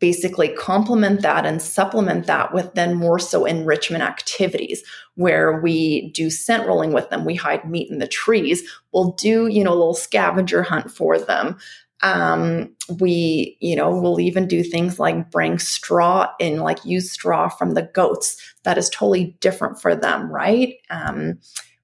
basically 0.01 0.49
complement 0.49 1.23
that 1.23 1.47
and 1.47 1.63
supplement 1.63 2.27
that 2.27 2.53
with 2.53 2.75
then 2.75 2.95
more 2.95 3.19
so 3.19 3.45
enrichment 3.45 4.03
activities 4.03 4.83
where 5.15 5.61
we 5.63 6.11
do 6.11 6.29
scent 6.29 6.67
rolling 6.67 6.93
with 6.93 7.09
them 7.09 7.25
we 7.25 7.35
hide 7.35 7.65
meat 7.71 7.91
in 7.91 8.01
the 8.01 8.07
trees 8.07 8.69
we'll 8.93 9.13
do 9.13 9.47
you 9.47 9.63
know 9.65 9.71
a 9.71 9.75
little 9.75 9.95
scavenger 9.95 10.63
hunt 10.63 10.91
for 10.91 11.19
them 11.19 11.57
um, 12.05 12.73
we 13.01 13.57
you 13.61 13.75
know 13.75 13.91
will 13.91 14.21
even 14.21 14.47
do 14.47 14.63
things 14.63 15.01
like 15.01 15.31
bring 15.31 15.59
straw 15.59 16.31
in 16.39 16.59
like 16.59 16.85
use 16.85 17.11
straw 17.11 17.49
from 17.49 17.75
the 17.75 17.91
goats 17.95 18.41
that 18.63 18.79
is 18.79 18.89
totally 18.91 19.37
different 19.41 19.81
for 19.81 19.97
them 19.97 20.31
right 20.31 20.77
um, 20.91 21.39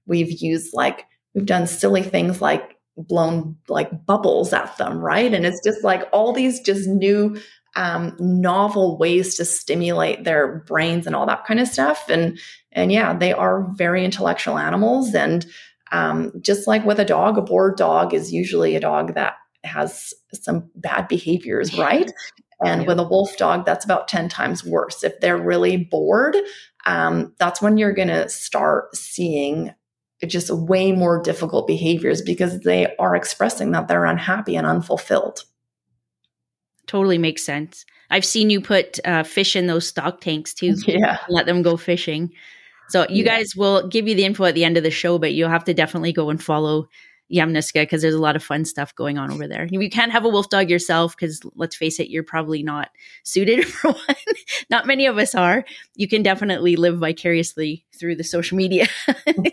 we've 0.05 0.41
used 0.41 0.73
like 0.73 1.05
we've 1.33 1.45
done 1.45 1.67
silly 1.67 2.03
things 2.03 2.39
like 2.39 2.77
blown 2.97 3.57
like 3.67 4.05
bubbles 4.05 4.53
at 4.53 4.77
them 4.77 4.99
right 4.99 5.33
and 5.33 5.45
it's 5.45 5.61
just 5.63 5.83
like 5.83 6.07
all 6.13 6.31
these 6.31 6.61
just 6.61 6.87
new 6.87 7.35
um, 7.75 8.15
novel 8.19 8.97
ways 8.97 9.35
to 9.35 9.45
stimulate 9.45 10.23
their 10.23 10.59
brains 10.67 11.07
and 11.07 11.15
all 11.15 11.25
that 11.25 11.45
kind 11.45 11.59
of 11.59 11.67
stuff. 11.67 12.09
And 12.09 12.39
and 12.71 12.91
yeah, 12.91 13.17
they 13.17 13.33
are 13.33 13.69
very 13.75 14.03
intellectual 14.03 14.57
animals. 14.57 15.13
And 15.13 15.45
um, 15.91 16.31
just 16.41 16.67
like 16.67 16.85
with 16.85 16.99
a 16.99 17.05
dog, 17.05 17.37
a 17.37 17.41
bored 17.41 17.77
dog 17.77 18.13
is 18.13 18.31
usually 18.31 18.75
a 18.75 18.81
dog 18.81 19.13
that 19.15 19.35
has 19.63 20.13
some 20.33 20.69
bad 20.75 21.07
behaviors, 21.07 21.77
right? 21.77 22.11
And 22.63 22.85
with 22.85 22.99
a 22.99 23.03
wolf 23.03 23.35
dog, 23.37 23.65
that's 23.65 23.83
about 23.83 24.07
10 24.07 24.29
times 24.29 24.63
worse. 24.63 25.03
If 25.03 25.19
they're 25.19 25.37
really 25.37 25.77
bored, 25.77 26.35
um, 26.85 27.33
that's 27.39 27.61
when 27.61 27.77
you're 27.77 27.93
going 27.93 28.07
to 28.07 28.29
start 28.29 28.95
seeing 28.95 29.73
just 30.27 30.51
way 30.51 30.91
more 30.91 31.19
difficult 31.21 31.65
behaviors 31.65 32.21
because 32.21 32.59
they 32.59 32.95
are 32.97 33.15
expressing 33.15 33.71
that 33.71 33.87
they're 33.87 34.05
unhappy 34.05 34.55
and 34.55 34.67
unfulfilled 34.67 35.43
totally 36.91 37.17
makes 37.17 37.43
sense. 37.43 37.85
I've 38.09 38.25
seen 38.25 38.49
you 38.49 38.59
put 38.59 38.99
uh, 39.05 39.23
fish 39.23 39.55
in 39.55 39.67
those 39.67 39.87
stock 39.87 40.19
tanks 40.19 40.53
too. 40.53 40.75
Yeah. 40.87 41.19
Let 41.29 41.45
them 41.45 41.61
go 41.61 41.77
fishing. 41.77 42.31
So 42.89 43.05
you 43.09 43.23
yeah. 43.23 43.37
guys 43.37 43.55
will 43.55 43.87
give 43.87 44.07
you 44.07 44.15
the 44.15 44.25
info 44.25 44.43
at 44.43 44.55
the 44.55 44.65
end 44.65 44.75
of 44.75 44.83
the 44.83 44.91
show, 44.91 45.17
but 45.17 45.33
you'll 45.33 45.49
have 45.49 45.63
to 45.65 45.73
definitely 45.73 46.11
go 46.11 46.29
and 46.29 46.43
follow 46.43 46.89
Yamnuska 47.31 47.81
because 47.81 48.01
there's 48.01 48.15
a 48.15 48.19
lot 48.19 48.35
of 48.35 48.43
fun 48.43 48.65
stuff 48.65 48.93
going 48.95 49.17
on 49.17 49.31
over 49.31 49.47
there. 49.47 49.67
You 49.69 49.89
can't 49.89 50.11
have 50.11 50.25
a 50.25 50.29
wolf 50.29 50.49
dog 50.49 50.69
yourself 50.69 51.15
because 51.15 51.41
let's 51.55 51.75
face 51.75 51.99
it, 51.99 52.09
you're 52.09 52.23
probably 52.23 52.63
not 52.63 52.89
suited 53.23 53.65
for 53.67 53.91
one. 53.91 54.15
not 54.69 54.87
many 54.87 55.05
of 55.05 55.17
us 55.17 55.35
are. 55.35 55.65
You 55.95 56.07
can 56.07 56.23
definitely 56.23 56.75
live 56.75 56.99
vicariously 56.99 57.85
through 57.97 58.15
the 58.15 58.23
social 58.23 58.57
media 58.57 58.87
and 59.25 59.51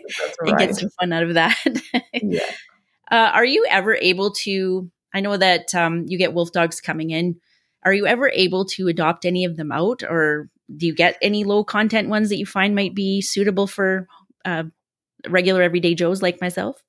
get 0.57 0.75
some 0.75 0.89
fun 0.99 1.13
out 1.13 1.23
of 1.23 1.35
that. 1.35 1.57
yeah. 2.13 2.41
Uh, 3.11 3.31
are 3.33 3.45
you 3.45 3.65
ever 3.69 3.95
able 3.95 4.31
to 4.31 4.91
I 5.13 5.21
know 5.21 5.37
that 5.37 5.73
um, 5.73 6.05
you 6.07 6.17
get 6.17 6.33
wolf 6.33 6.51
dogs 6.51 6.81
coming 6.81 7.09
in. 7.09 7.39
Are 7.83 7.93
you 7.93 8.05
ever 8.07 8.29
able 8.29 8.65
to 8.65 8.87
adopt 8.87 9.25
any 9.25 9.45
of 9.45 9.57
them 9.57 9.71
out, 9.71 10.03
or 10.03 10.49
do 10.75 10.85
you 10.85 10.93
get 10.93 11.17
any 11.21 11.43
low 11.43 11.63
content 11.63 12.09
ones 12.09 12.29
that 12.29 12.37
you 12.37 12.45
find 12.45 12.75
might 12.75 12.93
be 12.93 13.21
suitable 13.21 13.67
for 13.67 14.07
uh, 14.45 14.63
regular 15.27 15.61
everyday 15.61 15.95
Joes 15.95 16.21
like 16.21 16.39
myself? 16.41 16.81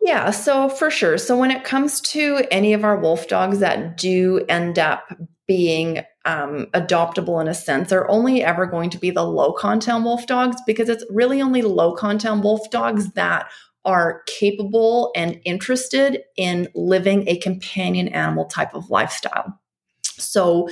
Yeah, 0.00 0.30
so 0.30 0.68
for 0.68 0.90
sure. 0.90 1.18
So 1.18 1.36
when 1.36 1.50
it 1.50 1.64
comes 1.64 2.00
to 2.02 2.42
any 2.50 2.72
of 2.72 2.84
our 2.84 2.98
wolf 2.98 3.26
dogs 3.28 3.58
that 3.60 3.96
do 3.96 4.44
end 4.48 4.78
up 4.78 5.04
being 5.46 6.00
um, 6.24 6.66
adoptable 6.72 7.40
in 7.40 7.48
a 7.48 7.54
sense 7.54 7.92
are 7.92 8.08
only 8.08 8.42
ever 8.42 8.66
going 8.66 8.90
to 8.90 8.98
be 8.98 9.10
the 9.10 9.24
low 9.24 9.52
content 9.52 10.04
wolf 10.04 10.26
dogs 10.26 10.56
because 10.66 10.88
it's 10.88 11.04
really 11.10 11.42
only 11.42 11.62
low 11.62 11.94
content 11.94 12.42
wolf 12.42 12.70
dogs 12.70 13.12
that 13.12 13.50
are 13.84 14.22
capable 14.26 15.12
and 15.14 15.40
interested 15.44 16.22
in 16.36 16.68
living 16.74 17.28
a 17.28 17.38
companion 17.38 18.08
animal 18.08 18.46
type 18.46 18.74
of 18.74 18.88
lifestyle. 18.88 19.60
So 20.02 20.68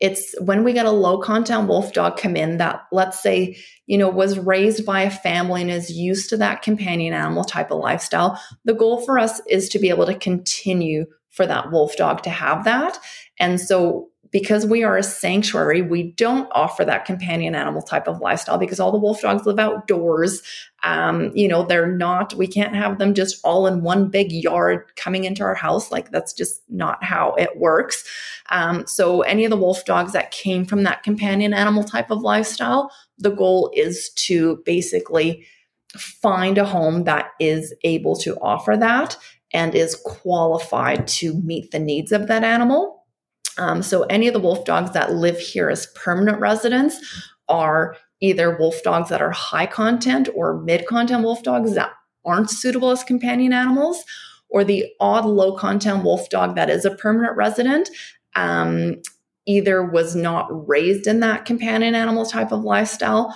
it's 0.00 0.34
when 0.40 0.62
we 0.62 0.72
get 0.72 0.86
a 0.86 0.90
low 0.90 1.18
content 1.18 1.68
wolf 1.68 1.92
dog 1.92 2.18
come 2.18 2.36
in 2.36 2.58
that 2.58 2.82
let's 2.92 3.22
say 3.22 3.56
you 3.86 3.96
know 3.96 4.08
was 4.08 4.38
raised 4.38 4.84
by 4.84 5.02
a 5.02 5.10
family 5.10 5.62
and 5.62 5.70
is 5.70 5.90
used 5.90 6.30
to 6.30 6.36
that 6.36 6.62
companion 6.62 7.14
animal 7.14 7.44
type 7.44 7.70
of 7.70 7.78
lifestyle 7.78 8.40
the 8.64 8.74
goal 8.74 9.00
for 9.04 9.18
us 9.18 9.40
is 9.48 9.68
to 9.68 9.78
be 9.78 9.88
able 9.88 10.06
to 10.06 10.14
continue 10.14 11.06
for 11.36 11.46
that 11.46 11.70
wolf 11.70 11.96
dog 11.96 12.22
to 12.22 12.30
have 12.30 12.64
that. 12.64 12.98
And 13.38 13.60
so 13.60 14.08
because 14.30 14.66
we 14.66 14.82
are 14.82 14.96
a 14.96 15.02
sanctuary, 15.02 15.82
we 15.82 16.12
don't 16.12 16.48
offer 16.52 16.84
that 16.84 17.04
companion 17.04 17.54
animal 17.54 17.82
type 17.82 18.08
of 18.08 18.20
lifestyle 18.20 18.58
because 18.58 18.80
all 18.80 18.92
the 18.92 18.98
wolf 18.98 19.20
dogs 19.20 19.46
live 19.46 19.58
outdoors. 19.58 20.42
Um, 20.82 21.32
you 21.34 21.48
know, 21.48 21.64
they're 21.64 21.90
not, 21.90 22.34
we 22.34 22.46
can't 22.46 22.74
have 22.74 22.98
them 22.98 23.14
just 23.14 23.40
all 23.44 23.66
in 23.66 23.82
one 23.82 24.08
big 24.08 24.32
yard 24.32 24.84
coming 24.96 25.24
into 25.24 25.42
our 25.42 25.54
house. 25.54 25.90
Like 25.90 26.10
that's 26.10 26.32
just 26.32 26.62
not 26.68 27.02
how 27.02 27.34
it 27.34 27.56
works. 27.56 28.04
Um, 28.50 28.86
so 28.86 29.22
any 29.22 29.44
of 29.44 29.50
the 29.50 29.56
wolf 29.56 29.84
dogs 29.84 30.12
that 30.12 30.30
came 30.30 30.64
from 30.64 30.84
that 30.84 31.02
companion 31.02 31.52
animal 31.54 31.84
type 31.84 32.10
of 32.10 32.22
lifestyle, 32.22 32.90
the 33.18 33.30
goal 33.30 33.70
is 33.74 34.10
to 34.26 34.62
basically 34.64 35.46
find 35.96 36.58
a 36.58 36.64
home 36.64 37.04
that 37.04 37.30
is 37.40 37.74
able 37.84 38.16
to 38.16 38.36
offer 38.40 38.76
that 38.76 39.16
and 39.52 39.74
is 39.74 39.94
qualified 40.04 41.06
to 41.06 41.34
meet 41.42 41.70
the 41.70 41.78
needs 41.78 42.12
of 42.12 42.26
that 42.28 42.44
animal. 42.44 42.95
Um, 43.58 43.82
so 43.82 44.02
any 44.04 44.28
of 44.28 44.34
the 44.34 44.40
wolf 44.40 44.64
dogs 44.64 44.92
that 44.92 45.14
live 45.14 45.38
here 45.38 45.68
as 45.70 45.86
permanent 45.88 46.40
residents 46.40 46.98
are 47.48 47.96
either 48.20 48.56
wolf 48.56 48.82
dogs 48.82 49.08
that 49.08 49.22
are 49.22 49.30
high 49.30 49.66
content 49.66 50.28
or 50.34 50.60
mid 50.60 50.86
content 50.86 51.22
wolf 51.22 51.42
dogs 51.42 51.74
that 51.74 51.92
aren't 52.24 52.50
suitable 52.50 52.90
as 52.90 53.04
companion 53.04 53.52
animals, 53.52 54.04
or 54.48 54.64
the 54.64 54.86
odd 55.00 55.24
low 55.24 55.56
content 55.56 56.04
wolf 56.04 56.28
dog 56.28 56.56
that 56.56 56.70
is 56.70 56.84
a 56.84 56.94
permanent 56.94 57.36
resident. 57.36 57.88
Um, 58.34 58.96
either 59.46 59.84
was 59.84 60.16
not 60.16 60.48
raised 60.68 61.06
in 61.06 61.20
that 61.20 61.44
companion 61.44 61.94
animal 61.94 62.26
type 62.26 62.52
of 62.52 62.64
lifestyle, 62.64 63.34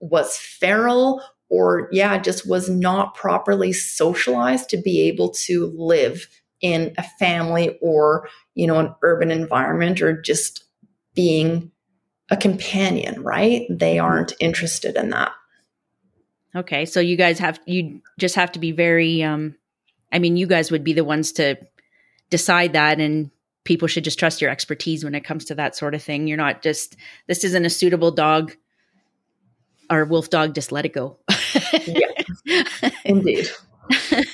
was 0.00 0.36
feral, 0.36 1.22
or 1.48 1.88
yeah, 1.92 2.18
just 2.18 2.48
was 2.48 2.68
not 2.68 3.14
properly 3.14 3.72
socialized 3.72 4.68
to 4.70 4.76
be 4.76 5.02
able 5.02 5.30
to 5.30 5.72
live 5.76 6.26
in 6.62 6.94
a 6.96 7.02
family 7.18 7.78
or 7.82 8.28
you 8.54 8.66
know 8.66 8.78
an 8.78 8.94
urban 9.02 9.30
environment 9.30 10.00
or 10.00 10.20
just 10.20 10.64
being 11.14 11.70
a 12.30 12.36
companion 12.36 13.22
right? 13.22 13.66
They 13.68 13.96
mm-hmm. 13.96 14.06
aren't 14.06 14.32
interested 14.40 14.96
in 14.96 15.10
that. 15.10 15.32
Okay 16.54 16.84
so 16.84 17.00
you 17.00 17.16
guys 17.16 17.38
have 17.38 17.60
you 17.66 18.00
just 18.18 18.34
have 18.34 18.52
to 18.52 18.58
be 18.58 18.72
very 18.72 19.22
um 19.22 19.54
i 20.12 20.18
mean 20.18 20.36
you 20.36 20.46
guys 20.46 20.70
would 20.70 20.84
be 20.84 20.92
the 20.92 21.04
ones 21.04 21.32
to 21.32 21.56
decide 22.28 22.74
that 22.74 23.00
and 23.00 23.30
people 23.64 23.88
should 23.88 24.04
just 24.04 24.18
trust 24.18 24.40
your 24.40 24.50
expertise 24.50 25.04
when 25.04 25.14
it 25.14 25.24
comes 25.24 25.44
to 25.46 25.54
that 25.54 25.76
sort 25.76 25.94
of 25.94 26.02
thing. 26.02 26.26
You're 26.26 26.36
not 26.36 26.62
just 26.62 26.96
this 27.26 27.44
isn't 27.44 27.64
a 27.64 27.70
suitable 27.70 28.10
dog 28.10 28.52
or 29.90 30.04
wolf 30.04 30.30
dog 30.30 30.54
just 30.54 30.72
let 30.72 30.84
it 30.84 30.92
go. 30.92 31.18
Yeah. 31.86 32.90
Indeed 33.04 33.48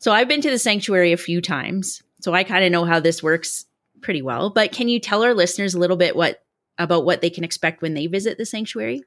So 0.00 0.12
I've 0.12 0.28
been 0.28 0.40
to 0.40 0.50
the 0.50 0.58
sanctuary 0.58 1.12
a 1.12 1.18
few 1.18 1.42
times, 1.42 2.02
so 2.20 2.32
I 2.32 2.42
kind 2.42 2.64
of 2.64 2.72
know 2.72 2.86
how 2.86 3.00
this 3.00 3.22
works 3.22 3.66
pretty 4.00 4.22
well. 4.22 4.48
But 4.48 4.72
can 4.72 4.88
you 4.88 4.98
tell 4.98 5.22
our 5.22 5.34
listeners 5.34 5.74
a 5.74 5.78
little 5.78 5.98
bit 5.98 6.16
what 6.16 6.42
about 6.78 7.04
what 7.04 7.20
they 7.20 7.28
can 7.28 7.44
expect 7.44 7.82
when 7.82 7.92
they 7.92 8.06
visit 8.06 8.38
the 8.38 8.46
sanctuary? 8.46 9.02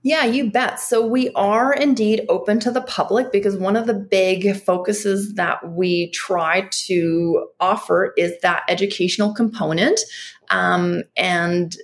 Yeah, 0.00 0.24
you 0.24 0.50
bet. 0.50 0.80
So 0.80 1.06
we 1.06 1.30
are 1.34 1.74
indeed 1.74 2.24
open 2.30 2.60
to 2.60 2.70
the 2.70 2.80
public 2.80 3.30
because 3.30 3.56
one 3.58 3.76
of 3.76 3.86
the 3.86 3.94
big 3.94 4.56
focuses 4.62 5.34
that 5.34 5.72
we 5.72 6.10
try 6.12 6.66
to 6.70 7.48
offer 7.60 8.14
is 8.16 8.32
that 8.40 8.64
educational 8.68 9.34
component. 9.34 10.00
Um, 10.48 11.02
and 11.14 11.76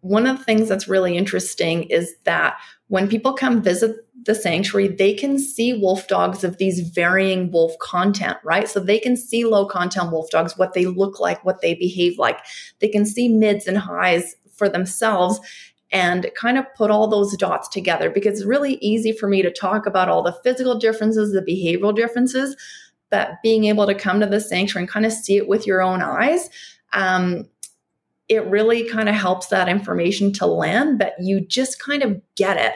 one 0.00 0.26
of 0.26 0.38
the 0.38 0.44
things 0.44 0.68
that's 0.68 0.88
really 0.88 1.16
interesting 1.16 1.84
is 1.84 2.16
that 2.24 2.58
when 2.88 3.08
people 3.08 3.32
come 3.32 3.62
visit 3.62 3.96
the 4.24 4.34
sanctuary, 4.34 4.88
they 4.88 5.14
can 5.14 5.38
see 5.38 5.74
wolf 5.74 6.08
dogs 6.08 6.44
of 6.44 6.58
these 6.58 6.80
varying 6.80 7.50
wolf 7.50 7.72
content, 7.80 8.36
right? 8.44 8.68
So 8.68 8.80
they 8.80 8.98
can 8.98 9.16
see 9.16 9.44
low 9.44 9.66
content 9.66 10.10
wolf 10.10 10.30
dogs, 10.30 10.58
what 10.58 10.74
they 10.74 10.86
look 10.86 11.20
like, 11.20 11.44
what 11.44 11.60
they 11.60 11.74
behave 11.74 12.18
like. 12.18 12.38
They 12.80 12.88
can 12.88 13.06
see 13.06 13.28
mids 13.28 13.66
and 13.66 13.78
highs 13.78 14.34
for 14.52 14.68
themselves 14.68 15.40
and 15.92 16.30
kind 16.34 16.58
of 16.58 16.64
put 16.74 16.90
all 16.90 17.06
those 17.06 17.36
dots 17.36 17.68
together 17.68 18.10
because 18.10 18.40
it's 18.40 18.46
really 18.46 18.74
easy 18.80 19.12
for 19.12 19.28
me 19.28 19.42
to 19.42 19.52
talk 19.52 19.86
about 19.86 20.08
all 20.08 20.22
the 20.22 20.36
physical 20.42 20.78
differences, 20.78 21.32
the 21.32 21.40
behavioral 21.40 21.94
differences, 21.94 22.56
but 23.10 23.30
being 23.42 23.64
able 23.64 23.86
to 23.86 23.94
come 23.94 24.18
to 24.18 24.26
the 24.26 24.40
sanctuary 24.40 24.82
and 24.82 24.90
kind 24.90 25.06
of 25.06 25.12
see 25.12 25.36
it 25.36 25.46
with 25.46 25.66
your 25.66 25.82
own 25.82 26.02
eyes. 26.02 26.50
Um, 26.92 27.48
it 28.28 28.44
really 28.46 28.88
kind 28.88 29.08
of 29.08 29.14
helps 29.14 29.48
that 29.48 29.68
information 29.68 30.32
to 30.34 30.46
land, 30.46 30.98
but 30.98 31.14
you 31.20 31.40
just 31.40 31.78
kind 31.78 32.02
of 32.02 32.20
get 32.34 32.56
it 32.56 32.74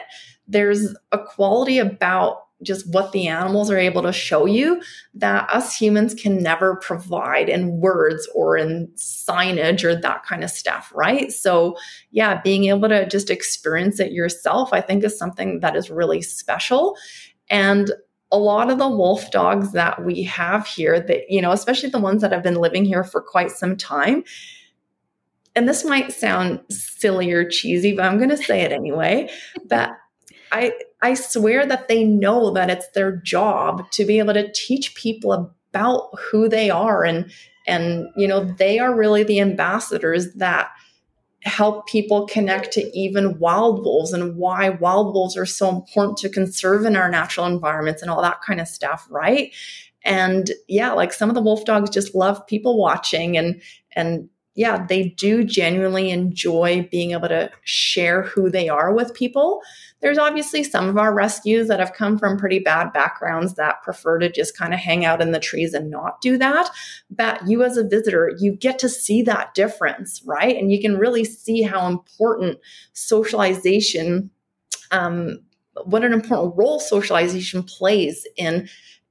there's 0.51 0.93
a 1.11 1.17
quality 1.17 1.79
about 1.79 2.43
just 2.61 2.93
what 2.93 3.11
the 3.11 3.27
animals 3.27 3.71
are 3.71 3.77
able 3.77 4.03
to 4.03 4.13
show 4.13 4.45
you 4.45 4.83
that 5.15 5.49
us 5.49 5.75
humans 5.75 6.13
can 6.13 6.43
never 6.43 6.75
provide 6.75 7.49
in 7.49 7.79
words 7.79 8.29
or 8.35 8.55
in 8.55 8.87
signage 8.95 9.83
or 9.83 9.95
that 9.95 10.23
kind 10.23 10.43
of 10.43 10.51
stuff, 10.51 10.91
right? 10.93 11.31
So, 11.31 11.75
yeah, 12.11 12.39
being 12.41 12.65
able 12.65 12.87
to 12.89 13.07
just 13.07 13.31
experience 13.31 13.99
it 13.99 14.11
yourself, 14.11 14.73
I 14.73 14.81
think 14.81 15.03
is 15.03 15.17
something 15.17 15.61
that 15.61 15.75
is 15.75 15.89
really 15.89 16.21
special. 16.21 16.95
And 17.49 17.91
a 18.31 18.37
lot 18.37 18.69
of 18.69 18.77
the 18.77 18.89
wolf 18.89 19.31
dogs 19.31 19.71
that 19.71 20.05
we 20.05 20.21
have 20.23 20.67
here 20.67 20.99
that, 20.99 21.31
you 21.31 21.41
know, 21.41 21.51
especially 21.51 21.89
the 21.89 21.99
ones 21.99 22.21
that 22.21 22.31
have 22.31 22.43
been 22.43 22.55
living 22.55 22.85
here 22.85 23.03
for 23.03 23.21
quite 23.21 23.49
some 23.49 23.75
time, 23.75 24.23
and 25.55 25.67
this 25.67 25.83
might 25.83 26.13
sound 26.13 26.61
silly 26.69 27.31
or 27.31 27.47
cheesy, 27.47 27.93
but 27.93 28.05
I'm 28.05 28.17
going 28.17 28.29
to 28.29 28.37
say 28.37 28.61
it 28.61 28.71
anyway. 28.71 29.29
That 29.67 29.97
I 30.51 30.73
I 31.01 31.13
swear 31.13 31.65
that 31.65 31.87
they 31.87 32.03
know 32.03 32.51
that 32.51 32.69
it's 32.69 32.87
their 32.89 33.15
job 33.17 33.89
to 33.91 34.05
be 34.05 34.19
able 34.19 34.33
to 34.33 34.51
teach 34.53 34.95
people 34.95 35.53
about 35.73 36.09
who 36.19 36.49
they 36.49 36.69
are 36.69 37.03
and 37.03 37.31
and 37.67 38.07
you 38.15 38.27
know 38.27 38.43
they 38.43 38.79
are 38.79 38.95
really 38.95 39.23
the 39.23 39.39
ambassadors 39.39 40.33
that 40.35 40.69
help 41.43 41.87
people 41.87 42.27
connect 42.27 42.71
to 42.73 42.97
even 42.97 43.39
wild 43.39 43.83
wolves 43.83 44.13
and 44.13 44.35
why 44.35 44.69
wild 44.69 45.13
wolves 45.13 45.35
are 45.37 45.45
so 45.45 45.69
important 45.69 46.17
to 46.17 46.29
conserve 46.29 46.85
in 46.85 46.95
our 46.95 47.09
natural 47.09 47.47
environments 47.47 48.01
and 48.01 48.11
all 48.11 48.21
that 48.21 48.41
kind 48.45 48.59
of 48.59 48.67
stuff 48.67 49.07
right 49.09 49.53
and 50.03 50.51
yeah 50.67 50.91
like 50.91 51.13
some 51.13 51.29
of 51.29 51.35
the 51.35 51.41
wolf 51.41 51.63
dogs 51.65 51.89
just 51.89 52.13
love 52.13 52.45
people 52.47 52.77
watching 52.77 53.37
and 53.37 53.61
and 53.95 54.29
yeah 54.55 54.85
they 54.85 55.09
do 55.09 55.43
genuinely 55.43 56.09
enjoy 56.09 56.87
being 56.91 57.11
able 57.11 57.27
to 57.27 57.49
share 57.63 58.23
who 58.23 58.49
they 58.49 58.67
are 58.69 58.93
with 58.93 59.13
people 59.13 59.61
there's 60.01 60.17
obviously 60.17 60.63
some 60.63 60.89
of 60.89 60.97
our 60.97 61.13
rescues 61.13 61.67
that 61.67 61.79
have 61.79 61.93
come 61.93 62.17
from 62.17 62.37
pretty 62.37 62.59
bad 62.59 62.91
backgrounds 62.91 63.53
that 63.55 63.83
prefer 63.83 64.17
to 64.19 64.31
just 64.31 64.57
kind 64.57 64.73
of 64.73 64.79
hang 64.79 65.05
out 65.05 65.21
in 65.21 65.31
the 65.31 65.39
trees 65.39 65.73
and 65.73 65.89
not 65.91 66.19
do 66.21 66.37
that. 66.39 66.69
But 67.09 67.47
you, 67.47 67.63
as 67.63 67.77
a 67.77 67.87
visitor, 67.87 68.31
you 68.39 68.55
get 68.55 68.79
to 68.79 68.89
see 68.89 69.21
that 69.23 69.53
difference, 69.53 70.21
right? 70.25 70.57
And 70.57 70.71
you 70.71 70.81
can 70.81 70.97
really 70.97 71.23
see 71.23 71.61
how 71.61 71.87
important 71.87 72.57
socialization, 72.93 74.31
um, 74.91 75.39
what 75.85 76.03
an 76.03 76.13
important 76.13 76.57
role 76.57 76.79
socialization 76.79 77.63
plays 77.63 78.27
in 78.35 78.67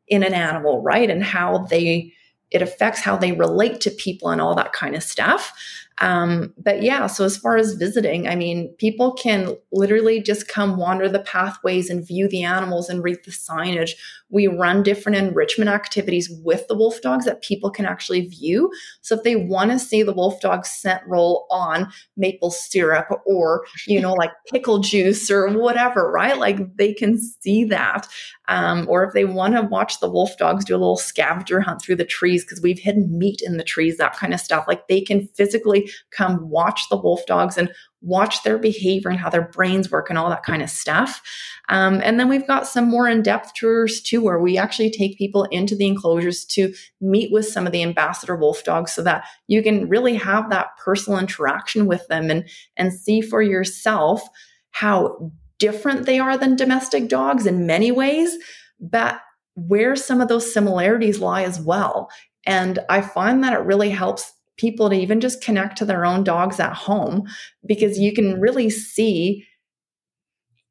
in 0.09 0.24
an 0.24 0.34
animal, 0.34 0.82
right? 0.82 1.09
And 1.09 1.22
how 1.22 1.59
they 1.70 2.12
it 2.51 2.62
affects 2.62 3.01
how 3.01 3.16
they 3.16 3.32
relate 3.32 3.80
to 3.82 3.90
people 3.90 4.30
and 4.30 4.40
all 4.40 4.55
that 4.55 4.72
kind 4.72 4.94
of 4.94 5.03
stuff. 5.03 5.53
Um, 6.01 6.55
but 6.57 6.82
yeah, 6.82 7.07
so 7.07 7.24
as 7.24 7.36
far 7.36 7.59
as 7.59 7.74
visiting, 7.74 8.26
I 8.26 8.34
mean, 8.34 8.74
people 8.78 9.12
can 9.12 9.57
literally 9.70 10.22
just 10.22 10.48
come 10.48 10.78
wander 10.78 11.11
the 11.11 11.20
pathways 11.20 11.90
and 11.90 12.07
view 12.07 12.26
the 12.26 12.42
animals 12.42 12.88
and 12.88 13.05
read 13.05 13.18
the 13.24 13.30
signage. 13.30 13.92
We 14.30 14.46
run 14.46 14.82
different 14.82 15.18
enrichment 15.18 15.68
activities 15.68 16.30
with 16.42 16.66
the 16.68 16.76
wolf 16.76 17.03
dogs 17.03 17.26
that 17.26 17.42
people 17.42 17.70
can 17.70 17.84
actually 17.84 18.28
view. 18.28 18.70
So 19.03 19.16
if 19.16 19.24
they 19.24 19.36
want 19.36 19.72
to 19.72 19.78
see 19.78 20.03
the 20.03 20.14
wolf 20.14 20.40
dog 20.40 20.64
scent 20.64 21.03
roll 21.07 21.46
on 21.51 21.92
maple 22.16 22.51
syrup 22.51 23.09
or, 23.26 23.66
you 23.86 24.01
know, 24.01 24.14
like 24.14 24.30
pickle 24.51 24.78
juice 24.78 25.30
or 25.30 25.48
whatever, 25.51 26.11
right? 26.11 26.38
Like 26.38 26.76
they 26.76 26.94
can 26.94 27.18
see 27.18 27.64
that. 27.64 28.09
Um, 28.48 28.86
or 28.88 29.05
if 29.05 29.12
they 29.12 29.24
want 29.24 29.55
to 29.55 29.62
watch 29.62 30.01
the 30.01 30.11
wolf 30.11 30.36
dogs 30.36 30.64
do 30.64 30.74
a 30.74 30.78
little 30.78 30.96
scavenger 30.96 31.61
hunt 31.61 31.82
through 31.82 31.96
the 31.96 32.05
trees 32.05 32.44
because 32.44 32.61
we've 32.61 32.78
hidden 32.78 33.16
meat 33.16 33.42
in 33.44 33.59
the 33.59 33.64
trees, 33.64 33.96
that 33.98 34.16
kind 34.16 34.34
of 34.34 34.40
stuff, 34.40 34.64
like 34.66 34.88
they 34.88 35.01
can 35.01 35.28
physically 35.34 35.89
come 36.11 36.49
watch 36.49 36.88
the 36.88 36.97
wolf 36.97 37.24
dogs 37.26 37.57
and 37.57 37.72
watch 38.03 38.43
their 38.43 38.59
behavior 38.59 39.11
and 39.11 39.18
how 39.18 39.28
their 39.28 39.49
brains 39.49 39.91
work 39.91 40.09
and 40.09 40.18
all 40.18 40.30
that 40.30 40.43
kind 40.43 40.62
of 40.62 40.70
stuff. 40.70 41.20
Um, 41.68 42.01
and 42.03 42.18
then 42.18 42.28
we've 42.28 42.47
got 42.47 42.66
some 42.66 42.88
more 42.88 43.09
in 43.09 43.22
depth 43.22 43.53
tours 43.55 44.01
too, 44.01 44.22
where 44.22 44.38
we 44.38 44.57
actually 44.57 44.91
take 44.91 45.18
people 45.18 45.45
into 45.45 45.76
the 45.76 45.86
enclosures 45.86 46.45
to 46.47 46.72
meet 47.01 47.30
with 47.30 47.47
some 47.47 47.66
of 47.66 47.72
the 47.72 47.82
ambassador 47.82 48.36
wolf 48.36 48.64
dogs 48.64 48.93
so 48.93 49.03
that 49.03 49.24
you 49.49 49.62
can 49.62 49.88
really 49.88 50.14
have 50.14 50.51
that 50.51 50.68
personal 50.82 51.18
interaction 51.18 51.86
with 51.86 52.07
them 52.09 52.30
and, 52.30 52.49
and 52.76 52.93
see 52.93 53.20
for 53.20 53.43
yourself 53.43 54.22
how 54.70 55.30
different 55.59 56.07
they 56.07 56.18
are 56.18 56.38
than 56.38 56.57
domestic 56.57 57.09
dogs 57.09 57.47
in 57.47 57.66
many 57.66 57.93
ways, 57.93 58.36
but 58.80 59.20
where 59.55 59.95
some 59.95 60.20
of 60.20 60.28
those 60.28 60.53
similarities 60.53 61.20
lie 61.20 61.43
as 61.43 61.61
well. 61.61 62.09
And 62.47 62.78
I 62.88 63.03
find 63.03 63.45
that 63.45 63.53
it 63.53 63.66
really 63.66 63.91
helps 63.91 64.32
people 64.61 64.90
to 64.90 64.96
even 64.96 65.20
just 65.20 65.42
connect 65.42 65.78
to 65.78 65.86
their 65.86 66.04
own 66.04 66.22
dogs 66.22 66.61
at 66.61 66.74
home 66.74 67.26
because 67.64 67.98
you 67.98 68.12
can 68.12 68.38
really 68.38 68.68
see 68.68 69.46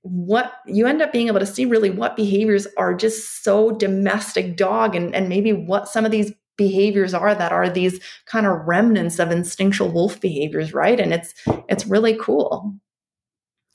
what 0.02 0.54
you 0.68 0.86
end 0.86 1.02
up 1.02 1.12
being 1.12 1.28
able 1.28 1.40
to 1.40 1.46
see 1.46 1.66
really 1.66 1.90
what 1.90 2.16
behaviors 2.16 2.68
are 2.78 2.94
just 2.94 3.44
so 3.44 3.72
domestic 3.72 4.56
dog 4.56 4.96
and, 4.96 5.14
and 5.16 5.28
maybe 5.28 5.52
what 5.52 5.90
some 5.90 6.06
of 6.06 6.12
these 6.12 6.32
behaviors 6.56 7.14
are 7.14 7.34
that 7.34 7.52
are 7.52 7.70
these 7.70 8.00
kind 8.26 8.46
of 8.46 8.60
remnants 8.68 9.18
of 9.18 9.32
instinctual 9.32 9.92
wolf 9.92 10.22
behaviors 10.22 10.74
right? 10.74 11.00
And 11.00 11.14
it's 11.14 11.34
it's 11.68 11.88
really 11.88 12.16
cool. 12.16 12.76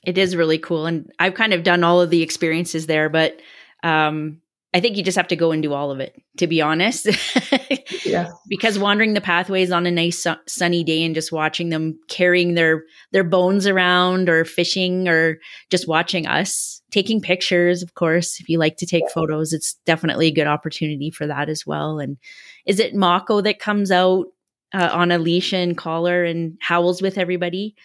It 0.07 0.17
is 0.17 0.37
really 0.37 0.59
cool. 0.59 0.87
And 0.87 1.11
i've 1.19 1.35
kind 1.35 1.53
of 1.53 1.65
done 1.65 1.83
all 1.83 2.01
of 2.01 2.11
the 2.11 2.23
experiences 2.23 2.87
there 2.87 3.09
but 3.09 3.41
um 3.83 4.41
I 4.75 4.81
think 4.81 4.97
you 4.97 5.05
just 5.05 5.17
have 5.17 5.29
to 5.29 5.37
go 5.37 5.53
and 5.53 5.63
do 5.63 5.73
all 5.73 5.93
of 5.93 6.01
it, 6.01 6.21
to 6.39 6.49
be 6.49 6.61
honest. 6.61 7.07
yeah. 8.05 8.33
Because 8.49 8.77
wandering 8.77 9.15
the 9.15 9.21
pathways 9.21 9.71
on 9.71 9.87
a 9.87 9.91
nice 9.91 10.25
su- 10.25 10.35
sunny 10.49 10.83
day 10.83 11.05
and 11.05 11.15
just 11.15 11.31
watching 11.31 11.69
them 11.69 11.97
carrying 12.09 12.55
their 12.55 12.83
their 13.13 13.23
bones 13.23 13.69
around 13.69 14.29
or 14.29 14.45
fishing 14.45 15.07
or 15.07 15.39
just 15.71 15.87
watching 15.87 16.27
us 16.27 16.83
taking 16.91 17.21
pictures, 17.21 17.85
of 17.85 17.95
course, 17.95 18.41
if 18.41 18.49
you 18.49 18.59
like 18.59 18.77
to 18.79 18.87
take 18.87 19.09
photos, 19.15 19.53
it's 19.53 19.75
definitely 19.87 20.27
a 20.27 20.35
good 20.35 20.49
opportunity 20.49 21.11
for 21.11 21.29
that 21.29 21.49
as 21.49 21.65
well. 21.65 22.01
And 22.01 22.17
is 22.67 22.81
it 22.81 22.97
Mako 22.97 23.43
that 23.43 23.61
comes 23.61 23.93
out 23.93 24.27
uh, 24.73 24.91
on 24.93 25.13
a 25.13 25.19
leash 25.19 25.53
and 25.53 25.79
collar 25.79 26.25
and 26.25 26.59
howls 26.61 27.01
with 27.01 27.17
everybody? 27.17 27.77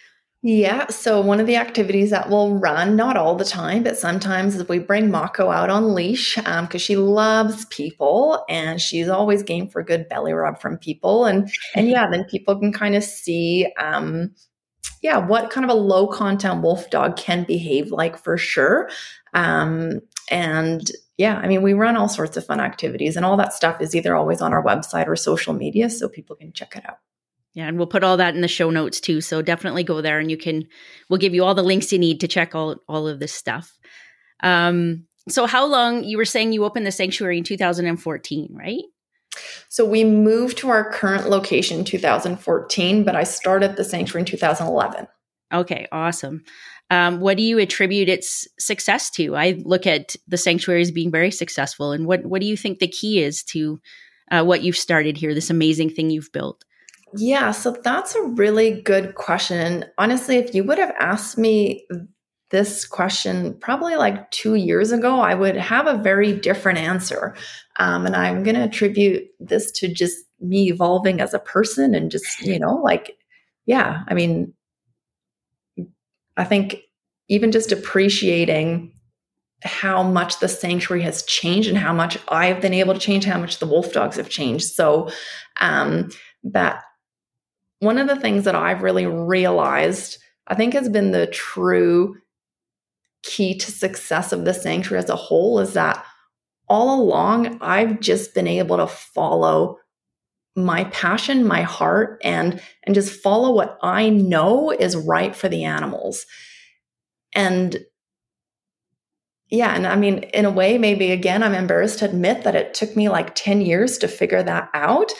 Yeah. 0.42 0.86
So 0.88 1.20
one 1.20 1.38
of 1.38 1.46
the 1.46 1.56
activities 1.56 2.10
that 2.10 2.30
we'll 2.30 2.54
run, 2.54 2.96
not 2.96 3.18
all 3.18 3.34
the 3.34 3.44
time, 3.44 3.82
but 3.82 3.98
sometimes 3.98 4.56
is 4.56 4.66
we 4.68 4.78
bring 4.78 5.10
Mako 5.10 5.50
out 5.50 5.68
on 5.68 5.94
leash 5.94 6.36
because 6.36 6.72
um, 6.72 6.78
she 6.78 6.96
loves 6.96 7.66
people 7.66 8.42
and 8.48 8.80
she's 8.80 9.10
always 9.10 9.42
game 9.42 9.68
for 9.68 9.80
a 9.80 9.84
good 9.84 10.08
belly 10.08 10.32
rub 10.32 10.58
from 10.58 10.78
people. 10.78 11.26
And 11.26 11.52
and 11.74 11.90
yeah, 11.90 12.08
then 12.10 12.24
people 12.24 12.58
can 12.58 12.72
kind 12.72 12.94
of 12.94 13.04
see 13.04 13.70
um, 13.78 14.34
yeah, 15.02 15.18
what 15.18 15.50
kind 15.50 15.64
of 15.64 15.70
a 15.70 15.78
low 15.78 16.06
content 16.06 16.62
wolf 16.62 16.88
dog 16.88 17.16
can 17.16 17.44
behave 17.44 17.90
like 17.90 18.16
for 18.16 18.38
sure. 18.38 18.88
Um, 19.34 20.00
and 20.30 20.90
yeah, 21.18 21.36
I 21.36 21.48
mean, 21.48 21.60
we 21.60 21.74
run 21.74 21.98
all 21.98 22.08
sorts 22.08 22.38
of 22.38 22.46
fun 22.46 22.60
activities 22.60 23.16
and 23.16 23.26
all 23.26 23.36
that 23.36 23.52
stuff 23.52 23.82
is 23.82 23.94
either 23.94 24.16
always 24.16 24.40
on 24.40 24.54
our 24.54 24.64
website 24.64 25.06
or 25.06 25.16
social 25.16 25.52
media 25.52 25.90
so 25.90 26.08
people 26.08 26.34
can 26.34 26.52
check 26.54 26.76
it 26.76 26.88
out. 26.88 26.98
Yeah, 27.54 27.66
and 27.66 27.76
we'll 27.76 27.86
put 27.86 28.04
all 28.04 28.16
that 28.18 28.34
in 28.34 28.42
the 28.42 28.48
show 28.48 28.70
notes 28.70 29.00
too. 29.00 29.20
So 29.20 29.42
definitely 29.42 29.82
go 29.82 30.00
there 30.00 30.18
and 30.18 30.30
you 30.30 30.36
can 30.36 30.64
we'll 31.08 31.18
give 31.18 31.34
you 31.34 31.44
all 31.44 31.54
the 31.54 31.62
links 31.62 31.92
you 31.92 31.98
need 31.98 32.20
to 32.20 32.28
check 32.28 32.54
all 32.54 32.76
all 32.88 33.08
of 33.08 33.18
this 33.18 33.32
stuff. 33.32 33.76
Um 34.42 35.06
so 35.28 35.46
how 35.46 35.66
long 35.66 36.04
you 36.04 36.16
were 36.16 36.24
saying 36.24 36.52
you 36.52 36.64
opened 36.64 36.86
the 36.86 36.92
sanctuary 36.92 37.38
in 37.38 37.44
2014, 37.44 38.48
right? 38.52 38.82
So 39.68 39.84
we 39.84 40.02
moved 40.02 40.58
to 40.58 40.70
our 40.70 40.90
current 40.90 41.28
location 41.28 41.80
in 41.80 41.84
2014, 41.84 43.04
but 43.04 43.14
I 43.14 43.24
started 43.24 43.76
the 43.76 43.84
sanctuary 43.84 44.22
in 44.22 44.26
2011. 44.26 45.06
Okay, 45.52 45.86
awesome. 45.92 46.42
Um, 46.90 47.20
what 47.20 47.36
do 47.36 47.42
you 47.42 47.58
attribute 47.58 48.08
its 48.08 48.48
success 48.58 49.10
to? 49.10 49.36
I 49.36 49.60
look 49.64 49.86
at 49.86 50.16
the 50.26 50.36
sanctuary 50.36 50.82
as 50.82 50.90
being 50.90 51.10
very 51.10 51.30
successful, 51.30 51.92
and 51.92 52.06
what 52.06 52.24
what 52.24 52.40
do 52.40 52.46
you 52.46 52.56
think 52.56 52.78
the 52.78 52.88
key 52.88 53.22
is 53.22 53.44
to 53.44 53.80
uh, 54.30 54.42
what 54.42 54.62
you've 54.62 54.76
started 54.76 55.16
here? 55.16 55.34
This 55.34 55.50
amazing 55.50 55.90
thing 55.90 56.10
you've 56.10 56.32
built. 56.32 56.64
Yeah, 57.16 57.50
so 57.50 57.76
that's 57.82 58.14
a 58.14 58.22
really 58.22 58.80
good 58.82 59.14
question. 59.16 59.84
Honestly, 59.98 60.36
if 60.36 60.54
you 60.54 60.62
would 60.64 60.78
have 60.78 60.94
asked 61.00 61.36
me 61.38 61.86
this 62.50 62.84
question 62.84 63.56
probably 63.60 63.96
like 63.96 64.30
two 64.30 64.54
years 64.54 64.92
ago, 64.92 65.20
I 65.20 65.34
would 65.34 65.56
have 65.56 65.86
a 65.86 65.98
very 65.98 66.32
different 66.32 66.78
answer. 66.78 67.34
Um, 67.78 68.06
and 68.06 68.14
I'm 68.14 68.42
going 68.42 68.56
to 68.56 68.64
attribute 68.64 69.24
this 69.40 69.72
to 69.72 69.88
just 69.92 70.18
me 70.40 70.68
evolving 70.70 71.20
as 71.20 71.34
a 71.34 71.38
person 71.38 71.94
and 71.94 72.10
just, 72.10 72.42
you 72.42 72.58
know, 72.58 72.76
like, 72.76 73.16
yeah, 73.66 74.02
I 74.08 74.14
mean, 74.14 74.52
I 76.36 76.44
think 76.44 76.76
even 77.28 77.52
just 77.52 77.72
appreciating 77.72 78.92
how 79.62 80.02
much 80.02 80.40
the 80.40 80.48
sanctuary 80.48 81.02
has 81.02 81.22
changed 81.24 81.68
and 81.68 81.76
how 81.76 81.92
much 81.92 82.18
I've 82.28 82.60
been 82.60 82.74
able 82.74 82.94
to 82.94 83.00
change, 83.00 83.24
how 83.24 83.38
much 83.38 83.58
the 83.58 83.66
wolf 83.66 83.92
dogs 83.92 84.16
have 84.16 84.30
changed. 84.30 84.66
So, 84.72 85.10
um, 85.60 86.08
that 86.44 86.82
one 87.80 87.98
of 87.98 88.06
the 88.06 88.16
things 88.16 88.44
that 88.44 88.54
I've 88.54 88.82
really 88.82 89.06
realized, 89.06 90.18
I 90.46 90.54
think, 90.54 90.74
has 90.74 90.88
been 90.88 91.10
the 91.10 91.26
true 91.26 92.16
key 93.22 93.56
to 93.58 93.70
success 93.70 94.32
of 94.32 94.44
the 94.44 94.54
sanctuary 94.54 95.02
as 95.02 95.10
a 95.10 95.16
whole 95.16 95.58
is 95.58 95.74
that 95.74 96.04
all 96.68 97.02
along 97.02 97.58
I've 97.60 98.00
just 98.00 98.34
been 98.34 98.46
able 98.46 98.76
to 98.78 98.86
follow 98.86 99.78
my 100.56 100.84
passion, 100.84 101.46
my 101.46 101.62
heart, 101.62 102.20
and 102.24 102.60
and 102.84 102.94
just 102.94 103.20
follow 103.22 103.52
what 103.52 103.78
I 103.82 104.08
know 104.08 104.70
is 104.70 104.96
right 104.96 105.34
for 105.34 105.48
the 105.48 105.64
animals. 105.64 106.26
And 107.34 107.84
yeah, 109.50 109.74
and 109.74 109.86
I 109.86 109.96
mean, 109.96 110.18
in 110.18 110.44
a 110.44 110.50
way, 110.50 110.78
maybe 110.78 111.10
again, 111.10 111.42
I'm 111.42 111.54
embarrassed 111.54 112.00
to 112.00 112.04
admit 112.04 112.44
that 112.44 112.54
it 112.54 112.72
took 112.72 112.94
me 112.94 113.08
like 113.08 113.34
10 113.34 113.60
years 113.60 113.98
to 113.98 114.08
figure 114.08 114.42
that 114.42 114.70
out. 114.74 115.12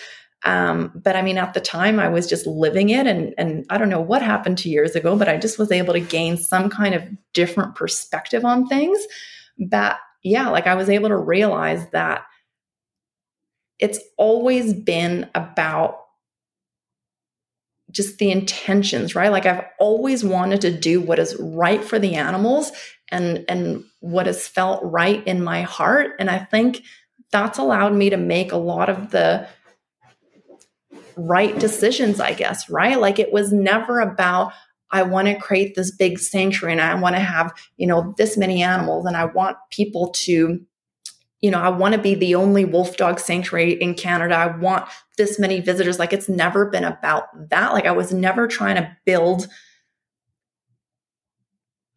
Um, 0.45 0.93
but 0.95 1.17
I 1.17 1.23
mean, 1.23 1.39
at 1.39 1.53
the 1.53 1.61
time, 1.61 2.01
I 2.01 2.09
was 2.09 2.27
just 2.27 2.47
living 2.47 2.91
it, 2.91 3.07
and 3.07 3.35
and 3.37 3.67
I 3.69 3.79
don't 3.79 3.91
know 3.91 4.01
what 4.01 4.23
happened 4.23 4.59
two 4.59 4.71
years 4.71 4.95
ago, 4.95 5.17
but 5.17 5.29
I 5.29 5.37
just 5.37 5.59
was 5.59 5.71
able 5.71 5.93
to 5.93 6.01
gain 6.01 6.37
some 6.37 6.71
kind 6.71 6.95
of 6.95 7.03
different 7.35 7.75
perspective 7.75 8.45
on 8.45 8.67
things. 8.67 8.99
But 9.59 9.99
yeah, 10.23 10.49
like 10.49 10.67
I 10.67 10.75
was 10.75 10.89
able 10.89 11.09
to 11.09 11.17
realize 11.17 11.89
that 11.91 12.25
it's 13.79 13.99
always 14.17 14.73
been 14.73 15.29
about 15.35 15.99
just 17.91 18.19
the 18.19 18.31
intentions, 18.31 19.15
right? 19.15 19.33
Like 19.33 19.47
I've 19.47 19.65
always 19.79 20.25
wanted 20.25 20.61
to 20.63 20.71
do 20.71 21.01
what 21.01 21.19
is 21.19 21.37
right 21.41 21.83
for 21.83 21.99
the 21.99 22.15
animals 22.15 22.73
and 23.11 23.45
and 23.49 23.85
what 24.01 24.27
has 24.27 24.47
felt 24.47 24.81
right 24.85 25.27
in 25.27 25.43
my 25.43 25.63
heart 25.63 26.13
and 26.19 26.31
I 26.31 26.39
think 26.39 26.83
that's 27.33 27.59
allowed 27.59 27.95
me 27.95 28.11
to 28.11 28.17
make 28.17 28.53
a 28.53 28.57
lot 28.57 28.89
of 28.89 29.11
the 29.11 29.47
right 31.29 31.59
decisions, 31.59 32.21
I 32.21 32.33
guess, 32.33 32.69
right? 32.71 33.01
Like 33.01 33.19
it 33.19 33.33
was 33.33 33.53
never 33.53 34.01
about 34.01 34.53
I 34.93 35.03
want 35.03 35.29
to 35.29 35.37
create 35.37 35.77
this 35.77 35.93
big 35.93 36.19
sanctuary 36.19 36.73
and 36.73 36.81
I 36.81 36.95
want 36.95 37.15
to 37.15 37.21
have, 37.21 37.53
you 37.77 37.87
know, 37.87 38.13
this 38.19 38.37
many 38.37 38.63
animals 38.63 39.07
and 39.07 39.17
I 39.17 39.27
want 39.27 39.57
people 39.71 40.11
to 40.11 40.61
you 41.41 41.51
know, 41.51 41.59
I 41.59 41.71
want 41.71 41.95
to 41.95 42.01
be 42.01 42.15
the 42.15 42.35
only 42.35 42.67
wolf 42.67 42.99
dog 42.99 43.19
sanctuary 43.19 43.73
in 43.73 43.95
Canada. 43.95 44.37
I 44.37 44.55
want 44.59 44.87
this 45.17 45.39
many 45.39 45.61
visitors. 45.61 45.99
Like 45.99 46.13
it's 46.13 46.29
never 46.29 46.67
been 46.67 46.85
about 46.85 47.49
that. 47.49 47.73
Like 47.73 47.87
I 47.87 47.93
was 47.93 48.13
never 48.13 48.47
trying 48.47 48.77
to 48.77 48.95
build 49.07 49.49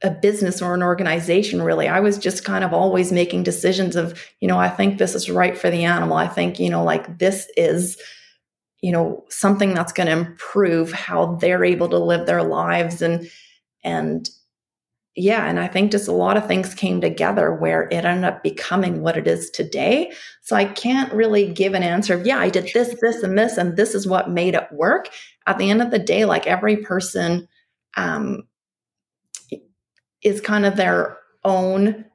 a 0.02 0.10
business 0.10 0.62
or 0.62 0.74
an 0.74 0.84
organization 0.84 1.62
really. 1.62 1.88
I 1.88 2.00
was 2.00 2.18
just 2.18 2.44
kind 2.44 2.64
of 2.64 2.74
always 2.74 3.12
making 3.12 3.44
decisions 3.44 3.96
of, 3.96 4.22
you 4.40 4.48
know, 4.48 4.58
I 4.58 4.70
think 4.70 4.98
this 4.98 5.16
is 5.16 5.30
right 5.30 5.58
for 5.58 5.70
the 5.70 5.84
animal. 5.84 6.18
I 6.18 6.28
think, 6.28 6.60
you 6.60 6.70
know, 6.70 6.84
like 6.84 7.20
this 7.20 7.48
is 7.58 7.98
you 8.84 8.92
know 8.92 9.24
something 9.30 9.74
that's 9.74 9.94
going 9.94 10.08
to 10.08 10.14
improve 10.14 10.92
how 10.92 11.36
they're 11.38 11.66
able 11.66 11.90
to 11.90 11.98
live 11.98 12.28
their 12.28 12.44
lives 12.44 13.02
and 13.02 13.28
and 13.84 14.30
yeah, 15.16 15.46
and 15.48 15.60
I 15.60 15.68
think 15.68 15.92
just 15.92 16.08
a 16.08 16.14
lot 16.14 16.38
of 16.38 16.48
things 16.48 16.74
came 16.74 17.00
together 17.00 17.54
where 17.54 17.84
it 17.84 18.04
ended 18.04 18.24
up 18.24 18.42
becoming 18.42 19.04
what 19.04 19.16
it 19.16 19.28
is 19.28 19.52
today. 19.52 20.12
So 20.42 20.56
I 20.56 20.66
can't 20.66 21.14
really 21.14 21.54
give 21.54 21.76
an 21.76 21.84
answer 21.84 22.16
of, 22.16 22.26
yeah, 22.26 22.40
I 22.40 22.50
did 22.50 22.72
this, 22.74 22.96
this, 23.00 23.22
and 23.22 23.38
this, 23.38 23.58
and 23.58 23.78
this 23.78 23.94
is 23.94 24.08
what 24.08 24.32
made 24.32 24.56
it 24.56 24.68
work. 24.72 25.10
At 25.46 25.60
the 25.60 25.70
end 25.70 25.84
of 25.84 25.92
the 25.92 26.00
day, 26.00 26.26
like 26.26 26.48
every 26.48 26.78
person 26.78 27.48
um, 27.96 28.48
is 30.24 30.42
kind 30.42 30.66
of 30.66 30.78
their 30.78 31.18
own, 31.44 32.06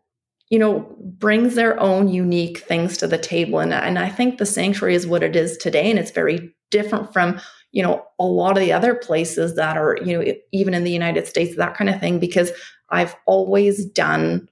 you 0.51 0.59
know, 0.59 0.97
brings 1.01 1.55
their 1.55 1.79
own 1.79 2.09
unique 2.09 2.59
things 2.59 2.97
to 2.99 3.07
the 3.07 3.19
table. 3.19 3.59
And, 3.59 3.75
and 3.75 3.99
I 3.99 4.09
think 4.09 4.39
the 4.39 4.47
sanctuary 4.47 4.95
is 4.95 5.07
what 5.07 5.23
it 5.23 5.37
is 5.37 5.57
today. 5.59 5.91
And 5.91 5.99
it's 5.99 6.11
very 6.11 6.55
different 6.71 7.13
from 7.13 7.41
you 7.73 7.83
know 7.83 8.05
a 8.19 8.25
lot 8.25 8.57
of 8.57 8.63
the 8.63 8.73
other 8.73 8.95
places 8.95 9.55
that 9.57 9.77
are 9.77 9.99
you 10.05 10.19
know 10.19 10.35
even 10.53 10.75
in 10.75 10.85
the 10.85 10.91
united 10.91 11.27
states 11.27 11.57
that 11.57 11.77
kind 11.77 11.91
of 11.91 12.01
thing 12.01 12.19
because 12.19 12.51
I've 12.91 13.15
always 13.27 13.85
done 13.85 14.49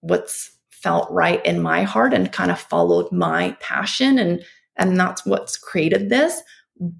what's 0.00 0.50
felt 0.70 1.10
right 1.10 1.44
in 1.46 1.62
my 1.62 1.84
heart 1.84 2.12
and 2.12 2.32
kind 2.32 2.50
of 2.50 2.60
followed 2.60 3.10
my 3.12 3.56
passion 3.60 4.18
and 4.18 4.44
and 4.76 4.98
that's 4.98 5.24
what's 5.24 5.56
created 5.56 6.08
this 6.08 6.42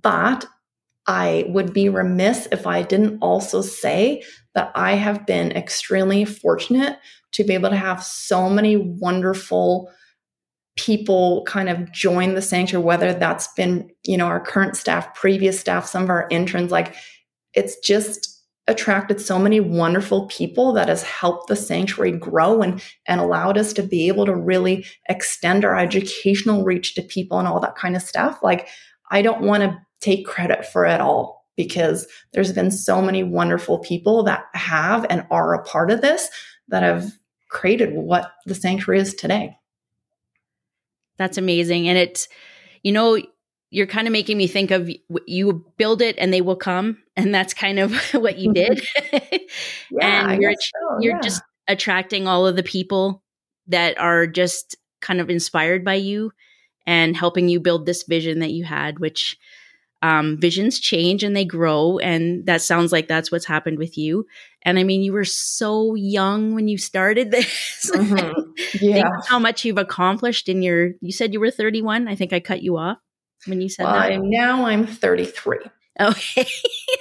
but 0.02 0.46
I 1.06 1.44
would 1.48 1.72
be 1.72 1.88
remiss 1.88 2.46
if 2.52 2.66
I 2.66 2.82
didn't 2.82 3.18
also 3.20 3.60
say 3.60 4.22
that 4.54 4.70
I 4.74 4.94
have 4.94 5.26
been 5.26 5.52
extremely 5.52 6.24
fortunate 6.24 6.98
to 7.32 7.44
be 7.44 7.54
able 7.54 7.70
to 7.70 7.76
have 7.76 8.02
so 8.04 8.48
many 8.48 8.76
wonderful 8.76 9.90
people 10.76 11.44
kind 11.46 11.68
of 11.68 11.90
join 11.92 12.34
the 12.34 12.40
sanctuary 12.40 12.82
whether 12.82 13.12
that's 13.12 13.48
been 13.54 13.90
you 14.06 14.16
know 14.16 14.24
our 14.24 14.40
current 14.40 14.74
staff 14.74 15.14
previous 15.14 15.58
staff 15.60 15.86
some 15.86 16.04
of 16.04 16.10
our 16.10 16.28
interns. 16.30 16.70
Like 16.70 16.94
it's 17.54 17.78
just 17.80 18.28
attracted 18.68 19.20
so 19.20 19.38
many 19.40 19.58
wonderful 19.58 20.28
people 20.28 20.72
that 20.72 20.88
has 20.88 21.02
helped 21.02 21.48
the 21.48 21.56
sanctuary 21.56 22.12
grow 22.12 22.62
and 22.62 22.80
and 23.08 23.20
allowed 23.20 23.58
us 23.58 23.72
to 23.72 23.82
be 23.82 24.06
able 24.06 24.24
to 24.24 24.34
really 24.34 24.86
extend 25.08 25.64
our 25.64 25.76
educational 25.76 26.64
reach 26.64 26.94
to 26.94 27.02
people 27.02 27.38
and 27.38 27.48
all 27.48 27.60
that 27.60 27.76
kind 27.76 27.96
of 27.96 28.02
stuff. 28.02 28.38
Like 28.42 28.68
i 29.10 29.20
don't 29.20 29.42
want 29.42 29.62
to 29.62 29.76
take 30.02 30.26
credit 30.26 30.66
for 30.66 30.84
it 30.84 31.00
all 31.00 31.46
because 31.56 32.06
there's 32.32 32.52
been 32.52 32.70
so 32.70 33.00
many 33.00 33.22
wonderful 33.22 33.78
people 33.78 34.22
that 34.24 34.44
have 34.54 35.06
and 35.08 35.26
are 35.30 35.54
a 35.54 35.62
part 35.64 35.90
of 35.90 36.00
this 36.00 36.28
that 36.68 36.82
have 36.82 37.10
created 37.48 37.94
what 37.94 38.32
the 38.46 38.54
sanctuary 38.54 39.00
is 39.00 39.14
today. 39.14 39.56
That's 41.18 41.38
amazing. 41.38 41.88
And 41.88 41.98
it's 41.98 42.28
you 42.82 42.92
know 42.92 43.18
you're 43.70 43.86
kind 43.86 44.06
of 44.06 44.12
making 44.12 44.36
me 44.36 44.46
think 44.46 44.70
of 44.70 44.90
you 45.26 45.64
build 45.78 46.02
it 46.02 46.16
and 46.18 46.32
they 46.32 46.42
will 46.42 46.56
come. 46.56 46.98
And 47.16 47.34
that's 47.34 47.54
kind 47.54 47.78
of 47.78 47.94
what 48.12 48.38
you 48.38 48.52
did. 48.52 48.86
Yeah, 49.90 50.30
and 50.30 50.42
you're, 50.42 50.54
so, 50.54 50.98
you're 51.00 51.16
yeah. 51.16 51.20
just 51.20 51.42
attracting 51.68 52.26
all 52.26 52.46
of 52.46 52.56
the 52.56 52.62
people 52.62 53.22
that 53.66 53.98
are 53.98 54.26
just 54.26 54.76
kind 55.00 55.20
of 55.20 55.28
inspired 55.28 55.84
by 55.84 55.94
you 55.94 56.32
and 56.86 57.16
helping 57.16 57.48
you 57.48 57.60
build 57.60 57.84
this 57.86 58.04
vision 58.04 58.38
that 58.40 58.50
you 58.50 58.64
had 58.64 58.98
which 58.98 59.36
um, 60.02 60.36
visions 60.38 60.78
change 60.80 61.22
and 61.22 61.34
they 61.36 61.44
grow 61.44 61.98
and 61.98 62.44
that 62.46 62.60
sounds 62.60 62.92
like 62.92 63.08
that's 63.08 63.30
what's 63.30 63.46
happened 63.46 63.78
with 63.78 63.96
you 63.96 64.26
and 64.62 64.78
i 64.78 64.82
mean 64.82 65.02
you 65.02 65.12
were 65.12 65.24
so 65.24 65.94
young 65.94 66.54
when 66.54 66.68
you 66.68 66.76
started 66.76 67.30
this 67.30 67.90
mm-hmm. 67.94 68.84
yeah 68.84 69.10
how 69.28 69.38
much 69.38 69.64
you've 69.64 69.78
accomplished 69.78 70.48
in 70.48 70.60
your 70.62 70.90
you 71.00 71.12
said 71.12 71.32
you 71.32 71.40
were 71.40 71.50
31 71.50 72.08
i 72.08 72.14
think 72.14 72.32
i 72.32 72.40
cut 72.40 72.62
you 72.62 72.76
off 72.76 72.98
when 73.46 73.60
you 73.60 73.68
said 73.68 73.84
well, 73.84 73.94
that? 73.94 74.12
I'm, 74.12 74.30
now 74.30 74.66
I'm 74.66 74.86
33. 74.86 75.58
Okay. 76.00 76.46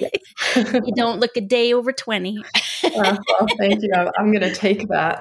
you 0.56 0.92
don't 0.94 1.20
look 1.20 1.36
a 1.36 1.40
day 1.40 1.72
over 1.72 1.92
20. 1.92 2.38
uh, 2.84 2.90
well, 2.94 3.46
thank 3.58 3.82
you. 3.82 3.90
I'm 3.94 4.32
going 4.32 4.42
to 4.42 4.54
take 4.54 4.88
that. 4.88 5.18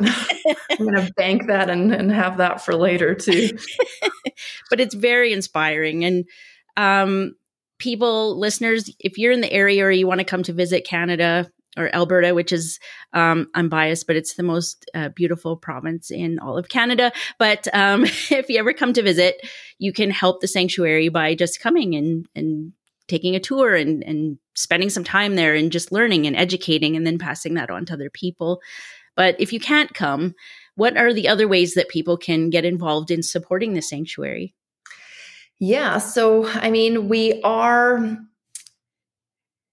I'm 0.71 0.85
going 0.85 1.05
to 1.05 1.13
bank 1.15 1.47
that 1.47 1.69
and, 1.69 1.93
and 1.93 2.11
have 2.11 2.37
that 2.37 2.61
for 2.61 2.75
later 2.75 3.15
too. 3.15 3.57
but 4.69 4.79
it's 4.79 4.95
very 4.95 5.31
inspiring. 5.31 6.03
And 6.03 6.25
um, 6.75 7.35
people, 7.81 8.39
listeners, 8.39 8.89
if 8.99 9.17
you're 9.17 9.31
in 9.31 9.41
the 9.41 9.51
area 9.51 9.83
or 9.83 9.91
you 9.91 10.07
want 10.07 10.19
to 10.19 10.25
come 10.25 10.43
to 10.43 10.53
visit 10.53 10.87
Canada, 10.87 11.51
or 11.77 11.93
Alberta, 11.95 12.33
which 12.33 12.51
is 12.51 12.79
um, 13.13 13.47
I'm 13.53 13.69
biased, 13.69 14.07
but 14.07 14.15
it's 14.15 14.33
the 14.33 14.43
most 14.43 14.89
uh, 14.93 15.09
beautiful 15.09 15.55
province 15.55 16.11
in 16.11 16.37
all 16.39 16.57
of 16.57 16.69
Canada. 16.69 17.11
But 17.39 17.67
um, 17.73 18.03
if 18.05 18.49
you 18.49 18.59
ever 18.59 18.73
come 18.73 18.93
to 18.93 19.01
visit, 19.01 19.35
you 19.79 19.93
can 19.93 20.11
help 20.11 20.41
the 20.41 20.47
sanctuary 20.47 21.09
by 21.09 21.35
just 21.35 21.61
coming 21.61 21.95
and 21.95 22.25
and 22.35 22.73
taking 23.07 23.35
a 23.35 23.39
tour 23.39 23.73
and 23.73 24.03
and 24.03 24.37
spending 24.53 24.89
some 24.89 25.03
time 25.03 25.35
there 25.35 25.55
and 25.55 25.71
just 25.71 25.91
learning 25.91 26.27
and 26.27 26.35
educating 26.35 26.95
and 26.95 27.07
then 27.07 27.17
passing 27.17 27.53
that 27.53 27.69
on 27.69 27.85
to 27.85 27.93
other 27.93 28.09
people. 28.09 28.59
But 29.15 29.39
if 29.39 29.53
you 29.53 29.59
can't 29.59 29.93
come, 29.93 30.35
what 30.75 30.97
are 30.97 31.13
the 31.13 31.27
other 31.27 31.47
ways 31.47 31.73
that 31.75 31.89
people 31.89 32.17
can 32.17 32.49
get 32.49 32.65
involved 32.65 33.11
in 33.11 33.23
supporting 33.23 33.73
the 33.73 33.81
sanctuary? 33.81 34.53
Yeah, 35.61 35.99
so 35.99 36.47
I 36.47 36.71
mean, 36.71 37.07
we 37.07 37.39
are 37.43 37.99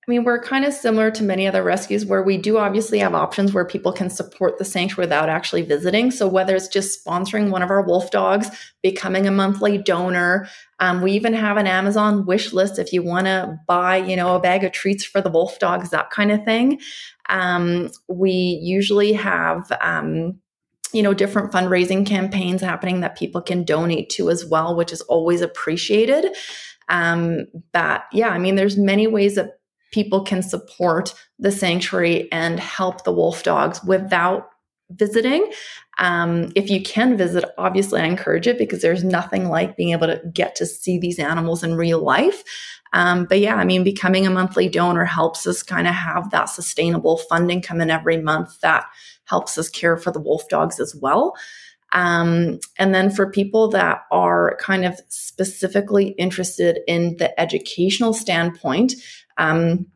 I 0.08 0.10
mean, 0.10 0.24
we're 0.24 0.40
kind 0.42 0.64
of 0.64 0.72
similar 0.72 1.10
to 1.10 1.22
many 1.22 1.46
other 1.46 1.62
rescues 1.62 2.06
where 2.06 2.22
we 2.22 2.38
do 2.38 2.56
obviously 2.56 2.98
have 2.98 3.14
options 3.14 3.52
where 3.52 3.66
people 3.66 3.92
can 3.92 4.08
support 4.08 4.58
the 4.58 4.64
sanctuary 4.64 5.06
without 5.06 5.28
actually 5.28 5.62
visiting. 5.62 6.10
So, 6.10 6.28
whether 6.28 6.54
it's 6.56 6.68
just 6.68 7.04
sponsoring 7.04 7.50
one 7.50 7.62
of 7.62 7.70
our 7.70 7.82
wolf 7.82 8.10
dogs, 8.10 8.48
becoming 8.82 9.26
a 9.26 9.30
monthly 9.30 9.78
donor, 9.78 10.48
um, 10.78 11.00
we 11.00 11.12
even 11.12 11.32
have 11.32 11.56
an 11.56 11.66
Amazon 11.66 12.26
wish 12.26 12.52
list 12.52 12.78
if 12.78 12.92
you 12.92 13.02
want 13.02 13.26
to 13.26 13.58
buy, 13.66 13.96
you 13.96 14.16
know, 14.16 14.34
a 14.34 14.40
bag 14.40 14.64
of 14.64 14.72
treats 14.72 15.04
for 15.04 15.22
the 15.22 15.30
wolf 15.30 15.58
dogs, 15.58 15.90
that 15.90 16.10
kind 16.10 16.32
of 16.32 16.44
thing. 16.44 16.80
Um, 17.30 17.90
we 18.08 18.30
usually 18.30 19.14
have, 19.14 19.70
um, 19.82 20.40
you 20.92 21.02
know, 21.02 21.14
different 21.14 21.52
fundraising 21.52 22.06
campaigns 22.06 22.60
happening 22.60 23.00
that 23.00 23.18
people 23.18 23.40
can 23.40 23.64
donate 23.64 24.10
to 24.10 24.30
as 24.30 24.44
well, 24.44 24.74
which 24.74 24.92
is 24.92 25.00
always 25.02 25.40
appreciated. 25.40 26.34
Um, 26.88 27.46
but 27.72 28.04
yeah, 28.12 28.28
I 28.28 28.38
mean, 28.38 28.54
there's 28.54 28.76
many 28.76 29.06
ways 29.06 29.34
that 29.34 29.58
people 29.92 30.22
can 30.24 30.42
support 30.42 31.14
the 31.38 31.52
sanctuary 31.52 32.30
and 32.32 32.60
help 32.60 33.04
the 33.04 33.12
wolf 33.12 33.42
dogs 33.42 33.82
without 33.84 34.50
visiting. 34.90 35.50
Um, 35.98 36.50
if 36.54 36.70
you 36.70 36.82
can 36.82 37.16
visit, 37.16 37.44
obviously, 37.58 38.00
I 38.00 38.06
encourage 38.06 38.46
it 38.46 38.58
because 38.58 38.80
there's 38.80 39.04
nothing 39.04 39.48
like 39.48 39.76
being 39.76 39.90
able 39.90 40.06
to 40.06 40.20
get 40.32 40.56
to 40.56 40.66
see 40.66 40.98
these 40.98 41.18
animals 41.18 41.62
in 41.62 41.74
real 41.74 42.00
life. 42.00 42.42
Um, 42.92 43.26
but 43.26 43.40
yeah, 43.40 43.56
I 43.56 43.64
mean, 43.64 43.84
becoming 43.84 44.26
a 44.26 44.30
monthly 44.30 44.68
donor 44.68 45.04
helps 45.04 45.46
us 45.46 45.62
kind 45.62 45.86
of 45.86 45.94
have 45.94 46.30
that 46.30 46.46
sustainable 46.46 47.18
funding 47.18 47.60
come 47.60 47.80
in 47.80 47.90
every 47.90 48.16
month 48.16 48.60
that 48.60 48.86
helps 49.28 49.58
us 49.58 49.68
care 49.68 49.96
for 49.96 50.10
the 50.10 50.20
wolf 50.20 50.48
dogs 50.48 50.80
as 50.80 50.94
well. 50.94 51.34
Um, 51.92 52.58
and 52.78 52.94
then 52.94 53.10
for 53.10 53.30
people 53.30 53.68
that 53.68 54.02
are 54.10 54.56
kind 54.60 54.84
of 54.84 55.00
specifically 55.08 56.08
interested 56.10 56.80
in 56.86 57.16
the 57.16 57.38
educational 57.40 58.12
standpoint, 58.12 58.94
um, 59.38 59.86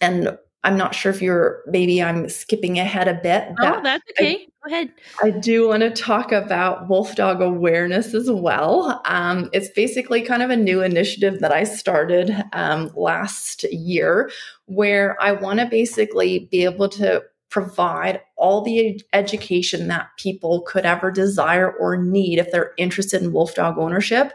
and 0.00 0.38
I'm 0.64 0.78
not 0.78 0.94
sure 0.94 1.12
if 1.12 1.20
you're 1.20 1.62
maybe 1.66 2.02
I'm 2.02 2.28
skipping 2.28 2.78
ahead 2.78 3.06
a 3.06 3.14
bit. 3.14 3.48
Oh, 3.60 3.80
that's 3.82 4.02
okay. 4.12 4.34
I, 4.34 4.68
Go 4.68 4.74
ahead. 4.74 4.92
I 5.22 5.30
do 5.30 5.68
want 5.68 5.82
to 5.82 5.90
talk 5.90 6.32
about 6.32 6.88
wolf 6.88 7.14
dog 7.16 7.42
awareness 7.42 8.14
as 8.14 8.30
well. 8.30 9.02
Um, 9.04 9.50
it's 9.52 9.68
basically 9.68 10.22
kind 10.22 10.42
of 10.42 10.48
a 10.48 10.56
new 10.56 10.82
initiative 10.82 11.40
that 11.40 11.52
I 11.52 11.64
started 11.64 12.34
um, 12.54 12.90
last 12.96 13.64
year 13.64 14.30
where 14.64 15.22
I 15.22 15.32
want 15.32 15.60
to 15.60 15.66
basically 15.66 16.48
be 16.50 16.64
able 16.64 16.88
to 16.90 17.22
provide 17.54 18.20
all 18.34 18.62
the 18.62 19.00
education 19.12 19.86
that 19.86 20.08
people 20.18 20.62
could 20.62 20.84
ever 20.84 21.08
desire 21.12 21.70
or 21.70 21.96
need 21.96 22.36
if 22.40 22.50
they're 22.50 22.72
interested 22.78 23.22
in 23.22 23.32
wolf 23.32 23.54
dog 23.54 23.78
ownership 23.78 24.32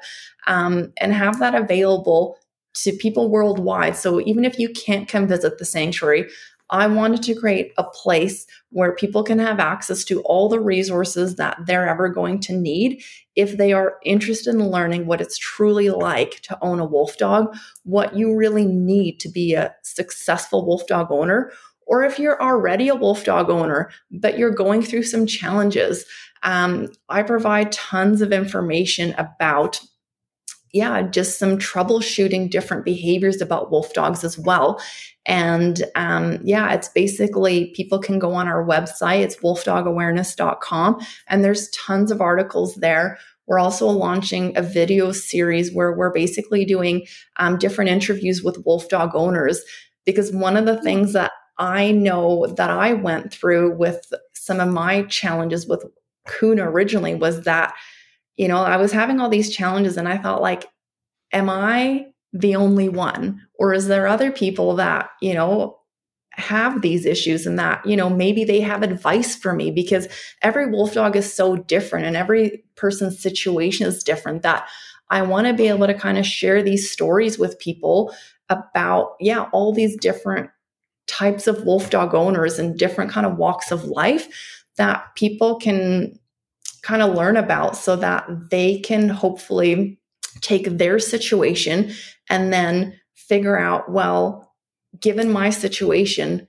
um, 0.47 0.93
and 1.01 1.11
have 1.11 1.37
that 1.37 1.53
available 1.53 2.37
to 2.73 2.93
people 2.93 3.29
worldwide. 3.29 3.97
So 3.97 4.21
even 4.21 4.45
if 4.45 4.57
you 4.57 4.69
can't 4.69 5.09
come 5.09 5.27
visit 5.27 5.57
the 5.57 5.65
sanctuary, 5.65 6.29
I 6.69 6.87
wanted 6.87 7.21
to 7.23 7.35
create 7.35 7.73
a 7.77 7.83
place 7.83 8.45
where 8.69 8.95
people 8.95 9.23
can 9.23 9.39
have 9.39 9.59
access 9.59 10.05
to 10.05 10.21
all 10.21 10.47
the 10.47 10.61
resources 10.61 11.35
that 11.35 11.57
they're 11.65 11.89
ever 11.89 12.07
going 12.07 12.39
to 12.41 12.53
need 12.53 13.03
if 13.35 13.57
they 13.57 13.73
are 13.73 13.97
interested 14.05 14.53
in 14.53 14.69
learning 14.69 15.07
what 15.07 15.19
it's 15.19 15.37
truly 15.37 15.89
like 15.89 16.39
to 16.41 16.57
own 16.61 16.79
a 16.79 16.85
wolf 16.85 17.17
dog, 17.17 17.53
what 17.83 18.15
you 18.15 18.33
really 18.33 18.65
need 18.65 19.19
to 19.19 19.29
be 19.29 19.55
a 19.55 19.75
successful 19.81 20.65
wolf 20.65 20.87
dog 20.87 21.07
owner, 21.09 21.51
or 21.89 22.03
if 22.03 22.19
you're 22.19 22.41
already 22.41 22.87
a 22.87 22.95
wolf 22.95 23.23
dog 23.23 23.49
owner, 23.49 23.89
but 24.11 24.37
you're 24.37 24.53
going 24.53 24.83
through 24.83 25.03
some 25.03 25.25
challenges. 25.25 26.05
Um, 26.43 26.89
I 27.09 27.23
provide 27.23 27.71
tons 27.71 28.21
of 28.21 28.31
information 28.31 29.13
about 29.17 29.81
yeah, 30.71 31.01
just 31.01 31.39
some 31.39 31.57
troubleshooting 31.57 32.51
different 32.51 32.85
behaviors 32.85 33.41
about 33.41 33.71
wolf 33.71 33.91
dogs 33.93 34.23
as 34.23 34.37
well. 34.37 34.79
And 35.25 35.83
um, 35.95 36.37
yeah, 36.43 36.71
it's 36.73 36.89
basically 36.89 37.73
people 37.75 37.97
can 37.97 38.19
go 38.19 38.33
on 38.33 38.47
our 38.47 38.63
website, 38.63 39.21
it's 39.21 39.37
wolfdogawareness.com, 39.37 41.03
and 41.27 41.43
there's 41.43 41.71
tons 41.71 42.11
of 42.11 42.21
articles 42.21 42.75
there. 42.75 43.17
We're 43.47 43.57
also 43.57 43.87
launching 43.87 44.55
a 44.55 44.61
video 44.61 45.11
series 45.11 45.73
where 45.73 45.91
we're 45.91 46.13
basically 46.13 46.65
doing 46.65 47.07
um, 47.37 47.57
different 47.57 47.89
interviews 47.89 48.43
with 48.43 48.63
wolf 48.63 48.89
dog 48.89 49.15
owners. 49.15 49.63
Because 50.05 50.31
one 50.31 50.55
of 50.55 50.67
the 50.67 50.79
things 50.81 51.13
that 51.13 51.31
I 51.59 51.91
know 51.91 52.47
that 52.57 52.69
I 52.69 52.93
went 52.93 53.31
through 53.31 53.77
with 53.77 54.11
some 54.33 54.59
of 54.59 54.69
my 54.69 55.03
challenges 55.03 55.67
with 55.67 55.85
Kuna 56.27 56.63
originally 56.69 57.15
was 57.15 57.41
that 57.41 57.75
you 58.39 58.47
know, 58.47 58.63
I 58.63 58.77
was 58.77 58.93
having 58.93 59.19
all 59.19 59.27
these 59.27 59.53
challenges 59.53 59.97
and 59.97 60.07
I 60.07 60.17
thought, 60.17 60.41
like, 60.41 60.65
am 61.33 61.49
I 61.49 62.05
the 62.31 62.55
only 62.55 62.87
one? 62.87 63.41
Or 63.59 63.73
is 63.73 63.87
there 63.87 64.07
other 64.07 64.31
people 64.31 64.77
that, 64.77 65.09
you 65.21 65.33
know, 65.33 65.77
have 66.31 66.81
these 66.81 67.05
issues 67.05 67.45
and 67.45 67.59
that, 67.59 67.85
you 67.85 67.97
know, 67.97 68.09
maybe 68.09 68.45
they 68.45 68.61
have 68.61 68.81
advice 68.81 69.35
for 69.35 69.53
me 69.53 69.71
because 69.71 70.07
every 70.41 70.67
wolf 70.67 70.93
dog 70.93 71.17
is 71.17 71.31
so 71.31 71.57
different 71.57 72.05
and 72.05 72.15
every 72.15 72.63
person's 72.77 73.21
situation 73.21 73.85
is 73.85 74.05
different 74.05 74.43
that 74.43 74.69
I 75.09 75.21
want 75.23 75.47
to 75.47 75.53
be 75.53 75.67
able 75.67 75.87
to 75.87 75.93
kind 75.93 76.17
of 76.17 76.25
share 76.25 76.63
these 76.63 76.89
stories 76.89 77.37
with 77.37 77.59
people 77.59 78.15
about, 78.47 79.15
yeah, 79.19 79.49
all 79.51 79.73
these 79.73 79.97
different 79.97 80.49
types 81.09 81.47
of 81.47 81.63
wolf 81.65 81.89
dog 81.89 82.13
owners 82.13 82.59
and 82.59 82.77
different 82.77 83.11
kind 83.11 83.25
of 83.25 83.37
walks 83.37 83.71
of 83.71 83.85
life 83.85 84.27
that 84.77 85.03
people 85.15 85.57
can 85.57 86.17
kind 86.81 87.01
of 87.01 87.15
learn 87.15 87.35
about 87.35 87.75
so 87.75 87.95
that 87.95 88.27
they 88.49 88.79
can 88.79 89.09
hopefully 89.09 89.99
take 90.41 90.65
their 90.77 90.99
situation 90.99 91.91
and 92.29 92.53
then 92.53 92.97
figure 93.15 93.59
out, 93.59 93.91
well, 93.91 94.53
given 94.99 95.31
my 95.31 95.49
situation, 95.49 96.47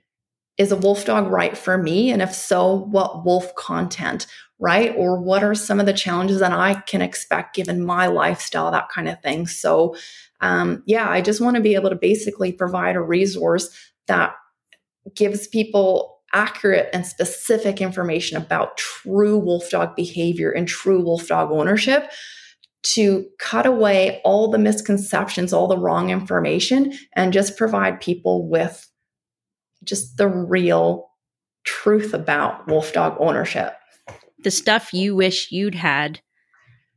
is 0.58 0.72
a 0.72 0.76
wolf 0.76 1.06
dog 1.06 1.26
right 1.28 1.56
for 1.56 1.78
me? 1.78 2.10
And 2.10 2.20
if 2.20 2.34
so, 2.34 2.74
what 2.74 3.24
wolf 3.24 3.54
content, 3.54 4.26
right? 4.58 4.94
Or 4.94 5.18
what 5.20 5.42
are 5.42 5.54
some 5.54 5.80
of 5.80 5.86
the 5.86 5.92
challenges 5.92 6.40
that 6.40 6.52
I 6.52 6.74
can 6.74 7.00
expect 7.00 7.56
given 7.56 7.84
my 7.84 8.06
lifestyle, 8.06 8.70
that 8.70 8.90
kind 8.90 9.08
of 9.08 9.20
thing. 9.22 9.46
So, 9.46 9.96
um, 10.42 10.82
yeah, 10.86 11.08
I 11.08 11.22
just 11.22 11.40
want 11.40 11.56
to 11.56 11.62
be 11.62 11.74
able 11.74 11.90
to 11.90 11.96
basically 11.96 12.52
provide 12.52 12.94
a 12.94 13.00
resource 13.00 13.70
that 14.06 14.34
gives 15.14 15.46
people 15.48 16.18
accurate 16.32 16.88
and 16.92 17.06
specific 17.06 17.80
information 17.80 18.36
about 18.36 18.76
true 18.76 19.36
wolf 19.38 19.70
dog 19.70 19.96
behavior 19.96 20.50
and 20.50 20.68
true 20.68 21.00
wolf 21.00 21.26
dog 21.28 21.50
ownership 21.50 22.10
to 22.82 23.26
cut 23.38 23.66
away 23.66 24.20
all 24.24 24.50
the 24.50 24.58
misconceptions, 24.58 25.52
all 25.52 25.66
the 25.66 25.76
wrong 25.76 26.10
information, 26.10 26.92
and 27.14 27.32
just 27.32 27.58
provide 27.58 28.00
people 28.00 28.48
with 28.48 28.88
just 29.84 30.16
the 30.16 30.28
real 30.28 31.10
truth 31.64 32.14
about 32.14 32.66
wolf 32.68 32.92
dog 32.92 33.16
ownership. 33.18 33.74
The 34.42 34.50
stuff 34.50 34.94
you 34.94 35.14
wish 35.14 35.52
you'd 35.52 35.74
had 35.74 36.20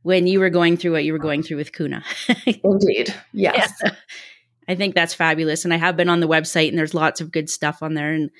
when 0.02 0.26
you 0.26 0.40
were 0.40 0.50
going 0.50 0.76
through 0.76 0.92
what 0.92 1.04
you 1.04 1.12
were 1.12 1.18
going 1.18 1.42
through 1.42 1.58
with 1.58 1.72
Kuna. 1.72 2.02
Indeed. 2.46 3.14
Yes. 3.32 3.72
Yeah. 3.84 3.94
I 4.68 4.74
think 4.74 4.94
that's 4.94 5.14
fabulous. 5.14 5.64
And 5.64 5.74
I 5.74 5.76
have 5.76 5.96
been 5.96 6.08
on 6.08 6.20
the 6.20 6.28
website 6.28 6.68
and 6.68 6.78
there's 6.78 6.94
lots 6.94 7.20
of 7.20 7.32
good 7.32 7.50
stuff 7.50 7.82
on 7.82 7.94
there. 7.94 8.12
And 8.12 8.30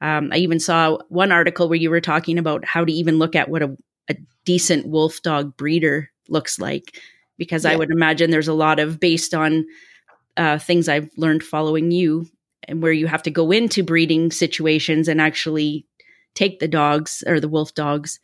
um, 0.00 0.30
I 0.32 0.38
even 0.38 0.60
saw 0.60 0.98
one 1.08 1.32
article 1.32 1.68
where 1.68 1.78
you 1.78 1.90
were 1.90 2.00
talking 2.00 2.38
about 2.38 2.64
how 2.64 2.84
to 2.84 2.92
even 2.92 3.18
look 3.18 3.36
at 3.36 3.48
what 3.48 3.62
a, 3.62 3.76
a 4.08 4.16
decent 4.44 4.86
wolf 4.86 5.22
dog 5.22 5.56
breeder 5.56 6.10
looks 6.28 6.58
like, 6.58 6.98
because 7.36 7.64
yeah. 7.64 7.72
I 7.72 7.76
would 7.76 7.90
imagine 7.90 8.30
there's 8.30 8.48
a 8.48 8.54
lot 8.54 8.78
of 8.78 8.98
based 8.98 9.34
on 9.34 9.66
uh, 10.36 10.58
things 10.58 10.88
I've 10.88 11.10
learned 11.16 11.42
following 11.42 11.90
you, 11.90 12.26
and 12.68 12.82
where 12.82 12.92
you 12.92 13.06
have 13.06 13.22
to 13.24 13.30
go 13.30 13.50
into 13.50 13.82
breeding 13.82 14.30
situations 14.30 15.08
and 15.08 15.20
actually 15.20 15.86
take 16.34 16.60
the 16.60 16.68
dogs 16.68 17.24
or 17.26 17.40
the 17.40 17.48
wolf 17.48 17.74
dogs. 17.74 18.20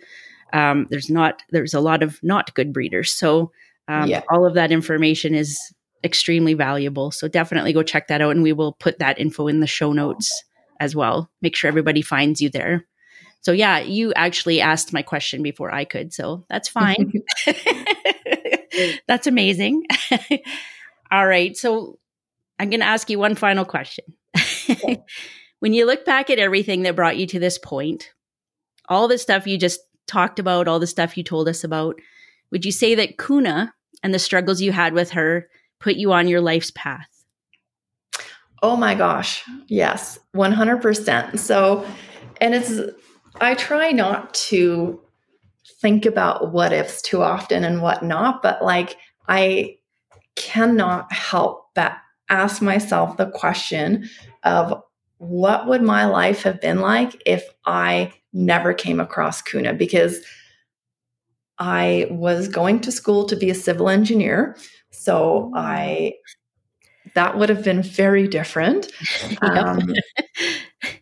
Um, 0.52 0.86
there's 0.90 1.10
not 1.10 1.42
there's 1.50 1.74
a 1.74 1.80
lot 1.80 2.02
of 2.02 2.22
not 2.22 2.54
good 2.54 2.72
breeders, 2.72 3.12
so 3.12 3.50
um, 3.88 4.08
yeah. 4.08 4.22
all 4.30 4.46
of 4.46 4.54
that 4.54 4.72
information 4.72 5.34
is 5.34 5.58
extremely 6.06 6.54
valuable. 6.54 7.10
So 7.10 7.28
definitely 7.28 7.74
go 7.74 7.82
check 7.82 8.08
that 8.08 8.22
out, 8.22 8.30
and 8.30 8.42
we 8.42 8.54
will 8.54 8.72
put 8.72 8.98
that 9.00 9.18
info 9.18 9.48
in 9.48 9.60
the 9.60 9.66
show 9.66 9.92
notes 9.92 10.44
as 10.80 10.96
well. 10.96 11.30
Make 11.42 11.56
sure 11.56 11.68
everybody 11.68 12.00
finds 12.00 12.40
you 12.40 12.48
there. 12.48 12.86
So 13.42 13.52
yeah, 13.52 13.78
you 13.80 14.12
actually 14.14 14.60
asked 14.60 14.92
my 14.92 15.02
question 15.02 15.42
before 15.42 15.72
I 15.72 15.84
could, 15.84 16.12
so 16.12 16.44
that's 16.48 16.68
fine. 16.68 17.12
that's 19.06 19.26
amazing. 19.26 19.84
All 21.10 21.26
right, 21.26 21.56
so 21.56 21.98
I'm 22.58 22.70
going 22.70 22.80
to 22.80 22.86
ask 22.86 23.08
you 23.10 23.18
one 23.18 23.34
final 23.34 23.64
question. 23.64 24.04
when 25.60 25.72
you 25.72 25.86
look 25.86 26.04
back 26.04 26.30
at 26.30 26.38
everything 26.38 26.82
that 26.82 26.96
brought 26.96 27.16
you 27.16 27.26
to 27.28 27.38
this 27.38 27.58
point, 27.58 28.10
all 28.88 29.08
the 29.08 29.18
stuff 29.18 29.46
you 29.46 29.58
just 29.58 29.80
talked 30.06 30.38
about, 30.38 30.68
all 30.68 30.78
the 30.78 30.86
stuff 30.86 31.16
you 31.16 31.22
told 31.22 31.48
us 31.48 31.64
about, 31.64 31.96
would 32.50 32.64
you 32.64 32.72
say 32.72 32.94
that 32.96 33.18
Kuna 33.18 33.72
and 34.02 34.12
the 34.12 34.18
struggles 34.18 34.60
you 34.60 34.72
had 34.72 34.92
with 34.92 35.10
her 35.10 35.48
put 35.86 35.94
you 35.94 36.12
on 36.12 36.26
your 36.26 36.40
life's 36.40 36.72
path? 36.72 37.08
Oh 38.60 38.74
my 38.74 38.96
gosh. 38.96 39.44
Yes, 39.68 40.18
100%. 40.34 41.38
So, 41.38 41.86
and 42.40 42.56
it's, 42.56 42.80
I 43.40 43.54
try 43.54 43.92
not 43.92 44.34
to 44.34 45.00
think 45.80 46.04
about 46.04 46.52
what 46.52 46.72
ifs 46.72 47.00
too 47.02 47.22
often 47.22 47.62
and 47.62 47.82
whatnot, 47.82 48.42
but 48.42 48.64
like 48.64 48.96
I 49.28 49.76
cannot 50.34 51.12
help 51.12 51.68
but 51.76 51.92
ask 52.28 52.60
myself 52.60 53.16
the 53.16 53.30
question 53.30 54.08
of 54.42 54.82
what 55.18 55.68
would 55.68 55.82
my 55.82 56.06
life 56.06 56.42
have 56.42 56.60
been 56.60 56.80
like 56.80 57.22
if 57.24 57.44
I 57.64 58.12
never 58.32 58.74
came 58.74 58.98
across 58.98 59.40
Kuna? 59.40 59.72
Because 59.72 60.18
I 61.58 62.08
was 62.10 62.48
going 62.48 62.80
to 62.80 62.90
school 62.90 63.24
to 63.26 63.36
be 63.36 63.50
a 63.50 63.54
civil 63.54 63.88
engineer. 63.88 64.56
So 64.96 65.52
I 65.54 66.14
that 67.14 67.38
would 67.38 67.48
have 67.48 67.64
been 67.64 67.82
very 67.82 68.28
different. 68.28 68.90
Um, 69.42 69.92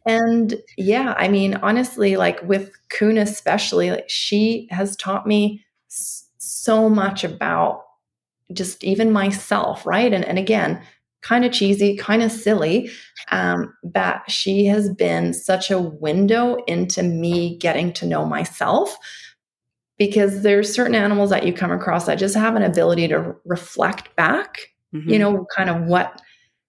and 0.07 0.55
yeah, 0.77 1.15
I 1.17 1.29
mean, 1.29 1.55
honestly, 1.57 2.17
like 2.17 2.43
with 2.43 2.71
Kuna, 2.91 3.23
especially, 3.23 3.91
like 3.91 4.09
she 4.09 4.69
has 4.71 4.97
taught 4.97 5.27
me 5.27 5.65
so 5.89 6.89
much 6.89 7.25
about 7.25 7.83
just 8.53 8.85
even 8.85 9.13
myself, 9.13 9.85
right? 9.87 10.13
And, 10.13 10.25
and 10.25 10.39
again, 10.39 10.81
kind 11.23 11.45
of 11.45 11.53
cheesy, 11.53 11.97
kind 11.97 12.23
of 12.23 12.31
silly, 12.31 12.91
um, 13.31 13.75
but 13.83 14.31
she 14.31 14.67
has 14.67 14.91
been 14.91 15.33
such 15.33 15.71
a 15.71 15.81
window 15.81 16.57
into 16.67 17.03
me 17.03 17.57
getting 17.59 17.93
to 17.95 18.07
know 18.07 18.25
myself 18.27 18.97
because 19.99 20.43
there's 20.43 20.73
certain 20.73 20.95
animals 20.95 21.31
that 21.31 21.47
you 21.47 21.53
come 21.53 21.71
across 21.71 22.07
that 22.07 22.17
just 22.17 22.35
have 22.35 22.57
an 22.57 22.63
ability 22.63 23.09
to 23.09 23.35
reflect 23.45 24.15
back 24.17 24.59
mm-hmm. 24.95 25.11
you 25.11 25.19
know, 25.19 25.47
kind 25.55 25.69
of 25.69 25.83
what 25.83 26.21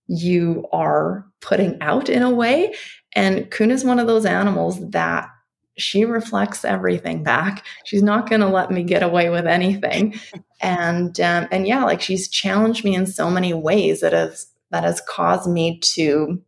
you 0.07 0.65
are 0.71 1.25
putting 1.41 1.81
out 1.81 2.09
in 2.09 2.23
a 2.23 2.29
way. 2.29 2.73
And 3.13 3.49
Kuna 3.51 3.73
is 3.73 3.85
one 3.85 3.99
of 3.99 4.07
those 4.07 4.25
animals 4.25 4.89
that 4.91 5.29
she 5.77 6.05
reflects 6.05 6.63
everything 6.63 7.23
back. 7.23 7.65
She's 7.85 8.03
not 8.03 8.29
going 8.29 8.41
to 8.41 8.47
let 8.47 8.71
me 8.71 8.83
get 8.83 9.03
away 9.03 9.29
with 9.29 9.45
anything. 9.45 10.19
and 10.61 11.19
um, 11.19 11.47
and 11.51 11.67
yeah, 11.67 11.83
like 11.83 12.01
she's 12.01 12.29
challenged 12.29 12.83
me 12.83 12.95
in 12.95 13.05
so 13.05 13.29
many 13.29 13.53
ways 13.53 14.01
that 14.01 14.13
has 14.13 14.47
that 14.71 14.83
has 14.83 15.01
caused 15.07 15.49
me 15.49 15.79
to 15.79 16.41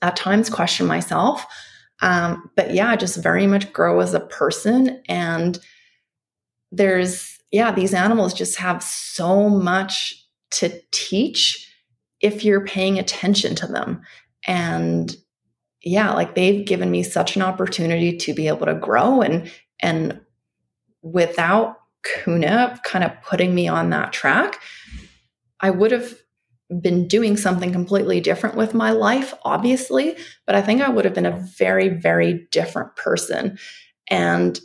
at 0.00 0.16
times 0.16 0.50
question 0.50 0.86
myself. 0.86 1.44
Um, 2.00 2.50
but 2.56 2.74
yeah, 2.74 2.90
I 2.90 2.96
just 2.96 3.22
very 3.22 3.46
much 3.46 3.72
grow 3.72 4.00
as 4.00 4.12
a 4.12 4.20
person. 4.20 5.02
And 5.08 5.58
there's, 6.72 7.38
yeah, 7.52 7.70
these 7.70 7.94
animals 7.94 8.34
just 8.34 8.58
have 8.58 8.82
so 8.82 9.48
much 9.48 10.26
to 10.52 10.80
teach 10.90 11.68
if 12.20 12.44
you're 12.44 12.66
paying 12.66 12.98
attention 12.98 13.54
to 13.56 13.66
them. 13.66 14.02
And 14.46 15.14
yeah, 15.82 16.12
like 16.12 16.34
they've 16.34 16.64
given 16.64 16.90
me 16.90 17.02
such 17.02 17.36
an 17.36 17.42
opportunity 17.42 18.16
to 18.16 18.34
be 18.34 18.48
able 18.48 18.66
to 18.66 18.74
grow 18.74 19.20
and 19.20 19.50
and 19.80 20.20
without 21.02 21.76
Kuna 22.04 22.80
kind 22.84 23.04
of 23.04 23.12
putting 23.22 23.54
me 23.54 23.66
on 23.66 23.90
that 23.90 24.12
track, 24.12 24.60
I 25.60 25.70
would 25.70 25.90
have 25.90 26.14
been 26.80 27.06
doing 27.06 27.36
something 27.36 27.72
completely 27.72 28.20
different 28.20 28.56
with 28.56 28.74
my 28.74 28.92
life, 28.92 29.34
obviously, 29.42 30.16
but 30.46 30.54
I 30.54 30.62
think 30.62 30.80
I 30.80 30.88
would 30.88 31.04
have 31.04 31.14
been 31.14 31.26
a 31.26 31.46
very, 31.58 31.88
very 31.88 32.46
different 32.50 32.96
person. 32.96 33.58
And 34.08 34.58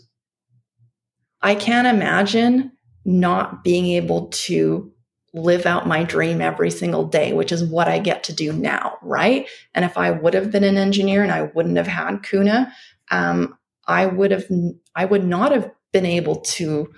I 1.47 1.55
can't 1.55 1.87
imagine 1.87 2.73
not 3.05 3.63
being 3.63 3.85
able 3.87 4.27
to 4.27 4.91
live 5.33 5.65
out 5.65 5.87
my 5.87 6.03
dream 6.03 6.41
every 6.41 6.69
single 6.69 7.05
day, 7.05 7.31
which 7.31 7.53
is 7.53 7.63
what 7.63 7.87
I 7.87 7.99
get 7.99 8.25
to 8.25 8.33
do 8.33 8.51
now, 8.51 8.97
right? 9.01 9.47
And 9.73 9.85
if 9.85 9.97
I 9.97 10.11
would 10.11 10.33
have 10.33 10.51
been 10.51 10.65
an 10.65 10.75
engineer 10.75 11.23
and 11.23 11.31
I 11.31 11.43
wouldn't 11.43 11.77
have 11.77 11.87
had 11.87 12.21
Kuna, 12.21 12.73
um, 13.11 13.57
I 13.87 14.07
would 14.07 14.31
have, 14.31 14.45
I 14.93 15.05
would 15.05 15.23
not 15.23 15.53
have 15.53 15.71
been 15.93 16.05
able 16.05 16.41
to, 16.57 16.91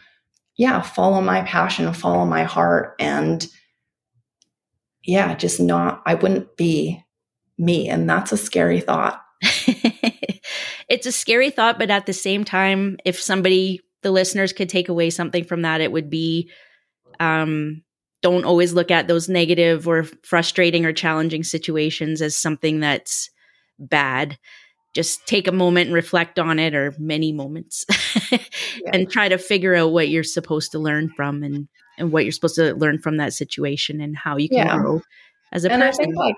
yeah, 0.55 0.81
follow 0.81 1.21
my 1.21 1.43
passion, 1.43 1.93
follow 1.93 2.25
my 2.25 2.41
heart, 2.41 2.95
and 2.99 3.45
yeah, 5.03 5.35
just 5.35 5.59
not, 5.59 6.01
I 6.07 6.15
wouldn't 6.15 6.57
be 6.57 7.05
me. 7.59 7.87
And 7.87 8.09
that's 8.09 8.31
a 8.31 8.37
scary 8.37 8.81
thought. 8.81 9.21
it's 10.89 11.05
a 11.05 11.11
scary 11.11 11.51
thought, 11.51 11.77
but 11.77 11.91
at 11.91 12.07
the 12.07 12.13
same 12.13 12.43
time, 12.43 12.97
if 13.05 13.21
somebody, 13.21 13.81
the 14.01 14.11
listeners 14.11 14.53
could 14.53 14.69
take 14.69 14.89
away 14.89 15.09
something 15.09 15.43
from 15.43 15.63
that, 15.63 15.81
it 15.81 15.91
would 15.91 16.09
be, 16.09 16.49
um, 17.19 17.83
don't 18.21 18.45
always 18.45 18.73
look 18.73 18.91
at 18.91 19.07
those 19.07 19.29
negative 19.29 19.87
or 19.87 20.03
frustrating 20.23 20.85
or 20.85 20.93
challenging 20.93 21.43
situations 21.43 22.21
as 22.21 22.35
something 22.35 22.79
that's 22.79 23.29
bad. 23.77 24.37
Just 24.93 25.25
take 25.27 25.47
a 25.47 25.53
moment 25.53 25.87
and 25.87 25.95
reflect 25.95 26.39
on 26.39 26.59
it, 26.59 26.73
or 26.73 26.93
many 26.97 27.31
moments, 27.31 27.85
yeah. 28.31 28.39
and 28.93 29.09
try 29.09 29.29
to 29.29 29.37
figure 29.37 29.75
out 29.75 29.91
what 29.91 30.09
you're 30.09 30.23
supposed 30.23 30.71
to 30.71 30.79
learn 30.79 31.11
from 31.15 31.43
and, 31.43 31.67
and 31.97 32.11
what 32.11 32.25
you're 32.25 32.31
supposed 32.31 32.55
to 32.55 32.73
learn 32.73 32.99
from 32.99 33.17
that 33.17 33.33
situation 33.33 34.01
and 34.01 34.17
how 34.17 34.37
you 34.37 34.49
can 34.49 34.57
yeah. 34.57 34.77
grow 34.77 35.01
as 35.51 35.63
a 35.63 35.71
and 35.71 35.81
person. 35.81 36.01
I 36.01 36.05
think 36.05 36.15
like 36.15 36.35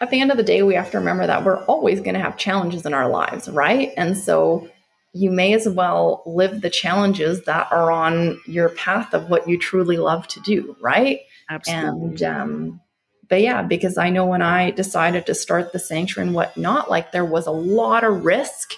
at 0.00 0.10
the 0.10 0.20
end 0.20 0.30
of 0.30 0.36
the 0.36 0.42
day, 0.42 0.62
we 0.62 0.74
have 0.74 0.90
to 0.92 0.98
remember 0.98 1.26
that 1.26 1.44
we're 1.44 1.62
always 1.64 2.00
going 2.00 2.14
to 2.14 2.20
have 2.20 2.36
challenges 2.36 2.84
in 2.84 2.94
our 2.94 3.08
lives, 3.08 3.48
right? 3.48 3.92
And 3.96 4.16
so 4.16 4.68
you 5.14 5.30
may 5.30 5.54
as 5.54 5.68
well 5.68 6.22
live 6.26 6.60
the 6.60 6.68
challenges 6.68 7.44
that 7.44 7.70
are 7.70 7.92
on 7.92 8.40
your 8.46 8.68
path 8.70 9.14
of 9.14 9.30
what 9.30 9.48
you 9.48 9.56
truly 9.56 9.96
love 9.96 10.26
to 10.26 10.40
do, 10.40 10.76
right? 10.80 11.20
Absolutely. 11.48 12.08
And 12.08 12.22
um, 12.24 12.80
but 13.28 13.40
yeah, 13.40 13.62
because 13.62 13.96
I 13.96 14.10
know 14.10 14.26
when 14.26 14.42
I 14.42 14.72
decided 14.72 15.24
to 15.26 15.34
start 15.34 15.72
the 15.72 15.78
sanctuary 15.78 16.26
and 16.26 16.34
whatnot, 16.34 16.90
like 16.90 17.12
there 17.12 17.24
was 17.24 17.46
a 17.46 17.52
lot 17.52 18.02
of 18.02 18.24
risk 18.24 18.72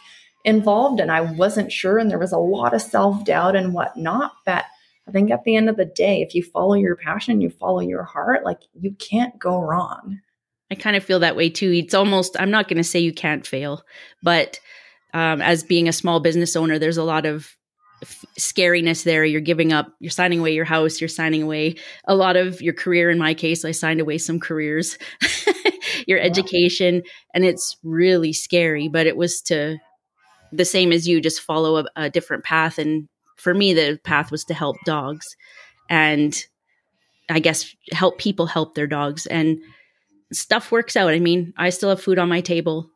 involved, 0.45 1.01
and 1.01 1.11
I 1.11 1.23
wasn't 1.23 1.73
sure, 1.73 1.99
and 1.99 2.11
there 2.11 2.19
was 2.19 2.33
a 2.33 2.39
lot 2.39 2.75
of 2.75 2.83
self 2.83 3.25
doubt 3.25 3.57
and 3.57 3.73
whatnot. 3.73 4.33
But 4.45 4.67
I 5.09 5.13
think 5.13 5.31
at 5.31 5.43
the 5.45 5.57
end 5.57 5.71
of 5.71 5.77
the 5.77 5.87
day, 5.87 6.21
if 6.21 6.35
you 6.35 6.43
follow 6.43 6.75
your 6.75 6.97
passion, 6.97 7.41
you 7.41 7.49
follow 7.49 7.81
your 7.81 8.05
heart, 8.05 8.45
like 8.45 8.61
you 8.79 8.93
can't 8.93 9.39
go 9.39 9.59
wrong. 9.59 10.21
I 10.71 10.75
kind 10.75 10.97
of 10.97 11.05
feel 11.05 11.21
that 11.21 11.37
way 11.37 11.49
too. 11.49 11.71
It's 11.73 11.95
almost, 11.95 12.39
I'm 12.39 12.51
not 12.51 12.69
going 12.69 12.79
to 12.79 12.85
say 12.85 12.99
you 12.99 13.13
can't 13.13 13.47
fail, 13.47 13.83
but 14.23 14.59
um, 15.17 15.41
as 15.41 15.63
being 15.63 15.89
a 15.89 15.95
small 15.95 16.21
business 16.21 16.55
owner, 16.57 16.79
there's 16.79 16.99
a 16.99 17.03
lot 17.03 17.25
of 17.25 17.57
f- 18.03 18.27
scariness 18.39 19.03
there. 19.03 19.25
You're 19.25 19.41
giving 19.41 19.73
up, 19.73 19.91
you're 19.99 20.11
signing 20.11 20.41
away 20.41 20.53
your 20.53 20.67
house, 20.67 21.01
you're 21.01 21.09
signing 21.09 21.43
away 21.43 21.77
a 22.07 22.15
lot 22.15 22.37
of 22.37 22.61
your 22.61 22.75
career. 22.75 23.09
In 23.09 23.17
my 23.17 23.33
case, 23.33 23.65
I 23.65 23.71
signed 23.71 23.99
away 23.99 24.19
some 24.19 24.39
careers, 24.39 24.99
your 26.07 26.19
education, 26.19 27.03
and 27.33 27.47
it's 27.47 27.79
really 27.83 28.35
scary. 28.35 28.89
But 28.89 29.07
it 29.07 29.17
was 29.17 29.41
to 29.47 29.79
the 30.53 30.67
same 30.67 30.93
as 30.93 31.09
you, 31.09 31.23
just 31.23 31.41
follow 31.41 31.79
a, 31.79 31.87
a 31.97 32.11
different 32.11 32.45
path. 32.45 32.79
And 32.79 33.09
for 33.39 33.55
me, 33.55 33.73
the 33.73 33.99
path 34.05 34.31
was 34.31 34.45
to 34.45 34.55
help 34.55 34.77
dogs 34.85 35.35
and 35.89 36.45
I 37.31 37.39
guess 37.39 37.75
help 37.91 38.19
people 38.19 38.45
help 38.45 38.75
their 38.75 38.87
dogs. 38.87 39.25
And 39.25 39.61
stuff 40.33 40.73
works 40.73 40.97
out. 40.97 41.13
I 41.13 41.21
mean, 41.21 41.53
I 41.57 41.71
still 41.71 41.91
have 41.91 42.03
food 42.03 42.19
on 42.19 42.29
my 42.29 42.41
table. 42.41 42.91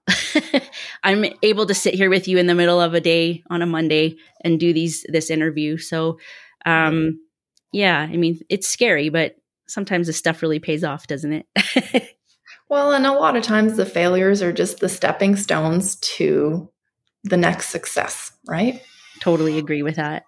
I'm 1.05 1.25
able 1.43 1.67
to 1.67 1.75
sit 1.75 1.95
here 1.95 2.11
with 2.11 2.29
you 2.29 2.39
in 2.39 2.47
the 2.47 2.55
middle 2.55 2.81
of 2.81 2.95
a 2.95 3.01
day 3.01 3.43
on 3.51 3.63
a 3.63 3.67
Monday 3.67 4.17
and 4.43 4.59
do 4.59 4.73
these 4.73 5.05
this 5.09 5.31
interview. 5.31 5.79
So, 5.79 6.19
um, 6.67 7.21
yeah, 7.73 8.01
I 8.01 8.17
mean, 8.17 8.41
it's 8.49 8.69
scary, 8.69 9.09
but 9.09 9.37
sometimes 9.69 10.09
the 10.09 10.13
stuff 10.13 10.43
really 10.43 10.59
pays 10.59 10.83
off, 10.83 11.07
doesn't 11.07 11.45
it? 11.55 12.17
well, 12.69 12.93
and 12.93 13.07
a 13.07 13.13
lot 13.13 13.37
of 13.37 13.43
times 13.43 13.77
the 13.77 13.87
failures 13.87 14.43
are 14.43 14.53
just 14.53 14.81
the 14.81 14.89
stepping 14.89 15.37
stones 15.37 15.97
to 15.97 16.69
the 17.23 17.37
next 17.37 17.69
success, 17.69 18.33
right? 18.49 18.83
Totally 19.21 19.59
agree 19.59 19.83
with 19.83 19.97
that. 19.97 20.25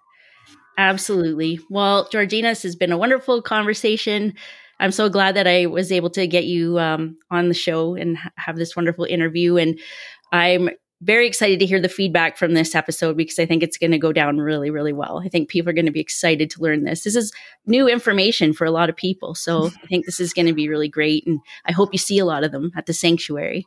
Absolutely. 0.77 1.59
Well, 1.69 2.07
Georgina, 2.09 2.49
this 2.49 2.63
has 2.63 2.75
been 2.75 2.91
a 2.91 2.97
wonderful 2.97 3.41
conversation. 3.41 4.33
I'm 4.79 4.91
so 4.91 5.09
glad 5.09 5.35
that 5.35 5.47
I 5.47 5.65
was 5.65 5.91
able 5.91 6.09
to 6.11 6.27
get 6.27 6.45
you 6.45 6.79
um, 6.79 7.17
on 7.31 7.47
the 7.47 7.53
show 7.53 7.95
and 7.95 8.17
ha- 8.17 8.31
have 8.37 8.57
this 8.57 8.75
wonderful 8.75 9.05
interview. 9.05 9.57
And 9.57 9.79
I'm 10.31 10.69
very 11.03 11.27
excited 11.27 11.59
to 11.59 11.65
hear 11.65 11.81
the 11.81 11.89
feedback 11.89 12.37
from 12.37 12.53
this 12.53 12.75
episode 12.75 13.17
because 13.17 13.37
I 13.37 13.45
think 13.45 13.61
it's 13.61 13.77
going 13.77 13.91
to 13.91 13.97
go 13.97 14.13
down 14.13 14.37
really, 14.37 14.69
really 14.69 14.93
well. 14.93 15.21
I 15.23 15.27
think 15.27 15.49
people 15.49 15.69
are 15.69 15.73
going 15.73 15.85
to 15.85 15.91
be 15.91 15.99
excited 15.99 16.49
to 16.51 16.61
learn 16.61 16.83
this. 16.83 17.03
This 17.03 17.15
is 17.15 17.33
new 17.65 17.87
information 17.87 18.53
for 18.53 18.65
a 18.65 18.71
lot 18.71 18.89
of 18.89 18.95
people. 18.95 19.35
So 19.35 19.67
I 19.83 19.87
think 19.87 20.05
this 20.05 20.19
is 20.19 20.33
going 20.33 20.45
to 20.47 20.53
be 20.53 20.69
really 20.69 20.89
great. 20.89 21.27
And 21.27 21.39
I 21.65 21.71
hope 21.71 21.89
you 21.91 21.99
see 21.99 22.19
a 22.19 22.25
lot 22.25 22.43
of 22.43 22.51
them 22.51 22.71
at 22.75 22.85
the 22.85 22.93
sanctuary. 22.93 23.65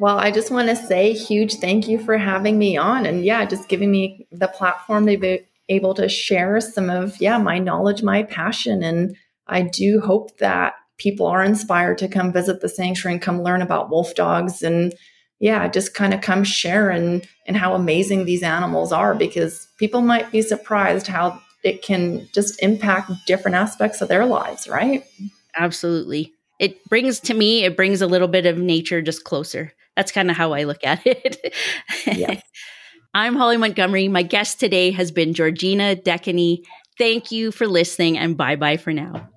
well, 0.00 0.18
I 0.18 0.30
just 0.30 0.50
want 0.50 0.68
to 0.68 0.76
say 0.76 1.12
huge 1.12 1.56
thank 1.56 1.88
you 1.88 1.98
for 1.98 2.16
having 2.16 2.58
me 2.58 2.76
on 2.76 3.04
and 3.04 3.24
yeah, 3.24 3.44
just 3.44 3.68
giving 3.68 3.90
me 3.90 4.26
the 4.32 4.48
platform 4.48 5.06
to 5.06 5.16
be 5.18 5.40
able 5.68 5.94
to 5.94 6.08
share 6.08 6.60
some 6.60 6.88
of, 6.88 7.20
yeah, 7.20 7.36
my 7.36 7.58
knowledge, 7.58 8.02
my 8.02 8.22
passion 8.22 8.82
and 8.82 9.14
I 9.48 9.62
do 9.62 10.00
hope 10.00 10.38
that 10.38 10.74
people 10.98 11.26
are 11.26 11.42
inspired 11.42 11.98
to 11.98 12.08
come 12.08 12.32
visit 12.32 12.60
the 12.60 12.68
sanctuary 12.68 13.14
and 13.14 13.22
come 13.22 13.42
learn 13.42 13.62
about 13.62 13.90
wolf 13.90 14.14
dogs 14.14 14.62
and 14.62 14.94
yeah, 15.40 15.68
just 15.68 15.94
kind 15.94 16.12
of 16.12 16.20
come 16.20 16.42
share 16.42 16.90
and 16.90 17.26
and 17.46 17.56
how 17.56 17.74
amazing 17.74 18.24
these 18.24 18.42
animals 18.42 18.92
are 18.92 19.14
because 19.14 19.68
people 19.78 20.00
might 20.00 20.30
be 20.32 20.42
surprised 20.42 21.06
how 21.06 21.40
it 21.62 21.82
can 21.82 22.28
just 22.32 22.60
impact 22.62 23.10
different 23.26 23.56
aspects 23.56 24.00
of 24.00 24.08
their 24.08 24.26
lives, 24.26 24.68
right? 24.68 25.04
Absolutely. 25.56 26.32
It 26.58 26.84
brings 26.88 27.20
to 27.20 27.34
me, 27.34 27.64
it 27.64 27.76
brings 27.76 28.02
a 28.02 28.06
little 28.06 28.28
bit 28.28 28.46
of 28.46 28.58
nature 28.58 29.00
just 29.00 29.24
closer. 29.24 29.72
That's 29.96 30.12
kind 30.12 30.30
of 30.30 30.36
how 30.36 30.52
I 30.52 30.64
look 30.64 30.84
at 30.84 31.02
it. 31.04 31.54
yes. 32.06 32.42
I'm 33.14 33.36
Holly 33.36 33.56
Montgomery. 33.56 34.06
My 34.08 34.22
guest 34.22 34.60
today 34.60 34.90
has 34.90 35.10
been 35.10 35.34
Georgina 35.34 35.96
De 35.96 36.18
Caigny. 36.18 36.64
Thank 36.98 37.32
you 37.32 37.50
for 37.50 37.66
listening 37.66 38.18
and 38.18 38.36
bye 38.36 38.56
bye 38.56 38.76
for 38.76 38.92
now. 38.92 39.28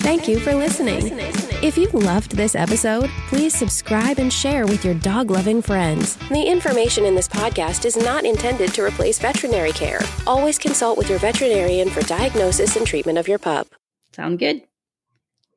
Thank 0.00 0.28
you 0.28 0.38
for 0.38 0.54
listening. 0.54 1.18
If 1.62 1.76
you 1.76 1.88
loved 1.88 2.36
this 2.36 2.54
episode, 2.54 3.10
please 3.28 3.52
subscribe 3.52 4.18
and 4.18 4.32
share 4.32 4.64
with 4.64 4.84
your 4.84 4.94
dog 4.94 5.30
loving 5.30 5.60
friends. 5.60 6.16
The 6.28 6.42
information 6.42 7.04
in 7.04 7.16
this 7.16 7.28
podcast 7.28 7.84
is 7.84 7.96
not 7.96 8.24
intended 8.24 8.72
to 8.74 8.82
replace 8.84 9.18
veterinary 9.18 9.72
care. 9.72 10.00
Always 10.26 10.56
consult 10.56 10.98
with 10.98 11.10
your 11.10 11.18
veterinarian 11.18 11.90
for 11.90 12.00
diagnosis 12.02 12.76
and 12.76 12.86
treatment 12.86 13.18
of 13.18 13.26
your 13.26 13.38
pup. 13.38 13.74
Sound 14.12 14.38
good? 14.38 14.62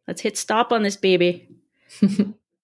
Let's 0.08 0.22
hit 0.22 0.38
stop 0.38 0.72
on 0.72 0.82
this 0.84 0.98
baby. 0.98 1.48